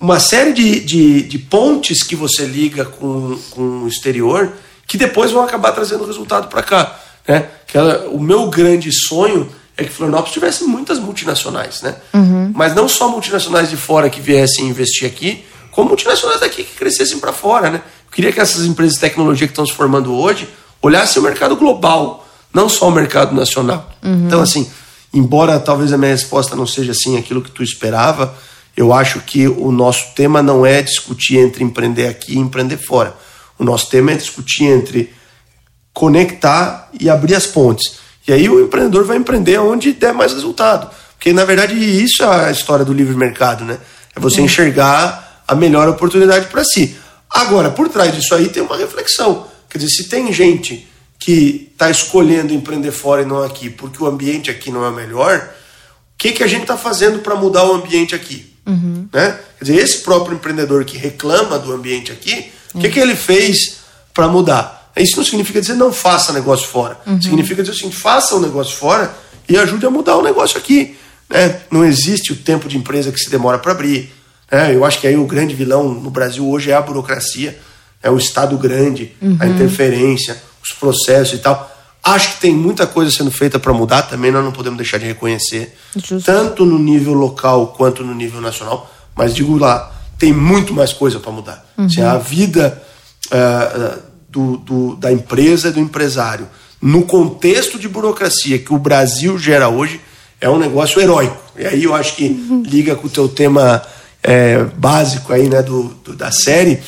uma 0.00 0.18
série 0.18 0.52
de, 0.52 0.80
de, 0.80 1.22
de, 1.22 1.38
pontes 1.38 2.02
que 2.02 2.16
você 2.16 2.44
liga 2.44 2.84
com, 2.84 3.38
com 3.50 3.84
o 3.84 3.88
exterior 3.88 4.52
que 4.86 4.96
depois 4.96 5.30
vão 5.30 5.42
acabar 5.42 5.72
trazendo 5.72 6.04
resultado 6.04 6.48
para 6.48 6.62
cá. 6.62 6.98
Né? 7.26 7.46
Que 7.66 7.78
ela, 7.78 8.08
o 8.10 8.20
meu 8.20 8.48
grande 8.48 8.92
sonho 8.92 9.50
é 9.76 9.84
que 9.84 9.90
Florianópolis 9.90 10.32
tivesse 10.32 10.64
muitas 10.64 10.98
multinacionais, 10.98 11.82
né? 11.82 11.96
Uhum. 12.12 12.52
Mas 12.54 12.74
não 12.74 12.88
só 12.88 13.08
multinacionais 13.08 13.70
de 13.70 13.76
fora 13.76 14.08
que 14.08 14.20
viessem 14.20 14.68
investir 14.68 15.06
aqui, 15.06 15.44
como 15.72 15.88
multinacionais 15.88 16.40
daqui 16.40 16.62
que 16.62 16.76
crescessem 16.76 17.18
para 17.18 17.32
fora, 17.32 17.70
né? 17.70 17.82
Eu 18.06 18.12
queria 18.12 18.32
que 18.32 18.40
essas 18.40 18.64
empresas 18.64 18.94
de 18.94 19.00
tecnologia 19.00 19.48
que 19.48 19.52
estão 19.52 19.66
se 19.66 19.72
formando 19.72 20.14
hoje 20.14 20.48
olhasse 20.80 21.18
o 21.18 21.22
mercado 21.22 21.56
global, 21.56 22.24
não 22.52 22.68
só 22.68 22.88
o 22.88 22.92
mercado 22.92 23.34
nacional. 23.34 23.90
Uhum. 24.02 24.26
Então, 24.26 24.40
assim, 24.40 24.70
embora 25.12 25.58
talvez 25.58 25.92
a 25.92 25.98
minha 25.98 26.12
resposta 26.12 26.54
não 26.54 26.66
seja 26.66 26.92
assim 26.92 27.18
aquilo 27.18 27.42
que 27.42 27.50
tu 27.50 27.62
esperava, 27.62 28.32
eu 28.76 28.92
acho 28.92 29.20
que 29.20 29.48
o 29.48 29.72
nosso 29.72 30.14
tema 30.14 30.42
não 30.42 30.64
é 30.64 30.82
discutir 30.82 31.38
entre 31.38 31.64
empreender 31.64 32.06
aqui 32.06 32.34
e 32.34 32.38
empreender 32.38 32.76
fora. 32.76 33.16
O 33.58 33.64
nosso 33.64 33.88
tema 33.88 34.12
é 34.12 34.16
discutir 34.16 34.64
entre 34.64 35.12
conectar 35.92 36.90
e 36.98 37.08
abrir 37.08 37.34
as 37.34 37.46
pontes. 37.46 37.98
E 38.26 38.32
aí 38.32 38.48
o 38.48 38.64
empreendedor 38.64 39.04
vai 39.04 39.16
empreender 39.16 39.58
onde 39.58 39.92
der 39.92 40.12
mais 40.12 40.32
resultado. 40.32 40.90
Porque, 41.16 41.32
na 41.32 41.44
verdade, 41.44 41.74
isso 41.74 42.22
é 42.22 42.46
a 42.46 42.50
história 42.50 42.84
do 42.84 42.92
livre 42.92 43.14
mercado, 43.16 43.64
né? 43.64 43.78
É 44.14 44.20
você 44.20 44.40
uhum. 44.40 44.46
enxergar 44.46 45.42
a 45.46 45.54
melhor 45.54 45.88
oportunidade 45.88 46.46
para 46.46 46.64
si. 46.64 46.96
Agora, 47.30 47.70
por 47.70 47.88
trás 47.88 48.14
disso 48.14 48.34
aí 48.34 48.48
tem 48.48 48.62
uma 48.62 48.76
reflexão. 48.76 49.46
Quer 49.68 49.78
dizer, 49.78 49.90
se 49.90 50.08
tem 50.08 50.32
gente 50.32 50.88
que 51.18 51.70
está 51.72 51.90
escolhendo 51.90 52.52
empreender 52.52 52.92
fora 52.92 53.22
e 53.22 53.24
não 53.24 53.42
aqui, 53.42 53.70
porque 53.70 54.02
o 54.02 54.06
ambiente 54.06 54.50
aqui 54.50 54.70
não 54.70 54.84
é 54.84 54.90
melhor, 54.90 55.38
o 55.38 56.18
que, 56.18 56.32
que 56.32 56.42
a 56.42 56.46
gente 56.46 56.62
está 56.62 56.76
fazendo 56.76 57.20
para 57.20 57.34
mudar 57.34 57.64
o 57.64 57.72
ambiente 57.72 58.14
aqui? 58.14 58.54
Uhum. 58.66 59.08
Né? 59.12 59.32
Quer 59.32 59.44
Quer 59.58 59.64
dizer, 59.64 59.82
esse 59.82 59.98
próprio 59.98 60.36
empreendedor 60.36 60.84
que 60.84 60.96
reclama 60.96 61.58
do 61.58 61.72
ambiente 61.72 62.12
aqui, 62.12 62.52
o 62.74 62.78
que, 62.80 62.88
que 62.88 62.98
ele 62.98 63.14
fez 63.14 63.78
para 64.12 64.28
mudar? 64.28 64.90
Isso 64.96 65.16
não 65.16 65.24
significa 65.24 65.60
dizer 65.60 65.74
não 65.74 65.92
faça 65.92 66.32
negócio 66.32 66.68
fora. 66.68 66.98
Uhum. 67.06 67.20
Significa 67.20 67.62
dizer 67.62 67.76
assim, 67.76 67.90
faça 67.90 68.34
o 68.34 68.38
um 68.38 68.40
negócio 68.40 68.76
fora 68.76 69.14
e 69.48 69.56
ajude 69.56 69.84
a 69.86 69.90
mudar 69.90 70.16
o 70.16 70.22
negócio 70.22 70.58
aqui. 70.58 70.96
Né? 71.28 71.60
Não 71.70 71.84
existe 71.84 72.32
o 72.32 72.36
tempo 72.36 72.68
de 72.68 72.76
empresa 72.76 73.10
que 73.10 73.18
se 73.18 73.30
demora 73.30 73.58
para 73.58 73.72
abrir. 73.72 74.12
Né? 74.50 74.74
Eu 74.74 74.84
acho 74.84 75.00
que 75.00 75.06
aí 75.06 75.16
o 75.16 75.26
grande 75.26 75.54
vilão 75.54 75.92
no 75.92 76.10
Brasil 76.10 76.48
hoje 76.48 76.70
é 76.70 76.74
a 76.74 76.80
burocracia, 76.80 77.58
é 78.02 78.10
o 78.10 78.16
Estado 78.16 78.56
grande, 78.56 79.12
uhum. 79.20 79.36
a 79.40 79.46
interferência, 79.46 80.36
os 80.62 80.72
processos 80.72 81.34
e 81.34 81.38
tal. 81.38 81.70
Acho 82.02 82.34
que 82.34 82.40
tem 82.42 82.54
muita 82.54 82.86
coisa 82.86 83.10
sendo 83.10 83.30
feita 83.30 83.58
para 83.58 83.72
mudar 83.72 84.02
também, 84.02 84.30
nós 84.30 84.44
não 84.44 84.52
podemos 84.52 84.76
deixar 84.76 84.98
de 84.98 85.06
reconhecer, 85.06 85.74
Justo. 85.96 86.20
tanto 86.20 86.66
no 86.66 86.78
nível 86.78 87.14
local 87.14 87.68
quanto 87.68 88.04
no 88.04 88.14
nível 88.14 88.42
nacional. 88.42 88.90
Mas 89.16 89.34
digo 89.34 89.56
lá, 89.56 89.93
tem 90.24 90.32
muito 90.32 90.72
mais 90.72 90.90
coisa 90.90 91.20
para 91.20 91.30
mudar. 91.30 91.66
Uhum. 91.76 91.86
Se 91.86 92.00
a 92.00 92.16
vida 92.16 92.82
uh, 93.26 94.00
do, 94.26 94.56
do, 94.56 94.96
da 94.96 95.12
empresa 95.12 95.68
e 95.68 95.72
do 95.72 95.80
empresário, 95.80 96.48
no 96.80 97.02
contexto 97.02 97.78
de 97.78 97.86
burocracia 97.86 98.58
que 98.58 98.72
o 98.72 98.78
Brasil 98.78 99.38
gera 99.38 99.68
hoje, 99.68 100.00
é 100.40 100.48
um 100.48 100.58
negócio 100.58 100.98
heróico. 100.98 101.36
E 101.58 101.66
aí 101.66 101.84
eu 101.84 101.94
acho 101.94 102.16
que 102.16 102.24
uhum. 102.24 102.62
liga 102.64 102.96
com 102.96 103.06
o 103.06 103.10
teu 103.10 103.28
tema 103.28 103.82
é, 104.22 104.64
básico 104.64 105.30
aí, 105.30 105.46
né, 105.46 105.62
do, 105.62 105.94
do 106.02 106.14
da 106.14 106.32
série 106.32 106.80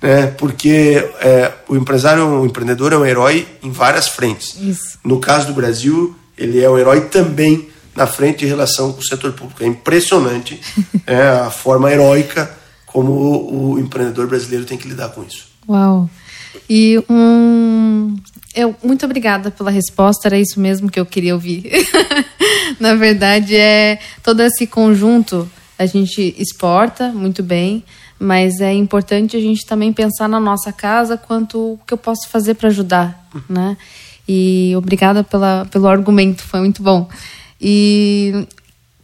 né? 0.00 0.28
Porque 0.38 1.04
é, 1.20 1.52
o 1.68 1.76
empresário, 1.76 2.24
o 2.24 2.46
empreendedor 2.46 2.92
é 2.92 2.96
um 2.96 3.04
herói 3.04 3.46
em 3.62 3.70
várias 3.70 4.08
frentes. 4.08 4.56
Isso. 4.60 4.98
No 5.04 5.18
caso 5.18 5.48
do 5.48 5.52
Brasil, 5.52 6.16
ele 6.38 6.62
é 6.62 6.70
um 6.70 6.78
herói 6.78 7.02
também 7.02 7.68
na 7.96 8.06
frente 8.06 8.38
de 8.38 8.46
relação 8.46 8.92
com 8.92 9.00
o 9.00 9.04
setor 9.04 9.32
público. 9.32 9.62
É 9.62 9.66
impressionante 9.66 10.60
é, 11.04 11.20
a 11.20 11.50
forma 11.50 11.92
heróica 11.92 12.57
como 12.92 13.12
o, 13.12 13.72
o, 13.72 13.78
empreendedor 13.78 14.26
brasileiro 14.26 14.64
tem 14.64 14.78
que 14.78 14.88
lidar 14.88 15.10
com 15.10 15.22
isso. 15.22 15.46
Uau! 15.68 16.08
E 16.68 17.02
um, 17.08 18.16
eu 18.54 18.74
muito 18.82 19.04
obrigada 19.04 19.50
pela 19.50 19.70
resposta. 19.70 20.28
Era 20.28 20.38
isso 20.38 20.58
mesmo 20.58 20.90
que 20.90 20.98
eu 20.98 21.06
queria 21.06 21.34
ouvir. 21.34 21.70
na 22.80 22.94
verdade, 22.94 23.56
é 23.56 23.98
todo 24.22 24.40
esse 24.42 24.66
conjunto 24.66 25.48
a 25.78 25.86
gente 25.86 26.34
exporta 26.38 27.12
muito 27.12 27.42
bem 27.42 27.84
mas 28.18 28.60
é 28.60 28.72
importante 28.72 29.36
a 29.36 29.40
gente 29.40 29.64
também 29.64 29.92
pensar 29.92 30.28
na 30.28 30.40
nossa 30.40 30.72
casa 30.72 31.16
quanto 31.16 31.74
o 31.74 31.80
que 31.86 31.94
eu 31.94 31.98
posso 31.98 32.28
fazer 32.28 32.54
para 32.54 32.68
ajudar, 32.68 33.28
né? 33.48 33.76
E 34.26 34.74
obrigada 34.76 35.22
pela, 35.22 35.66
pelo 35.70 35.86
argumento, 35.86 36.42
foi 36.42 36.60
muito 36.60 36.82
bom. 36.82 37.08
E 37.60 38.46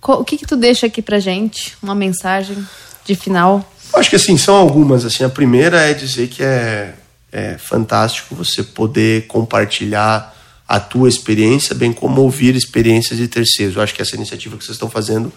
o 0.02 0.24
que 0.24 0.36
que 0.36 0.46
tu 0.46 0.56
deixa 0.56 0.86
aqui 0.86 1.00
pra 1.00 1.20
gente? 1.20 1.76
Uma 1.82 1.94
mensagem 1.94 2.56
de 3.04 3.14
final? 3.14 3.64
Acho 3.96 4.10
que 4.10 4.16
assim, 4.16 4.36
são 4.36 4.56
algumas. 4.56 5.04
Assim, 5.04 5.24
a 5.24 5.28
primeira 5.28 5.80
é 5.80 5.94
dizer 5.94 6.28
que 6.28 6.42
é, 6.42 6.94
é 7.32 7.56
fantástico 7.58 8.34
você 8.34 8.62
poder 8.62 9.26
compartilhar 9.26 10.34
a 10.66 10.80
tua 10.80 11.08
experiência, 11.08 11.74
bem 11.74 11.92
como 11.92 12.22
ouvir 12.22 12.56
experiências 12.56 13.18
de 13.18 13.28
terceiros. 13.28 13.76
Eu 13.76 13.82
acho 13.82 13.94
que 13.94 14.02
essa 14.02 14.16
iniciativa 14.16 14.56
que 14.56 14.64
vocês 14.64 14.76
estão 14.76 14.90
fazendo 14.90 15.32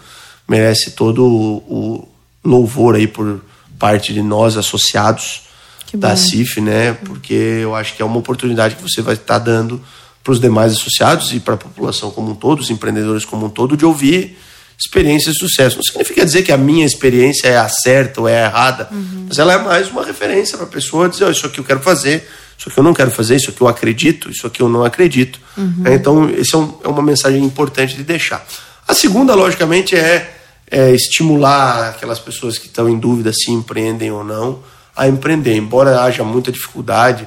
merece 0.48 0.92
todo 0.92 1.24
o, 1.24 1.56
o 1.68 2.08
louvor 2.44 2.94
aí 2.94 3.06
por 3.06 3.42
parte 3.78 4.12
de 4.12 4.22
nós 4.22 4.56
associados 4.56 5.42
da 5.94 6.16
CIF, 6.16 6.60
né? 6.60 6.92
Porque 6.92 7.34
eu 7.34 7.74
acho 7.74 7.94
que 7.94 8.02
é 8.02 8.04
uma 8.04 8.18
oportunidade 8.18 8.76
que 8.76 8.82
você 8.82 9.00
vai 9.00 9.14
estar 9.14 9.38
dando 9.38 9.80
para 10.22 10.32
os 10.32 10.40
demais 10.40 10.72
associados 10.72 11.32
e 11.32 11.40
para 11.40 11.54
a 11.54 11.58
população 11.58 12.10
como 12.10 12.32
um 12.32 12.34
todo, 12.34 12.60
os 12.60 12.70
empreendedores 12.70 13.24
como 13.24 13.46
um 13.46 13.50
todo, 13.50 13.76
de 13.76 13.84
ouvir 13.84 14.38
experiências 14.78 15.34
de 15.34 15.40
sucesso. 15.40 15.76
Não 15.76 15.82
significa 15.82 16.24
dizer 16.24 16.42
que 16.42 16.52
a 16.52 16.56
minha 16.56 16.86
experiência 16.86 17.48
é 17.48 17.56
a 17.56 17.68
certa 17.68 18.20
ou 18.20 18.28
é 18.28 18.42
a 18.42 18.46
errada, 18.46 18.88
uhum. 18.90 19.26
mas 19.28 19.38
ela 19.38 19.52
é 19.52 19.58
mais 19.58 19.90
uma 19.90 20.04
referência 20.04 20.56
para 20.56 20.66
a 20.66 20.70
pessoa 20.70 21.08
dizer: 21.08 21.24
oh, 21.24 21.30
isso 21.30 21.46
aqui 21.46 21.58
eu 21.58 21.64
quero 21.64 21.80
fazer, 21.80 22.28
isso 22.56 22.68
aqui 22.68 22.78
eu 22.78 22.84
não 22.84 22.94
quero 22.94 23.10
fazer, 23.10 23.36
isso 23.36 23.50
aqui 23.50 23.60
eu 23.60 23.68
acredito, 23.68 24.30
isso 24.30 24.46
aqui 24.46 24.62
eu 24.62 24.68
não 24.68 24.84
acredito. 24.84 25.40
Uhum. 25.56 25.82
É, 25.84 25.94
então, 25.94 26.30
essa 26.30 26.56
é, 26.56 26.60
um, 26.60 26.78
é 26.84 26.88
uma 26.88 27.02
mensagem 27.02 27.42
importante 27.42 27.96
de 27.96 28.04
deixar. 28.04 28.46
A 28.86 28.94
segunda, 28.94 29.34
logicamente, 29.34 29.96
é 29.96 30.34
é, 30.70 30.92
estimular 30.92 31.90
aquelas 31.90 32.18
pessoas 32.18 32.58
que 32.58 32.66
estão 32.66 32.88
em 32.88 32.98
dúvida 32.98 33.32
se 33.32 33.50
empreendem 33.50 34.10
ou 34.10 34.22
não 34.22 34.60
a 34.94 35.08
empreender. 35.08 35.56
Embora 35.56 36.02
haja 36.02 36.22
muita 36.24 36.52
dificuldade, 36.52 37.26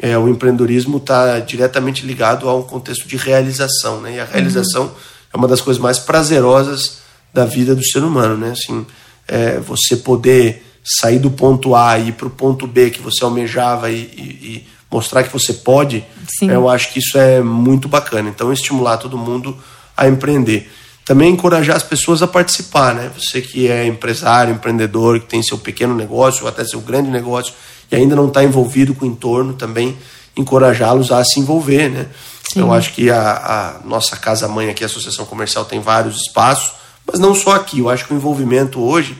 é, 0.00 0.16
o 0.16 0.28
empreendedorismo 0.28 0.96
está 0.96 1.38
diretamente 1.40 2.06
ligado 2.06 2.48
a 2.48 2.56
um 2.56 2.62
contexto 2.62 3.06
de 3.06 3.16
realização, 3.16 4.00
né? 4.00 4.16
E 4.16 4.20
a 4.20 4.24
realização 4.24 4.84
uhum. 4.84 4.90
É 5.32 5.36
uma 5.36 5.48
das 5.48 5.60
coisas 5.60 5.80
mais 5.80 5.98
prazerosas 5.98 6.98
da 7.32 7.44
vida 7.44 7.74
do 7.74 7.84
ser 7.84 8.02
humano, 8.02 8.36
né? 8.36 8.50
Assim, 8.52 8.86
é, 9.28 9.58
você 9.58 9.96
poder 9.96 10.66
sair 10.84 11.18
do 11.18 11.30
ponto 11.30 11.74
A 11.74 11.98
e 11.98 12.08
ir 12.08 12.12
para 12.12 12.26
o 12.26 12.30
ponto 12.30 12.66
B 12.66 12.90
que 12.90 13.00
você 13.00 13.22
almejava 13.22 13.90
e, 13.90 13.96
e, 13.96 14.22
e 14.22 14.66
mostrar 14.90 15.22
que 15.22 15.32
você 15.32 15.52
pode, 15.52 16.04
eu 16.42 16.68
acho 16.68 16.92
que 16.92 16.98
isso 16.98 17.16
é 17.16 17.40
muito 17.40 17.88
bacana. 17.88 18.28
Então, 18.28 18.52
estimular 18.52 18.96
todo 18.96 19.16
mundo 19.16 19.56
a 19.96 20.08
empreender 20.08 20.68
também 21.10 21.32
encorajar 21.32 21.74
as 21.74 21.82
pessoas 21.82 22.22
a 22.22 22.26
participar, 22.28 22.94
né? 22.94 23.10
Você 23.18 23.40
que 23.40 23.66
é 23.66 23.84
empresário, 23.84 24.54
empreendedor, 24.54 25.18
que 25.18 25.26
tem 25.26 25.42
seu 25.42 25.58
pequeno 25.58 25.92
negócio 25.92 26.44
ou 26.44 26.48
até 26.48 26.64
seu 26.64 26.80
grande 26.80 27.10
negócio 27.10 27.52
e 27.90 27.96
ainda 27.96 28.14
não 28.14 28.28
está 28.28 28.44
envolvido 28.44 28.94
com 28.94 29.04
o 29.04 29.08
entorno, 29.08 29.54
também 29.54 29.98
encorajá-los 30.36 31.10
a 31.10 31.24
se 31.24 31.40
envolver, 31.40 31.90
né? 31.90 32.06
Sim. 32.52 32.60
Eu 32.60 32.72
acho 32.72 32.92
que 32.92 33.08
a, 33.10 33.78
a, 33.82 33.86
nossa 33.86 34.16
casa 34.16 34.48
mãe 34.48 34.68
aqui, 34.70 34.82
a 34.82 34.86
Associação 34.86 35.24
Comercial, 35.24 35.64
tem 35.64 35.78
vários 35.78 36.22
espaços, 36.22 36.72
mas 37.06 37.20
não 37.20 37.32
só 37.32 37.54
aqui. 37.54 37.78
Eu 37.78 37.88
acho 37.88 38.06
que 38.06 38.12
o 38.12 38.16
envolvimento 38.16 38.80
hoje 38.80 39.16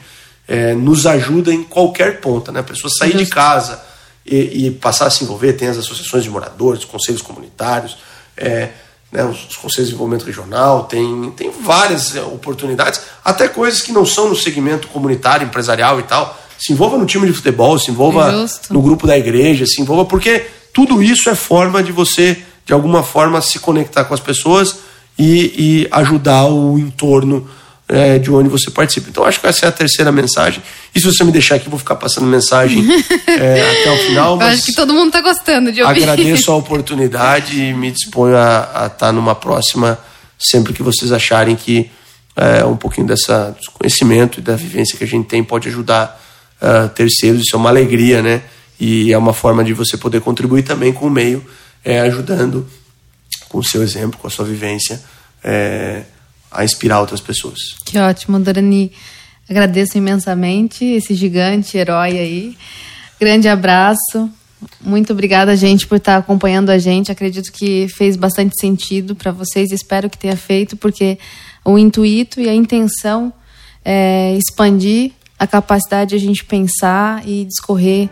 é, 0.49 0.75
nos 0.75 1.07
ajuda 1.07 1.55
em 1.55 1.63
qualquer 1.63 2.21
ponta, 2.21 2.51
né? 2.51 2.59
A 2.59 2.65
pessoa 2.65 2.91
sair 2.91 3.13
Justo. 3.13 3.27
de 3.27 3.31
casa 3.31 3.81
e, 4.27 4.67
e, 4.67 4.71
passar 4.73 5.07
a 5.07 5.11
se 5.11 5.23
envolver, 5.23 5.53
tem 5.53 5.69
as 5.69 5.79
associações 5.79 6.25
de 6.25 6.31
moradores, 6.31 6.85
conselhos 6.85 7.23
comunitários, 7.23 7.99
é, 8.37 8.71
né, 9.13 9.25
os, 9.25 9.49
os 9.49 9.57
conselhos 9.57 9.89
de 9.89 9.93
desenvolvimento 9.93 10.25
regional, 10.25 10.85
tem, 10.85 11.31
tem 11.37 11.51
várias 11.51 12.17
eh, 12.17 12.23
oportunidades, 12.23 13.01
até 13.25 13.49
coisas 13.49 13.81
que 13.81 13.93
não 13.93 14.05
são 14.05 14.29
no 14.29 14.37
segmento 14.37 14.89
comunitário, 14.89 15.47
empresarial 15.47 16.01
e 16.01 16.03
tal. 16.03 16.39
Se 16.59 16.73
envolva 16.73 16.99
no 16.99 17.07
time 17.07 17.27
de 17.27 17.33
futebol, 17.33 17.79
se 17.79 17.91
envolva 17.91 18.31
Justo. 18.31 18.73
no 18.73 18.83
grupo 18.83 19.07
da 19.07 19.17
igreja, 19.17 19.65
se 19.67 19.81
envolva, 19.81 20.05
porque 20.05 20.47
tudo 20.73 21.03
isso 21.03 21.29
é 21.31 21.35
forma 21.35 21.83
de 21.83 21.91
você, 21.91 22.41
de 22.71 22.75
alguma 22.75 23.03
forma, 23.03 23.41
se 23.41 23.59
conectar 23.59 24.05
com 24.05 24.15
as 24.15 24.21
pessoas 24.21 24.77
e, 25.19 25.53
e 25.59 25.89
ajudar 25.91 26.45
o 26.45 26.79
entorno 26.79 27.51
é, 27.89 28.17
de 28.17 28.31
onde 28.31 28.49
você 28.49 28.71
participa. 28.71 29.09
Então, 29.11 29.25
acho 29.25 29.41
que 29.41 29.47
essa 29.49 29.67
é 29.67 29.69
a 29.69 29.73
terceira 29.73 30.13
mensagem. 30.13 30.63
E 30.95 31.01
se 31.01 31.05
você 31.05 31.25
me 31.25 31.33
deixar 31.33 31.57
aqui, 31.57 31.67
eu 31.67 31.71
vou 31.71 31.81
ficar 31.81 31.97
passando 31.97 32.29
mensagem 32.29 32.87
é, 33.27 33.81
até 33.81 33.91
o 33.91 33.97
final. 34.07 34.37
Mas 34.39 34.59
acho 34.59 34.67
que 34.67 34.75
todo 34.77 34.95
mundo 34.95 35.09
está 35.09 35.21
gostando 35.21 35.73
de 35.73 35.83
ouvir. 35.83 36.09
Agradeço 36.09 36.53
a 36.53 36.55
oportunidade 36.55 37.61
e 37.61 37.75
me 37.75 37.91
disponho 37.91 38.37
a 38.37 38.61
estar 38.63 38.91
tá 38.91 39.13
numa 39.13 39.35
próxima, 39.35 39.99
sempre 40.39 40.73
que 40.73 40.81
vocês 40.85 41.11
acharem 41.11 41.57
que 41.57 41.91
é, 42.37 42.65
um 42.65 42.77
pouquinho 42.77 43.09
dessa 43.09 43.53
conhecimento 43.75 44.39
e 44.39 44.43
da 44.45 44.55
vivência 44.55 44.97
que 44.97 45.03
a 45.03 45.09
gente 45.09 45.27
tem 45.27 45.43
pode 45.43 45.69
ajudar 45.69 46.23
uh, 46.63 46.89
terceiros. 46.91 47.43
Isso 47.43 47.57
é 47.57 47.59
uma 47.59 47.69
alegria, 47.69 48.23
né? 48.23 48.43
E 48.79 49.13
é 49.13 49.19
uma 49.19 49.33
forma 49.33 49.65
de 49.65 49.75
você 49.75 49.97
poder 49.97 50.21
contribuir 50.21 50.63
também 50.63 50.93
com 50.93 51.09
o 51.09 51.11
meio, 51.11 51.45
é, 51.85 52.01
ajudando 52.01 52.69
com 53.49 53.59
o 53.59 53.65
seu 53.65 53.83
exemplo, 53.83 54.19
com 54.19 54.27
a 54.27 54.31
sua 54.31 54.45
vivência. 54.45 55.01
É, 55.43 56.05
a 56.51 56.65
inspirar 56.65 57.01
outras 57.01 57.21
pessoas. 57.21 57.59
Que 57.85 57.99
ótimo, 57.99 58.41
Dorani. 58.41 58.91
Agradeço 59.49 59.97
imensamente 59.97 60.85
esse 60.85 61.15
gigante 61.15 61.77
herói 61.77 62.19
aí. 62.19 62.59
Grande 63.21 63.49
abraço. 63.49 64.31
Muito 64.81 65.13
obrigada, 65.13 65.57
gente, 65.57 65.87
por 65.87 65.97
estar 65.97 66.17
acompanhando 66.17 66.71
a 66.71 66.79
gente. 66.79 67.11
Acredito 67.11 67.51
que 67.53 67.87
fez 67.89 68.17
bastante 68.17 68.59
sentido 68.61 69.15
para 69.15 69.33
vocês. 69.33 69.71
Espero 69.71 70.11
que 70.11 70.19
tenha 70.19 70.37
feito, 70.37 70.77
porque 70.77 71.19
o 71.65 71.79
intuito 71.79 72.41
e 72.41 72.49
a 72.49 72.55
intenção 72.55 73.33
é 73.85 74.37
expandir 74.37 75.13
a 75.39 75.47
capacidade 75.47 76.11
de 76.11 76.17
a 76.17 76.19
gente 76.19 76.45
pensar 76.45 77.27
e 77.27 77.45
discorrer 77.45 78.11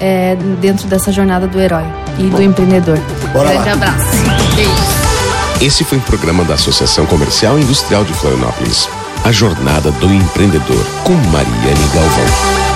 é, 0.00 0.36
dentro 0.60 0.86
dessa 0.86 1.10
jornada 1.12 1.46
do 1.46 1.60
herói 1.60 1.84
e 2.18 2.24
Bom, 2.24 2.36
do 2.36 2.42
empreendedor. 2.42 2.98
Grande 3.32 3.68
lá. 3.68 3.72
abraço. 3.72 4.06
Beijo. 4.54 5.08
Esse 5.60 5.84
foi 5.84 5.98
um 5.98 6.02
programa 6.02 6.44
da 6.44 6.54
Associação 6.54 7.04
Comercial 7.06 7.58
e 7.58 7.62
Industrial 7.62 8.04
de 8.04 8.12
Florianópolis. 8.14 8.88
A 9.24 9.32
Jornada 9.32 9.90
do 9.90 10.06
Empreendedor, 10.12 10.84
com 11.02 11.12
Mariane 11.12 11.88
Galvão. 11.92 12.67